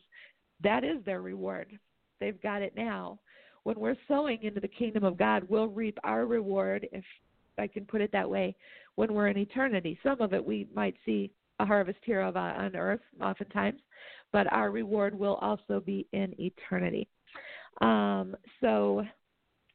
that 0.64 0.86
is 0.86 1.04
their 1.06 1.22
reward. 1.22 1.78
They've 2.22 2.42
got 2.42 2.62
it 2.62 2.78
now. 2.78 3.20
When 3.64 3.80
we're 3.80 3.98
sowing 4.08 4.42
into 4.44 4.60
the 4.60 4.68
kingdom 4.68 5.04
of 5.04 5.18
God, 5.18 5.44
we'll 5.48 5.68
reap 5.68 5.98
our 6.04 6.26
reward, 6.26 6.88
if 6.92 7.04
I 7.58 7.68
can 7.68 7.86
put 7.86 8.02
it 8.02 8.12
that 8.12 8.30
way, 8.30 8.56
when 8.96 9.14
we're 9.14 9.28
in 9.28 9.38
eternity. 9.38 10.00
Some 10.04 10.22
of 10.22 10.34
it 10.34 10.44
we 10.44 10.68
might 10.74 10.96
see 11.06 11.32
a 11.60 11.66
harvest 11.66 12.00
here 12.04 12.22
of, 12.22 12.36
uh, 12.36 12.40
on 12.40 12.76
earth, 12.76 13.02
oftentimes, 13.22 13.80
but 14.32 14.52
our 14.52 14.72
reward 14.72 15.18
will 15.18 15.36
also 15.36 15.80
be 15.80 16.08
in 16.12 16.34
eternity. 16.40 17.08
Um, 17.82 18.36
so 18.62 19.06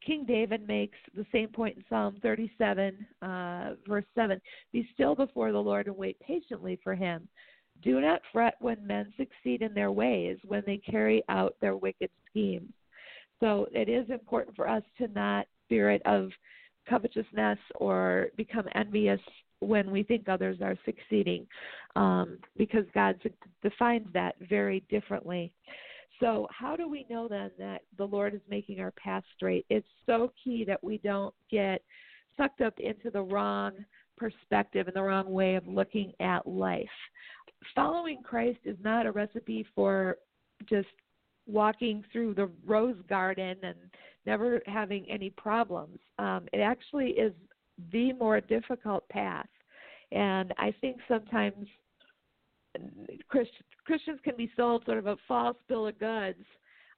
King 0.05 0.25
David 0.25 0.67
makes 0.67 0.99
the 1.15 1.27
same 1.33 1.49
point 1.49 1.77
in 1.77 1.85
Psalm 1.89 2.19
37, 2.23 3.07
uh, 3.23 3.75
verse 3.87 4.05
7 4.15 4.41
Be 4.73 4.89
still 4.95 5.15
before 5.15 5.53
the 5.53 5.59
Lord 5.59 5.87
and 5.87 5.97
wait 5.97 6.19
patiently 6.21 6.79
for 6.83 6.95
him. 6.95 7.29
Do 7.83 8.01
not 8.01 8.23
fret 8.33 8.55
when 8.61 8.87
men 8.87 9.13
succeed 9.17 9.63
in 9.63 9.75
their 9.75 9.93
ways, 9.93 10.39
when 10.47 10.63
they 10.65 10.79
carry 10.79 11.23
out 11.29 11.57
their 11.61 11.77
wicked 11.77 12.11
schemes. 12.31 12.73
So 13.41 13.67
it 13.73 13.89
is 13.89 14.09
important 14.11 14.57
for 14.57 14.69
us 14.69 14.83
to 14.99 15.09
not 15.09 15.47
spirit 15.67 16.03
of 16.05 16.31
covetousness 16.89 17.59
or 17.77 18.29
become 18.37 18.67
envious 18.75 19.21
when 19.61 19.91
we 19.91 20.03
think 20.03 20.29
others 20.29 20.59
are 20.61 20.77
succeeding, 20.85 21.47
um, 21.97 22.39
because 22.57 22.85
God 22.95 23.21
defines 23.63 24.07
that 24.13 24.37
very 24.49 24.85
differently. 24.89 25.53
So, 26.21 26.47
how 26.51 26.77
do 26.77 26.89
we 26.89 27.07
know 27.11 27.29
then 27.29 27.51
that 27.59 27.83
the 27.99 28.05
Lord 28.05 28.35
is 28.35 28.41
making 28.49 28.81
our 28.81 28.93
path 28.93 29.25
straight? 29.35 29.67
It's 29.69 29.87
so 30.07 30.33
key 30.43 30.65
that 30.67 30.83
we 30.83 30.99
don't 30.99 31.35
get 31.51 31.83
sucked 32.37 32.61
up 32.61 32.79
into 32.79 33.11
the 33.11 33.23
wrong 33.23 33.73
perspective 34.17 34.87
and 34.87 34.97
the 34.97 35.03
wrong 35.03 35.31
way 35.31 35.57
of 35.57 35.67
looking 35.67 36.13
at 36.21 36.47
life. 36.47 36.87
Following 37.75 38.23
Christ 38.23 38.61
is 38.65 38.77
not 38.83 39.07
a 39.07 39.13
recipe 39.13 39.67
for 39.75 40.19
just 40.69 40.89
walking 41.47 42.05
through 42.13 42.35
the 42.35 42.51
rose 42.65 42.97
garden 43.09 43.57
and 43.63 43.77
never 44.25 44.61
having 44.67 45.09
any 45.09 45.31
problems. 45.31 45.99
Um, 46.19 46.47
it 46.53 46.59
actually 46.59 47.11
is 47.11 47.33
the 47.93 48.13
more 48.15 48.41
difficult 48.41 49.09
path. 49.09 49.47
And 50.13 50.53
I 50.59 50.75
think 50.81 50.97
sometimes 51.09 51.67
Christ, 53.29 53.51
Christians 53.85 54.21
can 54.25 54.37
be 54.37 54.51
sold 54.57 54.85
sort 54.85 54.99
of 54.99 55.07
a 55.07 55.17
false 55.29 55.57
bill 55.69 55.87
of 55.87 55.99
goods 55.99 56.45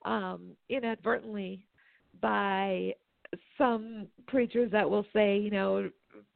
um, 0.05 0.51
inadvertently 0.69 1.65
by 2.21 2.95
some 3.57 4.07
preachers 4.27 4.71
that 4.73 4.89
will 4.89 5.05
say, 5.13 5.39
you 5.39 5.51
know, 5.51 5.91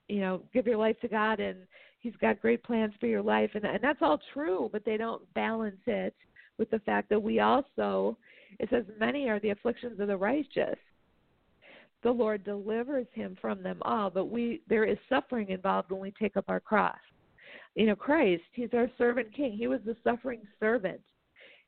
you 0.09 0.21
know, 0.21 0.43
give 0.53 0.67
your 0.67 0.77
life 0.77 0.99
to 1.01 1.09
God 1.09 1.41
and 1.41 1.59
He's 2.01 2.17
got 2.17 2.43
great 2.43 2.65
plans 2.65 2.93
for 2.99 3.07
your 3.07 3.23
life, 3.23 3.51
and 3.55 3.65
and 3.65 3.79
that's 3.81 4.03
all 4.03 4.19
true, 4.35 4.69
but 4.73 4.85
they 4.85 4.97
don't 4.97 5.23
balance 5.35 5.81
it 5.87 6.15
with 6.63 6.71
the 6.71 6.79
fact 6.87 7.09
that 7.09 7.21
we 7.21 7.41
also, 7.41 8.17
it 8.61 8.69
says, 8.71 8.85
many 9.01 9.29
are 9.29 9.41
the 9.41 9.51
afflictions 9.51 9.99
of 9.99 10.07
the 10.07 10.17
righteous, 10.17 10.79
the 12.05 12.11
Lord 12.13 12.45
delivers 12.45 13.09
him 13.13 13.37
from 13.41 13.65
them 13.65 13.79
all, 13.83 14.11
but 14.11 14.27
we 14.27 14.63
there 14.69 14.85
is 14.85 14.97
suffering 15.09 15.51
involved 15.51 15.91
when 15.91 16.01
we 16.01 16.13
take 16.13 16.37
up 16.37 16.45
our 16.47 16.61
cross. 16.61 16.99
You 17.75 17.87
know, 17.87 17.97
Christ, 17.97 18.45
he's 18.53 18.69
our 18.75 18.89
servant 18.97 19.35
king. 19.35 19.57
He 19.57 19.67
was 19.67 19.81
the 19.85 19.97
suffering 20.05 20.43
servant. 20.61 21.01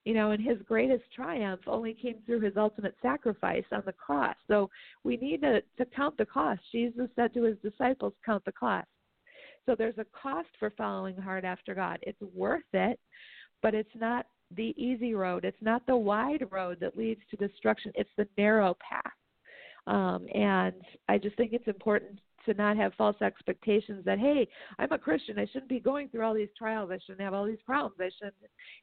You 0.05 0.15
know, 0.15 0.31
and 0.31 0.41
his 0.41 0.59
greatest 0.69 1.03
triumph 1.13 1.63
only 1.67 1.93
came 1.93 2.19
through 2.25 2.43
his 2.43 2.57
ultimate 2.57 2.95
sacrifice 3.03 3.65
on 3.73 3.83
the 3.85 3.93
cross. 3.93 4.37
So 4.47 4.71
we 5.03 5.17
need 5.17 5.41
to, 5.43 5.61
to 5.61 5.85
count 5.97 6.17
the 6.19 6.27
cost. 6.27 6.61
Jesus 6.71 7.09
said 7.17 7.35
to 7.35 7.43
his 7.43 7.57
disciples, 7.65 8.13
Count 8.25 8.45
the 8.45 8.53
cost. 8.53 8.87
So 9.67 9.75
there's 9.77 9.99
a 9.99 10.07
cost 10.23 10.49
for 10.61 10.71
following 10.77 11.17
hard 11.17 11.45
after 11.45 11.75
God. 11.75 11.99
It's 12.03 12.21
worth 12.33 12.63
it, 12.73 13.01
but 13.61 13.75
it's 13.75 13.89
not 13.97 14.27
the 14.57 14.75
easy 14.77 15.15
road. 15.15 15.45
It's 15.45 15.57
not 15.61 15.87
the 15.87 15.97
wide 15.97 16.47
road 16.51 16.79
that 16.81 16.97
leads 16.97 17.21
to 17.31 17.37
destruction. 17.37 17.93
It's 17.95 18.11
the 18.17 18.27
narrow 18.39 18.77
path. 18.81 19.13
Um, 19.87 20.27
and 20.35 20.75
I 21.09 21.19
just 21.19 21.37
think 21.37 21.53
it's 21.53 21.69
important 21.69 22.21
to 22.47 22.55
not 22.55 22.77
have 22.77 22.93
false 22.95 23.17
expectations 23.23 24.05
that 24.05 24.19
hey 24.19 24.47
i'm 24.79 24.93
a 24.93 24.99
christian 24.99 25.39
i 25.39 25.47
shouldn't 25.47 25.69
be 25.69 25.81
going 25.81 26.09
through 26.09 26.23
all 26.23 26.35
these 26.35 26.49
trials 26.57 26.91
i 26.93 26.99
shouldn't 26.99 27.23
have 27.23 27.33
all 27.35 27.47
these 27.47 27.63
problems 27.65 27.97
i 28.01 28.11
shouldn't 28.19 28.35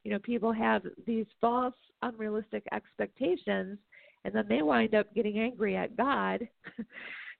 you 0.03 0.11
know 0.11 0.19
people 0.19 0.51
have 0.51 0.81
these 1.05 1.25
false 1.39 1.75
unrealistic 2.01 2.63
expectations 2.71 3.77
and 4.25 4.33
then 4.33 4.45
they 4.49 4.61
wind 4.61 4.95
up 4.95 5.13
getting 5.13 5.39
angry 5.39 5.75
at 5.75 5.95
god 5.95 6.47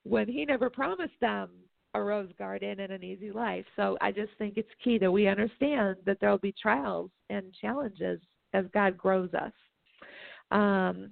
when 0.03 0.27
he 0.27 0.45
never 0.45 0.69
promised 0.69 1.19
them 1.21 1.49
a 1.93 2.01
rose 2.01 2.31
garden 2.37 2.79
and 2.79 2.91
an 2.91 3.03
easy 3.03 3.31
life 3.31 3.65
so 3.75 3.97
i 4.01 4.11
just 4.11 4.31
think 4.37 4.53
it's 4.57 4.69
key 4.83 4.97
that 4.97 5.11
we 5.11 5.27
understand 5.27 5.95
that 6.05 6.17
there 6.19 6.29
will 6.29 6.37
be 6.37 6.53
trials 6.61 7.11
and 7.29 7.53
challenges 7.59 8.19
as 8.53 8.65
god 8.73 8.97
grows 8.97 9.33
us 9.33 9.51
um, 10.51 11.11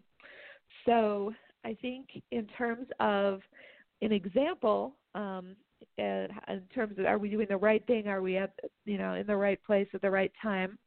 so 0.86 1.34
I 1.64 1.76
think 1.82 2.08
in 2.32 2.48
terms 2.58 2.88
of 3.00 3.42
an 4.02 4.12
example, 4.12 4.96
um, 5.16 5.56
in 5.98 6.28
terms 6.74 6.98
of 6.98 7.06
are 7.06 7.18
we 7.18 7.30
doing 7.30 7.48
the 7.50 7.58
right 7.58 7.86
thing? 7.88 8.08
Are 8.08 8.22
we 8.22 8.38
at 8.38 8.52
you 8.86 8.98
know 8.98 9.14
in 9.14 9.28
the 9.28 9.36
right 9.36 9.62
place 9.64 9.88
at 9.94 10.02
the 10.02 10.12
right 10.12 10.32
time? 10.42 10.78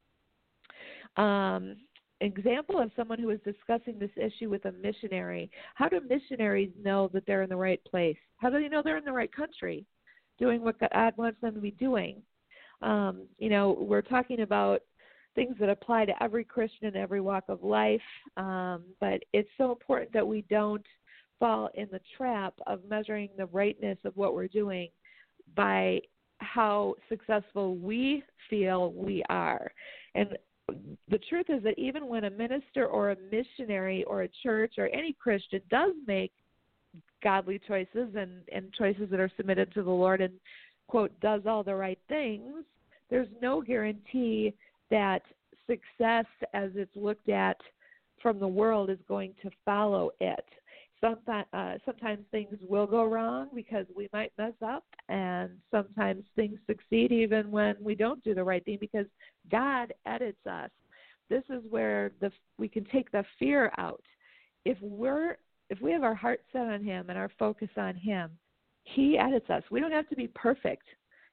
Um, 1.16 1.76
example 2.25 2.81
of 2.81 2.91
someone 2.97 3.18
who 3.18 3.31
is 3.31 3.41
discussing 3.45 3.99
this 3.99 4.11
issue 4.16 4.49
with 4.51 4.64
a 4.64 4.73
missionary. 4.73 5.51
How 5.75 5.89
do 5.89 6.01
missionaries 6.09 6.70
know 6.83 7.11
that 7.12 7.25
they're 7.27 7.43
in 7.43 7.51
the 7.51 7.57
right 7.57 7.83
place? 7.85 8.16
How 8.37 8.51
do 8.51 8.61
they 8.61 8.68
know 8.68 8.83
they're 8.83 8.99
in 8.99 9.05
the 9.05 9.12
right 9.12 9.35
country, 9.35 9.85
doing 10.39 10.62
what 10.62 10.79
God 10.79 11.12
wants 11.16 11.41
them 11.41 11.55
to 11.55 11.61
be 11.61 11.73
doing? 11.73 12.23
Um, 12.81 13.23
you 13.39 13.49
know, 13.49 13.77
we're 13.79 14.03
talking 14.03 14.41
about 14.41 14.83
things 15.35 15.57
that 15.61 15.68
apply 15.68 16.05
to 16.05 16.23
every 16.23 16.45
Christian 16.45 16.89
in 16.89 16.97
every 16.97 17.20
walk 17.20 17.45
of 17.49 17.62
life. 17.62 18.01
Um, 18.37 18.83
but 19.01 19.23
it's 19.33 19.49
so 19.57 19.73
important 19.73 20.12
that 20.12 20.27
we 20.27 20.43
don't 20.51 20.85
fall 21.39 21.70
in 21.75 21.89
the 21.91 22.01
trap 22.16 22.55
of 22.66 22.81
measuring 22.89 23.31
the 23.37 23.47
rightness 23.47 23.99
of 24.05 24.16
what 24.16 24.35
we're 24.35 24.49
doing 24.49 24.89
by 25.57 26.01
how 26.39 26.95
successful 27.09 27.77
we 27.77 28.23
feel 28.51 28.93
we 28.93 29.23
are. 29.29 29.73
And 30.14 30.37
the 31.09 31.18
truth 31.29 31.47
is 31.49 31.62
that 31.62 31.79
even 31.79 32.07
when 32.07 32.25
a 32.25 32.31
minister 32.31 32.87
or 32.87 33.11
a 33.11 33.16
missionary 33.31 34.05
or 34.05 34.23
a 34.23 34.29
church 34.43 34.75
or 34.79 34.89
any 34.89 35.12
Christian 35.12 35.61
does 35.70 35.93
make 36.07 36.33
godly 37.23 37.61
choices 37.66 38.14
and, 38.16 38.43
and 38.53 38.73
choices 38.73 39.09
that 39.11 39.20
are 39.20 39.31
submitted 39.37 39.73
to 39.75 39.83
the 39.83 39.91
Lord 39.91 40.20
and, 40.20 40.33
quote, 40.89 41.12
does 41.20 41.43
all 41.47 41.62
the 41.62 41.75
right 41.75 41.99
things, 42.09 42.64
there's 43.11 43.29
no 43.41 43.62
guarantee 43.62 44.55
that 44.91 45.23
success 45.66 46.27
as 46.55 46.70
it's 46.75 46.95
looked 46.97 47.29
at 47.29 47.57
from 48.20 48.39
the 48.39 48.49
world 48.49 48.91
is 48.91 48.99
going 49.09 49.35
to 49.43 49.51
follow 49.64 50.11
it. 50.20 50.45
Sometimes, 51.03 51.47
uh, 51.53 51.75
sometimes 51.85 52.25
things 52.31 52.57
will 52.69 52.87
go 52.87 53.05
wrong 53.05 53.49
because 53.55 53.87
we 53.95 54.09
might 54.13 54.33
mess 54.39 54.53
up, 54.65 54.85
and 55.09 55.51
sometimes 55.71 56.23
things 56.37 56.59
succeed 56.67 57.11
even 57.11 57.51
when 57.51 57.75
we 57.81 57.97
don't 57.97 58.23
do 58.23 58.35
the 58.35 58.45
right 58.45 58.65
thing 58.65 58.79
because 58.81 59.07
God 59.51 59.93
edits 60.07 60.47
us. 60.49 60.71
This 61.29 61.43
is 61.51 61.63
where 61.69 62.13
the 62.21 62.31
we 62.59 62.69
can 62.69 62.85
take 62.85 63.11
the 63.11 63.25
fear 63.39 63.73
out. 63.79 64.03
If 64.65 64.79
we're 64.81 65.39
if 65.71 65.81
we 65.81 65.91
have 65.91 66.05
our 66.05 66.15
heart 66.15 66.41
set 66.53 66.67
on 66.67 66.85
Him 66.85 67.07
and 67.09 67.19
our 67.19 67.31
focus 67.39 67.71
on 67.77 67.97
Him, 67.97 68.31
He 68.85 69.19
edits 69.19 69.51
us. 69.51 69.63
We 69.71 69.81
don't 69.81 69.93
have 69.93 70.09
to 70.11 70.17
be 70.17 70.29
perfect. 70.29 70.85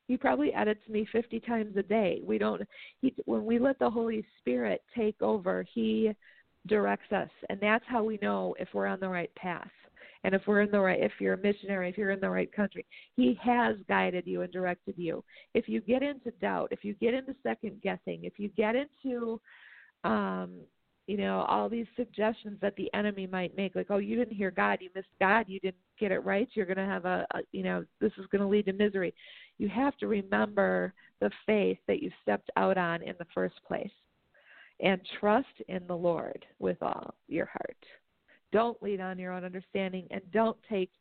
He 0.07 0.17
probably 0.17 0.51
edits 0.53 0.81
me 0.89 1.07
50 1.11 1.39
times 1.41 1.77
a 1.77 1.83
day. 1.83 2.21
We 2.23 2.39
don't. 2.39 2.63
He 3.01 3.13
when 3.25 3.45
we 3.45 3.59
let 3.59 3.77
the 3.77 3.89
Holy 3.89 4.25
Spirit 4.39 4.81
take 4.95 5.21
over, 5.21 5.63
He 5.71 6.09
directs 6.67 7.11
us, 7.11 7.29
and 7.49 7.59
that's 7.59 7.85
how 7.87 8.03
we 8.03 8.19
know 8.21 8.55
if 8.59 8.67
we're 8.73 8.87
on 8.87 8.99
the 8.99 9.09
right 9.09 9.33
path. 9.35 9.69
And 10.25 10.35
if 10.35 10.41
we're 10.47 10.61
in 10.61 10.71
the 10.71 10.79
right, 10.79 11.01
if 11.01 11.13
you're 11.19 11.35
a 11.35 11.37
missionary, 11.37 11.89
if 11.89 11.97
you're 11.97 12.11
in 12.11 12.19
the 12.19 12.29
right 12.29 12.51
country, 12.51 12.85
He 13.15 13.39
has 13.41 13.77
guided 13.87 14.27
you 14.27 14.41
and 14.41 14.51
directed 14.51 14.95
you. 14.97 15.23
If 15.53 15.69
you 15.69 15.79
get 15.79 16.03
into 16.03 16.31
doubt, 16.41 16.69
if 16.71 16.83
you 16.83 16.93
get 16.95 17.13
into 17.13 17.33
second 17.41 17.81
guessing, 17.81 18.25
if 18.25 18.33
you 18.37 18.49
get 18.49 18.75
into 18.75 19.39
um, 20.03 20.59
you 21.09 21.17
know 21.17 21.43
all 21.49 21.67
these 21.67 21.87
suggestions 21.95 22.59
that 22.61 22.75
the 22.75 22.87
enemy 22.93 23.25
might 23.25 23.57
make 23.57 23.73
like 23.73 23.87
oh 23.89 23.97
you 23.97 24.15
didn't 24.15 24.35
hear 24.35 24.51
god 24.51 24.77
you 24.79 24.91
missed 24.93 25.07
god 25.19 25.43
you 25.47 25.59
didn't 25.59 25.75
get 25.99 26.11
it 26.11 26.23
right 26.23 26.47
you're 26.53 26.67
going 26.67 26.77
to 26.77 26.85
have 26.85 27.05
a, 27.05 27.25
a 27.33 27.39
you 27.51 27.63
know 27.63 27.83
this 27.99 28.11
is 28.19 28.27
going 28.31 28.43
to 28.43 28.47
lead 28.47 28.67
to 28.67 28.73
misery 28.73 29.11
you 29.57 29.67
have 29.67 29.97
to 29.97 30.05
remember 30.05 30.93
the 31.19 31.31
faith 31.47 31.79
that 31.87 32.03
you 32.03 32.11
stepped 32.21 32.51
out 32.57 32.77
on 32.77 33.01
in 33.01 33.15
the 33.17 33.25
first 33.33 33.55
place 33.67 33.89
and 34.81 35.01
trust 35.19 35.47
in 35.67 35.85
the 35.87 35.95
lord 35.95 36.45
with 36.59 36.77
all 36.81 37.13
your 37.27 37.45
heart 37.45 37.77
don't 38.51 38.81
lead 38.81 38.99
on 38.99 39.19
your 39.19 39.33
own 39.33 39.43
understanding 39.43 40.07
and 40.11 40.21
don't 40.31 40.57
take 40.69 40.91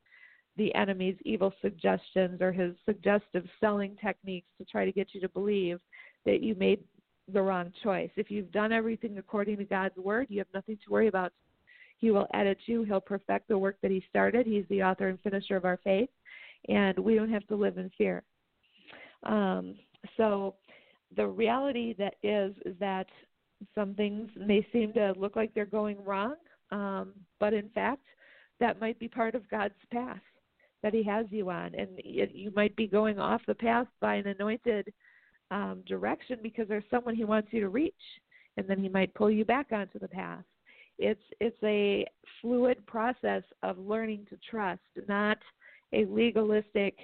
the 0.57 0.75
enemy's 0.75 1.17
evil 1.25 1.53
suggestions 1.63 2.43
or 2.43 2.53
his 2.53 2.75
suggestive 2.85 3.47
selling 3.61 3.97
techniques 4.05 4.49
to 4.59 4.65
try 4.65 4.85
to 4.85 4.93
get 4.93 5.09
you 5.13 5.21
to 5.21 5.29
believe 5.29 5.79
that 6.27 6.43
you 6.43 6.55
made 6.57 6.81
the 7.33 7.41
wrong 7.41 7.73
choice. 7.83 8.11
If 8.17 8.31
you've 8.31 8.51
done 8.53 8.73
everything 8.73 9.19
according 9.19 9.59
to 9.59 9.65
God's 9.65 9.97
word, 9.97 10.27
you 10.29 10.39
have 10.39 10.49
nothing 10.53 10.79
to 10.85 10.91
worry 10.91 11.09
about. 11.09 11.33
He 11.99 12.11
will 12.11 12.27
edit 12.35 12.59
you, 12.67 12.85
He'll 12.85 13.01
perfect 13.01 13.49
the 13.49 13.59
work 13.59 13.77
that 13.83 13.91
He 13.91 14.05
started. 14.09 14.47
He's 14.47 14.65
the 14.69 14.83
author 14.83 15.09
and 15.09 15.21
finisher 15.21 15.57
of 15.57 15.65
our 15.65 15.79
faith, 15.83 16.09
and 16.69 16.99
we 16.99 17.15
don't 17.15 17.31
have 17.31 17.47
to 17.49 17.57
live 17.57 17.79
in 17.79 17.91
fear. 17.99 18.23
Um, 19.25 19.77
so, 20.17 20.55
the 21.17 21.27
reality 21.27 21.95
that 21.99 22.15
is 22.23 22.55
is 22.65 22.77
that 22.79 23.07
some 23.75 23.95
things 23.95 24.31
may 24.37 24.67
seem 24.73 24.93
to 24.95 25.15
look 25.17 25.37
like 25.37 25.53
they're 25.55 25.67
going 25.67 26.03
wrong, 26.05 26.37
um, 26.71 27.13
but 27.41 27.53
in 27.53 27.69
fact, 27.71 28.05
that 28.61 28.81
might 28.81 28.99
be 28.99 29.09
part 29.09 29.35
of 29.35 29.49
God's 29.51 29.75
path 29.93 30.21
that 30.83 30.95
He 30.95 31.03
has 31.05 31.27
you 31.31 31.51
on, 31.51 31.75
and 31.75 31.89
it, 31.99 32.33
you 32.33 32.53
might 32.55 32.75
be 32.77 32.87
going 32.87 33.19
off 33.19 33.41
the 33.47 33.55
path 33.55 33.87
by 34.01 34.15
an 34.15 34.29
anointed 34.29 34.93
um, 35.51 35.83
direction 35.87 36.39
because 36.43 36.69
there's 36.69 36.85
someone 36.91 37.15
he 37.15 37.25
wants 37.25 37.49
you 37.53 37.61
to 37.61 37.69
reach, 37.69 37.95
and 38.57 38.69
then 38.69 38.79
he 38.79 38.89
might 38.89 39.15
pull 39.15 39.31
you 39.31 39.45
back 39.45 39.73
onto 39.73 39.99
the 39.99 40.09
path. 40.09 40.45
It's 40.99 41.23
it's 41.41 41.57
a 41.63 42.07
fluid 42.41 42.85
process 42.87 43.43
of 43.63 43.79
learning 43.79 44.27
to 44.31 44.39
trust, 44.51 44.81
not 45.09 45.39
a 45.93 46.05
legalistic, 46.07 46.97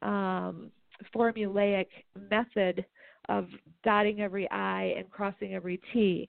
um, 0.00 0.70
formulaic 1.14 1.86
method 2.30 2.84
of 3.28 3.48
dotting 3.84 4.20
every 4.20 4.50
I 4.50 4.94
and 4.96 5.10
crossing 5.10 5.54
every 5.54 5.80
T. 5.92 6.28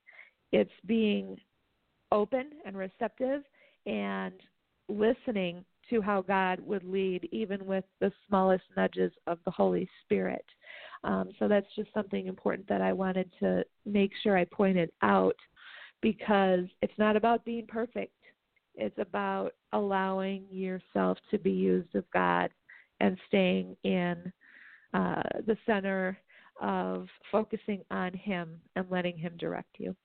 It's 0.52 0.72
being 0.86 1.38
open 2.12 2.52
and 2.66 2.78
receptive 2.78 3.44
and 3.86 4.34
listening 4.88 5.66
to 5.90 6.02
how 6.02 6.22
God 6.22 6.60
would 6.62 6.84
lead, 6.84 7.28
even 7.32 7.66
with 7.66 7.84
the 8.00 8.12
smallest 8.28 8.64
nudges 8.78 9.12
of 9.28 9.40
the 9.46 9.52
Holy 9.52 9.90
Spirit. 10.04 10.46
Um, 11.04 11.32
so 11.40 11.48
that's 11.48 11.68
just 11.76 11.94
something 11.94 12.28
important 12.28 12.68
that 12.70 12.82
I 12.82 12.94
wanted 12.94 13.30
to 13.40 13.64
make 13.86 14.12
sure 14.22 14.38
I 14.38 14.46
pointed 14.46 14.92
out 15.02 15.36
because 16.02 16.66
it's 16.82 16.98
not 16.98 17.16
about 17.16 17.44
being 17.44 17.66
perfect. 17.68 18.14
It's 18.76 18.98
about 18.98 19.52
allowing 19.74 20.46
yourself 20.50 21.18
to 21.32 21.38
be 21.38 21.52
used 21.52 21.96
of 21.96 22.06
God 22.12 22.50
and 23.00 23.18
staying 23.28 23.76
in 23.84 24.32
uh, 24.94 25.22
the 25.46 25.58
center 25.66 26.18
of 26.62 27.08
focusing 27.32 27.82
on 27.92 28.14
Him 28.14 28.60
and 28.76 28.86
letting 28.90 29.18
Him 29.18 29.34
direct 29.38 29.80
you. 29.80 29.96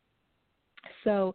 So, 1.05 1.35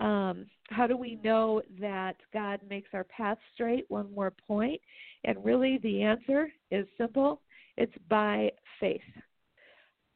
um, 0.00 0.46
how 0.70 0.86
do 0.86 0.96
we 0.96 1.18
know 1.22 1.62
that 1.80 2.16
God 2.32 2.60
makes 2.68 2.88
our 2.94 3.04
path 3.04 3.38
straight? 3.54 3.84
One 3.88 4.12
more 4.14 4.32
point. 4.46 4.80
And 5.24 5.44
really, 5.44 5.78
the 5.82 6.02
answer 6.02 6.48
is 6.70 6.86
simple 6.96 7.40
it's 7.76 7.92
by 8.08 8.50
faith. 8.80 9.00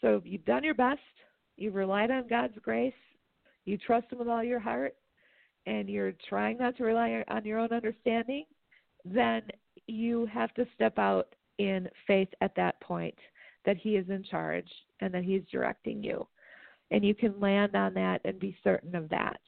So 0.00 0.20
you've 0.24 0.44
done 0.44 0.64
your 0.64 0.74
best, 0.74 1.00
you've 1.56 1.74
relied 1.74 2.10
on 2.10 2.28
God's 2.28 2.56
grace, 2.62 2.92
you 3.64 3.78
trust 3.78 4.12
Him 4.12 4.18
with 4.18 4.28
all 4.28 4.44
your 4.44 4.60
heart, 4.60 4.94
and 5.66 5.88
you're 5.88 6.12
trying 6.28 6.58
not 6.58 6.76
to 6.76 6.84
rely 6.84 7.24
on 7.28 7.44
your 7.44 7.58
own 7.58 7.72
understanding, 7.72 8.44
then 9.04 9.42
you 9.86 10.26
have 10.26 10.52
to 10.54 10.66
step 10.74 10.98
out 10.98 11.34
in 11.58 11.88
faith 12.06 12.28
at 12.40 12.54
that 12.56 12.80
point 12.80 13.14
that 13.66 13.76
He 13.76 13.96
is 13.96 14.08
in 14.08 14.22
charge 14.22 14.68
and 15.00 15.12
that 15.12 15.24
He's 15.24 15.42
directing 15.50 16.02
you. 16.02 16.26
And 16.90 17.04
you 17.04 17.14
can 17.14 17.38
land 17.40 17.74
on 17.74 17.94
that 17.94 18.20
and 18.24 18.38
be 18.38 18.56
certain 18.62 18.94
of 18.94 19.08
that. 19.10 19.40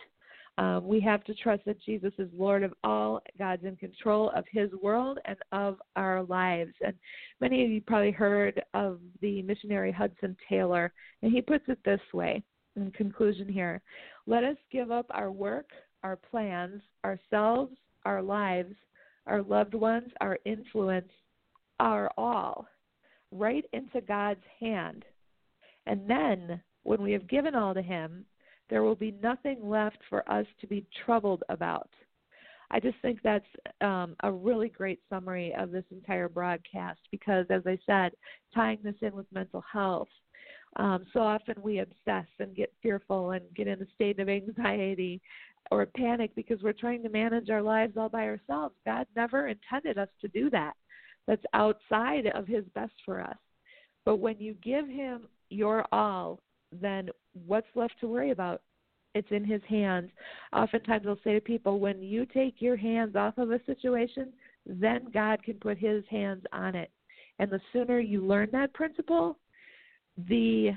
Um, 0.58 0.88
we 0.88 0.98
have 1.00 1.22
to 1.24 1.34
trust 1.34 1.64
that 1.66 1.80
Jesus 1.80 2.12
is 2.18 2.28
Lord 2.36 2.64
of 2.64 2.74
all. 2.82 3.22
God's 3.38 3.64
in 3.64 3.76
control 3.76 4.32
of 4.34 4.44
His 4.50 4.70
world 4.82 5.18
and 5.24 5.38
of 5.52 5.78
our 5.94 6.24
lives. 6.24 6.72
And 6.84 6.94
many 7.40 7.64
of 7.64 7.70
you 7.70 7.80
probably 7.80 8.10
heard 8.10 8.60
of 8.74 8.98
the 9.22 9.40
missionary 9.42 9.92
Hudson 9.92 10.36
Taylor, 10.48 10.92
and 11.22 11.30
he 11.30 11.40
puts 11.40 11.64
it 11.68 11.78
this 11.84 12.00
way 12.12 12.42
in 12.74 12.90
conclusion 12.90 13.48
here 13.48 13.80
Let 14.26 14.42
us 14.42 14.56
give 14.72 14.90
up 14.90 15.06
our 15.10 15.30
work, 15.30 15.70
our 16.02 16.16
plans, 16.16 16.82
ourselves, 17.04 17.72
our 18.04 18.20
lives, 18.20 18.74
our 19.28 19.42
loved 19.42 19.74
ones, 19.74 20.10
our 20.20 20.38
influence, 20.44 21.10
our 21.78 22.10
all, 22.18 22.66
right 23.32 23.64
into 23.72 24.00
God's 24.00 24.44
hand. 24.60 25.04
And 25.86 26.08
then, 26.08 26.60
when 26.82 27.02
we 27.02 27.12
have 27.12 27.28
given 27.28 27.54
all 27.54 27.74
to 27.74 27.82
Him, 27.82 28.24
there 28.70 28.82
will 28.82 28.94
be 28.94 29.14
nothing 29.22 29.68
left 29.68 29.98
for 30.08 30.30
us 30.30 30.46
to 30.60 30.66
be 30.66 30.86
troubled 31.04 31.42
about. 31.48 31.88
I 32.70 32.80
just 32.80 32.96
think 33.00 33.20
that's 33.22 33.46
um, 33.80 34.14
a 34.22 34.30
really 34.30 34.68
great 34.68 35.00
summary 35.08 35.54
of 35.58 35.70
this 35.70 35.84
entire 35.90 36.28
broadcast 36.28 37.00
because, 37.10 37.46
as 37.48 37.62
I 37.66 37.78
said, 37.86 38.12
tying 38.54 38.78
this 38.82 38.94
in 39.00 39.14
with 39.14 39.26
mental 39.32 39.64
health, 39.70 40.08
um, 40.76 41.06
so 41.12 41.20
often 41.20 41.54
we 41.62 41.78
obsess 41.78 42.26
and 42.38 42.54
get 42.54 42.72
fearful 42.82 43.30
and 43.30 43.42
get 43.56 43.66
in 43.66 43.80
a 43.80 43.86
state 43.94 44.20
of 44.20 44.28
anxiety 44.28 45.20
or 45.70 45.86
panic 45.86 46.30
because 46.34 46.62
we're 46.62 46.72
trying 46.72 47.02
to 47.02 47.08
manage 47.08 47.50
our 47.50 47.62
lives 47.62 47.94
all 47.96 48.08
by 48.08 48.24
ourselves. 48.24 48.74
God 48.84 49.06
never 49.16 49.48
intended 49.48 49.98
us 49.98 50.08
to 50.20 50.28
do 50.28 50.50
that. 50.50 50.74
That's 51.28 51.44
outside 51.52 52.26
of 52.34 52.48
His 52.48 52.64
best 52.74 52.94
for 53.04 53.20
us. 53.20 53.36
But 54.04 54.16
when 54.16 54.40
you 54.40 54.54
give 54.54 54.88
Him 54.88 55.28
your 55.50 55.84
all, 55.92 56.40
then 56.72 57.10
what's 57.46 57.68
left 57.76 57.94
to 58.00 58.08
worry 58.08 58.30
about? 58.30 58.62
It's 59.14 59.30
in 59.30 59.44
His 59.44 59.60
hands. 59.68 60.10
Oftentimes, 60.52 61.04
I'll 61.06 61.18
say 61.22 61.34
to 61.34 61.40
people, 61.40 61.78
when 61.78 62.02
you 62.02 62.26
take 62.26 62.60
your 62.60 62.76
hands 62.76 63.14
off 63.14 63.36
of 63.36 63.50
a 63.50 63.60
situation, 63.66 64.32
then 64.66 65.08
God 65.12 65.42
can 65.42 65.54
put 65.54 65.76
His 65.76 66.02
hands 66.10 66.42
on 66.52 66.74
it. 66.74 66.90
And 67.38 67.50
the 67.50 67.60
sooner 67.72 68.00
you 68.00 68.26
learn 68.26 68.48
that 68.52 68.72
principle, 68.72 69.38
the 70.28 70.70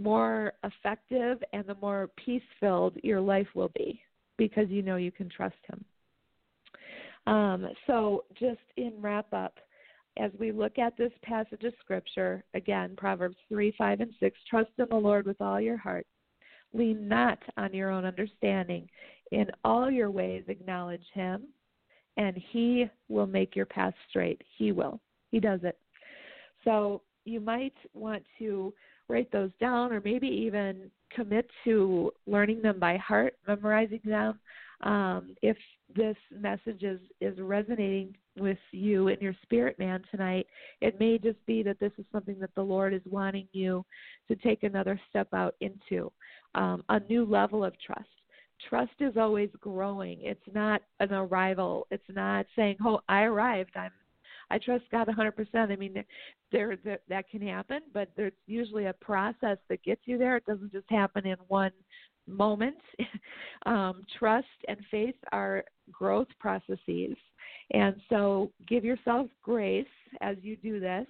more 0.00 0.52
effective 0.62 1.42
and 1.52 1.66
the 1.66 1.76
more 1.82 2.08
peace 2.24 2.42
filled 2.60 2.96
your 3.02 3.20
life 3.20 3.48
will 3.54 3.72
be 3.74 4.00
because 4.36 4.68
you 4.68 4.82
know 4.82 4.96
you 4.96 5.10
can 5.10 5.28
trust 5.28 5.56
Him. 5.68 5.84
Um, 7.26 7.68
so, 7.88 8.24
just 8.38 8.60
in 8.76 8.92
wrap 9.00 9.26
up, 9.32 9.58
as 10.16 10.30
we 10.38 10.52
look 10.52 10.78
at 10.78 10.96
this 10.96 11.12
passage 11.22 11.64
of 11.64 11.72
Scripture, 11.80 12.42
again, 12.54 12.94
Proverbs 12.96 13.36
3, 13.48 13.72
5, 13.76 14.00
and 14.00 14.12
6, 14.18 14.38
trust 14.48 14.70
in 14.78 14.86
the 14.90 14.96
Lord 14.96 15.26
with 15.26 15.40
all 15.40 15.60
your 15.60 15.76
heart. 15.76 16.06
Lean 16.72 17.08
not 17.08 17.38
on 17.56 17.72
your 17.72 17.90
own 17.90 18.04
understanding. 18.04 18.88
In 19.32 19.46
all 19.64 19.90
your 19.90 20.10
ways, 20.10 20.44
acknowledge 20.48 21.04
Him, 21.14 21.44
and 22.16 22.36
He 22.50 22.86
will 23.08 23.26
make 23.26 23.54
your 23.54 23.66
path 23.66 23.94
straight. 24.08 24.42
He 24.56 24.72
will. 24.72 25.00
He 25.30 25.40
does 25.40 25.60
it. 25.62 25.78
So 26.64 27.02
you 27.24 27.40
might 27.40 27.74
want 27.94 28.22
to 28.38 28.72
write 29.08 29.30
those 29.32 29.50
down 29.60 29.92
or 29.92 30.00
maybe 30.04 30.26
even 30.26 30.90
commit 31.14 31.48
to 31.64 32.12
learning 32.26 32.62
them 32.62 32.78
by 32.78 32.96
heart, 32.96 33.34
memorizing 33.46 34.00
them. 34.04 34.38
Um, 34.82 35.34
if 35.42 35.56
this 35.94 36.16
message 36.30 36.82
is, 36.82 37.00
is 37.20 37.38
resonating 37.38 38.14
with 38.40 38.58
you 38.72 39.08
and 39.08 39.20
your 39.20 39.34
spirit 39.42 39.78
man 39.78 40.02
tonight, 40.10 40.46
it 40.80 40.98
may 41.00 41.18
just 41.18 41.44
be 41.46 41.62
that 41.62 41.80
this 41.80 41.92
is 41.98 42.04
something 42.12 42.38
that 42.40 42.54
the 42.54 42.62
Lord 42.62 42.94
is 42.94 43.02
wanting 43.06 43.48
you 43.52 43.84
to 44.28 44.36
take 44.36 44.62
another 44.62 45.00
step 45.08 45.28
out 45.32 45.54
into 45.60 46.12
um, 46.54 46.84
a 46.88 47.00
new 47.00 47.24
level 47.24 47.64
of 47.64 47.74
trust. 47.80 48.08
Trust 48.68 48.92
is 49.00 49.16
always 49.16 49.50
growing. 49.60 50.18
It's 50.22 50.40
not 50.52 50.82
an 51.00 51.12
arrival. 51.12 51.86
It's 51.90 52.02
not 52.08 52.46
saying, 52.56 52.76
"Oh, 52.84 53.00
I 53.08 53.22
arrived. 53.22 53.70
I'm 53.76 53.92
I 54.50 54.58
trust 54.58 54.84
God 54.90 55.08
100%. 55.08 55.54
I 55.54 55.76
mean, 55.76 56.02
there, 56.52 56.76
that 57.08 57.28
can 57.28 57.42
happen, 57.46 57.80
but 57.92 58.10
there's 58.16 58.32
usually 58.46 58.86
a 58.86 58.94
process 58.94 59.58
that 59.68 59.82
gets 59.82 60.00
you 60.06 60.18
there. 60.18 60.36
It 60.36 60.46
doesn't 60.46 60.72
just 60.72 60.88
happen 60.88 61.26
in 61.26 61.36
one 61.48 61.72
moment. 62.26 62.76
um, 63.66 64.04
trust 64.18 64.46
and 64.66 64.78
faith 64.90 65.16
are 65.32 65.64
growth 65.92 66.28
processes, 66.38 67.16
and 67.72 67.96
so 68.08 68.50
give 68.66 68.84
yourself 68.84 69.28
grace 69.42 69.86
as 70.20 70.36
you 70.42 70.56
do 70.56 70.80
this. 70.80 71.06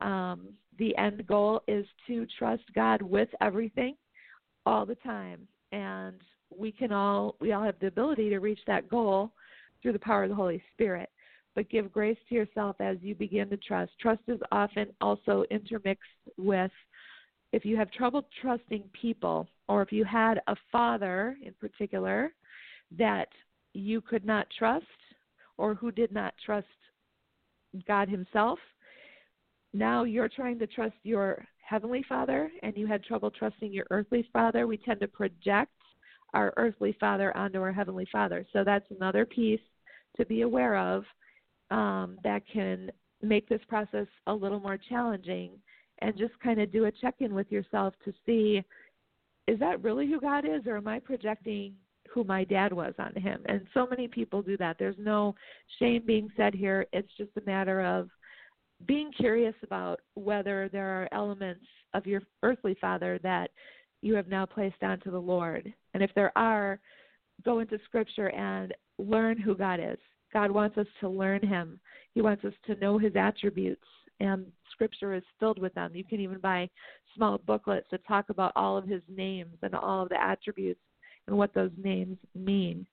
Um, 0.00 0.48
the 0.78 0.96
end 0.96 1.26
goal 1.26 1.62
is 1.68 1.86
to 2.06 2.26
trust 2.38 2.62
God 2.74 3.02
with 3.02 3.28
everything, 3.40 3.94
all 4.64 4.86
the 4.86 4.94
time, 4.96 5.46
and 5.72 6.16
we 6.56 6.72
can 6.72 6.92
all 6.92 7.36
we 7.40 7.52
all 7.52 7.62
have 7.62 7.78
the 7.80 7.86
ability 7.86 8.30
to 8.30 8.38
reach 8.38 8.60
that 8.66 8.88
goal 8.88 9.32
through 9.80 9.92
the 9.92 9.98
power 9.98 10.24
of 10.24 10.30
the 10.30 10.34
Holy 10.34 10.62
Spirit 10.72 11.08
but 11.54 11.68
give 11.68 11.92
grace 11.92 12.16
to 12.28 12.34
yourself 12.34 12.76
as 12.80 12.96
you 13.00 13.14
begin 13.14 13.48
to 13.50 13.56
trust. 13.56 13.92
Trust 14.00 14.22
is 14.28 14.40
often 14.50 14.86
also 15.00 15.44
intermixed 15.50 16.02
with 16.38 16.70
if 17.52 17.64
you 17.64 17.76
have 17.76 17.90
trouble 17.90 18.26
trusting 18.40 18.84
people, 18.98 19.46
or 19.68 19.82
if 19.82 19.92
you 19.92 20.04
had 20.04 20.40
a 20.46 20.56
father 20.70 21.36
in 21.44 21.52
particular 21.54 22.32
that 22.96 23.28
you 23.74 24.00
could 24.00 24.24
not 24.24 24.46
trust, 24.56 24.86
or 25.62 25.74
who 25.74 25.92
did 25.92 26.10
not 26.10 26.34
trust 26.44 26.66
God 27.86 28.08
Himself, 28.08 28.58
now 29.72 30.02
you're 30.02 30.28
trying 30.28 30.58
to 30.58 30.66
trust 30.66 30.96
your 31.04 31.46
heavenly 31.64 32.04
father 32.08 32.50
and 32.64 32.76
you 32.76 32.88
had 32.88 33.04
trouble 33.04 33.30
trusting 33.30 33.72
your 33.72 33.86
earthly 33.90 34.28
father. 34.32 34.66
We 34.66 34.76
tend 34.76 34.98
to 35.00 35.06
project 35.06 35.70
our 36.34 36.52
earthly 36.56 36.96
father 36.98 37.34
onto 37.36 37.60
our 37.60 37.70
heavenly 37.70 38.08
father. 38.10 38.44
So 38.52 38.64
that's 38.64 38.90
another 38.90 39.24
piece 39.24 39.60
to 40.16 40.26
be 40.26 40.42
aware 40.42 40.76
of 40.76 41.04
um, 41.70 42.18
that 42.24 42.42
can 42.52 42.90
make 43.22 43.48
this 43.48 43.60
process 43.68 44.08
a 44.26 44.34
little 44.34 44.58
more 44.58 44.76
challenging 44.88 45.52
and 46.00 46.18
just 46.18 46.36
kind 46.42 46.60
of 46.60 46.72
do 46.72 46.86
a 46.86 46.90
check 46.90 47.14
in 47.20 47.32
with 47.32 47.52
yourself 47.52 47.94
to 48.04 48.12
see 48.26 48.64
is 49.46 49.60
that 49.60 49.80
really 49.80 50.08
who 50.08 50.20
God 50.20 50.44
is 50.44 50.66
or 50.66 50.76
am 50.76 50.88
I 50.88 50.98
projecting 50.98 51.74
who 52.12 52.24
my 52.24 52.44
dad 52.44 52.72
was 52.72 52.94
on 52.98 53.14
him? 53.14 53.42
And 53.46 53.66
so 53.74 53.86
many 53.88 54.08
people 54.08 54.42
do 54.42 54.56
that. 54.58 54.76
There's 54.78 54.96
no 54.98 55.34
shame 55.78 56.02
being 56.06 56.28
said 56.36 56.54
here. 56.54 56.86
It's 56.92 57.10
just 57.16 57.30
a 57.36 57.46
matter 57.46 57.80
of 57.82 58.08
being 58.86 59.10
curious 59.12 59.54
about 59.62 60.00
whether 60.14 60.68
there 60.72 61.02
are 61.02 61.08
elements 61.12 61.64
of 61.94 62.06
your 62.06 62.22
earthly 62.42 62.76
father 62.80 63.18
that 63.22 63.50
you 64.02 64.14
have 64.14 64.28
now 64.28 64.44
placed 64.44 64.82
onto 64.82 65.10
the 65.10 65.18
Lord. 65.18 65.72
And 65.94 66.02
if 66.02 66.10
there 66.14 66.36
are, 66.36 66.80
go 67.44 67.60
into 67.60 67.78
scripture 67.84 68.30
and 68.30 68.74
learn 68.98 69.38
who 69.38 69.56
God 69.56 69.80
is. 69.80 69.98
God 70.32 70.50
wants 70.50 70.78
us 70.78 70.86
to 71.00 71.08
learn 71.08 71.46
Him. 71.46 71.78
He 72.14 72.22
wants 72.22 72.44
us 72.44 72.54
to 72.66 72.74
know 72.76 72.98
His 72.98 73.14
attributes, 73.16 73.84
and 74.20 74.46
Scripture 74.70 75.14
is 75.14 75.22
filled 75.38 75.60
with 75.60 75.74
them. 75.74 75.94
You 75.94 76.04
can 76.04 76.20
even 76.20 76.38
buy 76.38 76.68
small 77.14 77.38
booklets 77.38 77.86
that 77.90 78.06
talk 78.06 78.30
about 78.30 78.52
all 78.56 78.76
of 78.76 78.86
His 78.86 79.02
names 79.08 79.56
and 79.62 79.74
all 79.74 80.02
of 80.02 80.08
the 80.08 80.20
attributes 80.20 80.80
and 81.26 81.36
what 81.36 81.54
those 81.54 81.70
names 81.82 82.18
mean. 82.34 82.86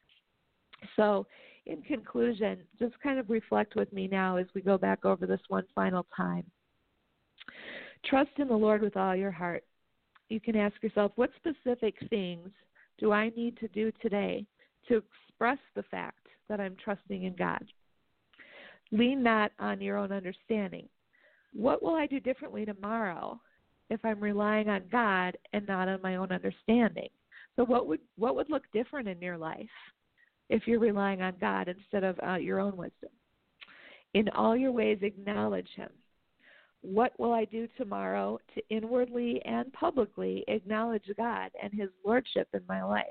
So, 0.95 1.27
in 1.65 1.81
conclusion, 1.81 2.59
just 2.79 2.99
kind 3.01 3.19
of 3.19 3.29
reflect 3.29 3.75
with 3.75 3.91
me 3.93 4.07
now 4.07 4.37
as 4.37 4.47
we 4.55 4.61
go 4.61 4.77
back 4.77 5.05
over 5.05 5.27
this 5.27 5.41
one 5.49 5.65
final 5.75 6.05
time. 6.15 6.45
Trust 8.05 8.31
in 8.37 8.47
the 8.47 8.55
Lord 8.55 8.81
with 8.81 8.97
all 8.97 9.15
your 9.15 9.31
heart. 9.31 9.63
You 10.29 10.39
can 10.39 10.55
ask 10.55 10.81
yourself, 10.81 11.11
what 11.15 11.31
specific 11.35 11.95
things 12.09 12.49
do 12.97 13.11
I 13.11 13.29
need 13.35 13.57
to 13.57 13.67
do 13.69 13.91
today 14.01 14.45
to 14.87 15.01
express 15.29 15.57
the 15.75 15.83
fact 15.83 16.27
that 16.49 16.59
I'm 16.59 16.75
trusting 16.83 17.23
in 17.23 17.35
God. 17.35 17.63
Lean 18.91 19.23
not 19.23 19.51
on 19.59 19.81
your 19.81 19.97
own 19.97 20.11
understanding. 20.11 20.89
What 21.53 21.81
will 21.81 21.95
I 21.95 22.07
do 22.07 22.19
differently 22.19 22.65
tomorrow 22.65 23.39
if 23.89 24.03
I'm 24.03 24.19
relying 24.19 24.69
on 24.69 24.83
God 24.91 25.37
and 25.53 25.65
not 25.67 25.87
on 25.87 26.01
my 26.01 26.15
own 26.15 26.31
understanding? 26.31 27.09
So 27.55 27.65
what 27.65 27.87
would 27.87 27.99
what 28.17 28.35
would 28.35 28.49
look 28.49 28.63
different 28.73 29.07
in 29.07 29.19
your 29.21 29.37
life 29.37 29.67
if 30.49 30.65
you're 30.65 30.79
relying 30.79 31.21
on 31.21 31.33
God 31.39 31.67
instead 31.67 32.03
of 32.03 32.19
uh, 32.25 32.35
your 32.35 32.59
own 32.59 32.75
wisdom? 32.77 33.09
In 34.13 34.29
all 34.29 34.57
your 34.57 34.71
ways 34.71 34.99
acknowledge 35.01 35.69
him. 35.75 35.89
What 36.81 37.19
will 37.19 37.33
I 37.33 37.45
do 37.45 37.67
tomorrow 37.77 38.39
to 38.55 38.61
inwardly 38.69 39.41
and 39.43 39.71
publicly 39.73 40.45
acknowledge 40.47 41.03
God 41.17 41.51
and 41.61 41.73
his 41.73 41.89
lordship 42.05 42.47
in 42.53 42.61
my 42.67 42.83
life? 42.83 43.05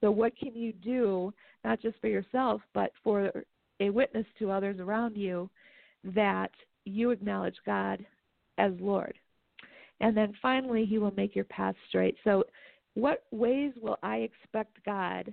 So, 0.00 0.10
what 0.10 0.36
can 0.36 0.54
you 0.54 0.72
do, 0.72 1.32
not 1.64 1.80
just 1.80 1.98
for 2.00 2.08
yourself, 2.08 2.60
but 2.74 2.92
for 3.02 3.32
a 3.80 3.90
witness 3.90 4.26
to 4.38 4.50
others 4.50 4.78
around 4.80 5.16
you, 5.16 5.48
that 6.04 6.50
you 6.84 7.10
acknowledge 7.10 7.56
God 7.64 8.04
as 8.58 8.72
Lord? 8.80 9.18
And 10.00 10.16
then 10.16 10.34
finally, 10.40 10.84
He 10.84 10.98
will 10.98 11.14
make 11.16 11.34
your 11.34 11.44
path 11.46 11.74
straight. 11.88 12.16
So, 12.24 12.44
what 12.94 13.24
ways 13.30 13.72
will 13.80 13.98
I 14.02 14.18
expect 14.18 14.84
God 14.84 15.32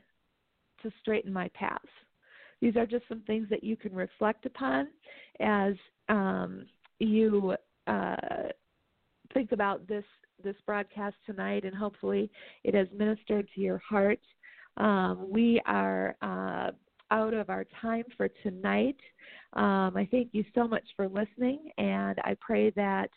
to 0.83 0.91
straighten 1.01 1.33
my 1.33 1.49
path? 1.53 1.81
These 2.61 2.75
are 2.75 2.85
just 2.85 3.07
some 3.07 3.21
things 3.27 3.47
that 3.49 3.63
you 3.63 3.75
can 3.75 3.93
reflect 3.93 4.45
upon 4.45 4.87
as 5.39 5.73
um, 6.09 6.65
you 6.99 7.55
uh, 7.87 8.15
think 9.33 9.51
about 9.51 9.87
this 9.87 10.05
this 10.43 10.55
broadcast 10.67 11.15
tonight, 11.25 11.65
and 11.65 11.73
hopefully 11.73 12.29
it 12.63 12.75
has 12.75 12.87
ministered 12.95 13.47
to 13.55 13.61
your 13.61 13.81
heart 13.89 14.19
um, 14.77 15.27
we 15.29 15.61
are 15.65 16.15
uh, 16.21 16.71
out 17.11 17.33
of 17.33 17.49
our 17.49 17.65
time 17.81 18.03
for 18.15 18.29
tonight. 18.43 18.97
Um, 19.53 19.97
I 19.97 20.07
thank 20.11 20.29
you 20.33 20.43
so 20.53 20.67
much 20.67 20.83
for 20.95 21.07
listening, 21.07 21.71
and 21.77 22.17
I 22.23 22.35
pray 22.39 22.69
that 22.71 23.09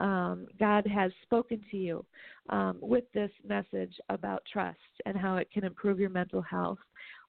um, 0.00 0.46
God 0.58 0.86
has 0.86 1.12
spoken 1.22 1.60
to 1.70 1.76
you 1.76 2.04
um, 2.48 2.78
with 2.80 3.04
this 3.12 3.30
message 3.46 3.94
about 4.08 4.42
trust 4.50 4.78
and 5.06 5.16
how 5.16 5.36
it 5.36 5.50
can 5.52 5.64
improve 5.64 6.00
your 6.00 6.10
mental 6.10 6.42
health. 6.42 6.78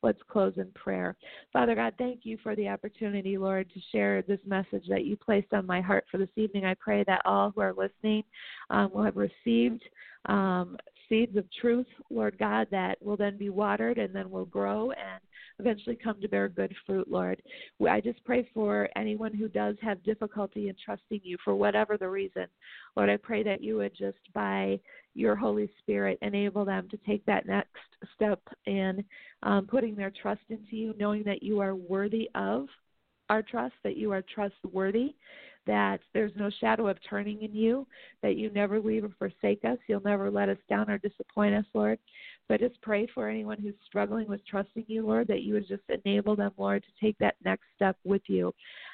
Let's 0.04 0.20
close 0.28 0.54
in 0.58 0.72
prayer. 0.74 1.16
Father 1.54 1.76
God, 1.76 1.94
thank 2.00 2.22
you 2.24 2.38
for 2.42 2.56
the 2.56 2.68
opportunity, 2.68 3.38
Lord, 3.38 3.70
to 3.72 3.80
share 3.92 4.24
this 4.24 4.40
message 4.48 4.86
that 4.90 5.06
you 5.06 5.16
placed 5.16 5.54
on 5.54 5.68
my 5.68 5.80
heart 5.80 6.06
for 6.10 6.18
this 6.18 6.30
evening. 6.38 6.66
I 6.66 6.74
pray 6.74 7.04
that 7.06 7.22
all 7.24 7.52
who 7.52 7.62
are 7.62 7.74
listening 7.74 8.24
um, 8.72 8.90
will 8.94 9.04
have 9.04 9.18
received 9.18 9.84
um, 10.26 10.78
seeds 11.12 11.36
of 11.36 11.44
truth, 11.60 11.88
Lord 12.10 12.38
God, 12.40 12.68
that 12.72 12.98
will 13.02 13.18
then 13.18 13.38
be 13.38 13.50
watered 13.50 13.98
and 13.98 14.16
then 14.16 14.32
will 14.32 14.46
grow 14.46 14.92
and 14.92 15.20
eventually 15.60 15.98
come 16.02 16.20
to 16.22 16.30
bear 16.30 16.48
good 16.48 16.74
fruit, 16.86 17.12
Lord. 17.12 17.42
I 17.88 18.00
just 18.00 18.24
pray 18.24 18.50
for 18.54 18.88
anyone 18.96 19.34
who 19.34 19.50
does 19.50 19.76
have 19.82 20.02
difficulty 20.04 20.70
in 20.70 20.76
trusting 20.84 21.20
you 21.24 21.38
for 21.44 21.54
whatever 21.54 21.98
the 21.98 22.08
reason. 22.08 22.48
Lord, 22.96 23.10
I 23.10 23.18
pray 23.18 23.44
that 23.44 23.62
you 23.62 23.76
would 23.78 23.94
just, 23.96 24.18
by 24.34 24.80
your 25.14 25.36
Holy 25.36 25.70
Spirit, 25.80 26.18
enable 26.22 26.64
them 26.64 26.88
to 26.90 26.98
take 27.06 27.26
that 27.26 27.46
next 27.46 27.70
step 28.16 28.40
in 28.66 29.04
um, 29.44 29.68
putting 29.68 29.96
their 29.96 30.14
trust 30.22 30.42
into 30.50 30.78
you, 30.78 30.94
knowing 30.98 31.24
that 31.24 31.44
you 31.44 31.60
are 31.60 31.76
worthy 31.76 32.30
of 32.36 32.68
our 33.30 33.42
trust, 33.42 33.76
that 33.84 33.98
you 33.98 34.12
are 34.14 34.24
trustworthy, 34.34 35.16
that 35.68 36.00
there's 36.14 36.32
no 36.36 36.50
shadow 36.60 36.88
of 36.88 36.98
turning 37.08 37.42
in 37.42 37.54
you, 37.54 37.88
that 38.22 38.36
you 38.36 38.50
never 38.52 38.80
leave 38.80 39.04
or 39.04 39.12
forsake 39.18 39.64
us. 39.64 39.78
You'll 39.88 40.02
never 40.02 40.32
let 40.32 40.50
us 40.50 40.58
down 40.70 40.90
or 40.90 40.98
disappoint 40.98 41.56
us, 41.56 41.66
Lord. 41.74 42.00
So 42.48 42.56
I 42.56 42.58
just 42.58 42.82
pray 42.82 43.08
for 43.14 43.30
anyone 43.30 43.60
who's 43.60 43.76
struggling 43.86 44.28
with 44.28 44.46
trusting 44.46 44.86
you, 44.88 45.06
Lord, 45.06 45.28
that 45.28 45.44
you 45.44 45.54
would 45.54 45.68
just 45.68 45.84
enable 46.04 46.36
them, 46.36 46.52
Lord, 46.58 46.84
to 46.84 47.06
take 47.06 47.18
that 47.20 47.36
next 47.46 47.64
step 47.76 47.98
with 48.04 48.24
you. 48.28 48.54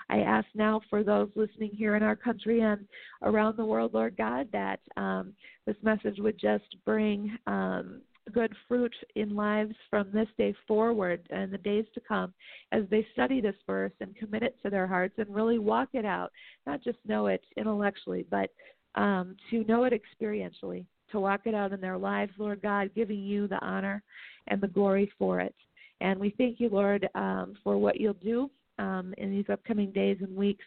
I 0.09 0.19
ask 0.19 0.47
now 0.53 0.81
for 0.89 1.03
those 1.03 1.29
listening 1.35 1.71
here 1.73 1.95
in 1.95 2.03
our 2.03 2.15
country 2.15 2.61
and 2.61 2.85
around 3.23 3.57
the 3.57 3.65
world, 3.65 3.93
Lord 3.93 4.15
God, 4.17 4.47
that 4.51 4.79
um, 4.95 5.33
this 5.65 5.75
message 5.81 6.19
would 6.19 6.39
just 6.39 6.75
bring 6.85 7.37
um, 7.47 8.01
good 8.31 8.53
fruit 8.67 8.93
in 9.15 9.35
lives 9.35 9.75
from 9.89 10.11
this 10.11 10.27
day 10.37 10.53
forward 10.67 11.27
and 11.29 11.51
the 11.51 11.57
days 11.57 11.85
to 11.93 12.01
come 12.07 12.33
as 12.71 12.83
they 12.89 13.05
study 13.13 13.41
this 13.41 13.55
verse 13.65 13.91
and 14.01 14.15
commit 14.15 14.43
it 14.43 14.57
to 14.63 14.69
their 14.69 14.87
hearts 14.87 15.15
and 15.17 15.33
really 15.33 15.59
walk 15.59 15.89
it 15.93 16.05
out, 16.05 16.31
not 16.65 16.83
just 16.83 16.97
know 17.05 17.27
it 17.27 17.41
intellectually, 17.57 18.25
but 18.29 18.49
um, 18.95 19.35
to 19.49 19.63
know 19.65 19.83
it 19.83 19.93
experientially, 19.93 20.85
to 21.11 21.19
walk 21.19 21.41
it 21.45 21.53
out 21.53 21.73
in 21.73 21.81
their 21.81 21.97
lives, 21.97 22.31
Lord 22.37 22.61
God, 22.61 22.89
giving 22.95 23.19
you 23.19 23.47
the 23.47 23.63
honor 23.63 24.03
and 24.47 24.61
the 24.61 24.67
glory 24.67 25.11
for 25.17 25.39
it. 25.39 25.55
And 26.01 26.19
we 26.19 26.33
thank 26.37 26.59
you, 26.59 26.69
Lord, 26.69 27.07
um, 27.15 27.55
for 27.63 27.77
what 27.77 27.99
you'll 27.99 28.13
do 28.13 28.49
um, 28.79 29.13
in 29.17 29.31
these 29.31 29.45
upcoming 29.49 29.91
days 29.91 30.17
and 30.21 30.35
weeks 30.35 30.65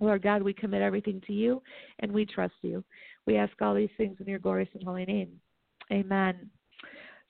Lord 0.00 0.22
God, 0.22 0.42
we 0.42 0.54
commit 0.54 0.80
everything 0.80 1.22
to 1.26 1.32
you 1.32 1.62
and 2.00 2.10
we 2.10 2.24
trust 2.24 2.54
you. 2.62 2.82
We 3.26 3.36
ask 3.36 3.52
all 3.60 3.74
these 3.74 3.90
things 3.98 4.16
in 4.18 4.26
your 4.26 4.38
glorious 4.38 4.70
and 4.74 4.82
holy 4.82 5.04
name. 5.04 5.28
Amen. 5.92 6.50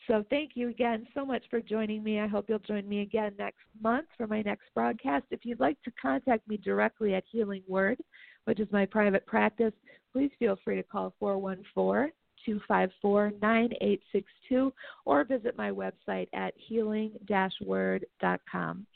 So 0.07 0.24
thank 0.30 0.53
you 0.55 0.68
again 0.70 1.07
so 1.14 1.24
much 1.24 1.42
for 1.51 1.61
joining 1.61 2.03
me. 2.03 2.20
I 2.20 2.26
hope 2.26 2.46
you'll 2.48 2.59
join 2.59 2.88
me 2.88 3.03
again 3.03 3.32
next 3.38 3.59
month 3.80 4.07
for 4.16 4.26
my 4.26 4.42
next 4.42 4.64
broadcast. 4.74 5.26
If 5.30 5.44
you'd 5.44 5.61
like 5.61 5.80
to 5.82 5.92
contact 6.01 6.48
me 6.48 6.57
directly 6.57 7.14
at 7.14 7.24
Healing 7.30 7.62
Word, 7.68 7.98
which 8.44 8.61
is 8.61 8.68
my 8.72 8.86
private 8.86 9.26
practice, 9.26 9.72
please 10.12 10.30
feel 10.38 10.57
free 10.64 10.76
to 10.76 10.82
call 10.82 11.14
414 11.20 12.12
254 12.46 13.32
9862 13.42 14.72
or 15.05 15.24
visit 15.24 15.57
my 15.57 15.70
website 15.70 16.28
at 16.32 16.55
healing 16.57 17.12
word.com. 17.61 18.86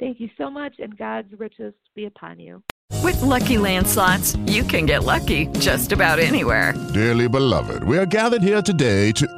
Thank 0.00 0.20
you 0.20 0.28
so 0.36 0.50
much, 0.50 0.74
and 0.78 0.96
God's 0.96 1.32
riches 1.38 1.74
be 1.94 2.06
upon 2.06 2.38
you. 2.38 2.62
With 3.02 3.20
lucky 3.22 3.56
landslots, 3.56 4.36
you 4.50 4.62
can 4.62 4.86
get 4.86 5.04
lucky 5.04 5.46
just 5.58 5.92
about 5.92 6.18
anywhere. 6.18 6.74
Dearly 6.94 7.28
beloved, 7.28 7.82
we 7.84 7.98
are 7.98 8.06
gathered 8.06 8.42
here 8.42 8.62
today 8.62 9.12
to. 9.12 9.37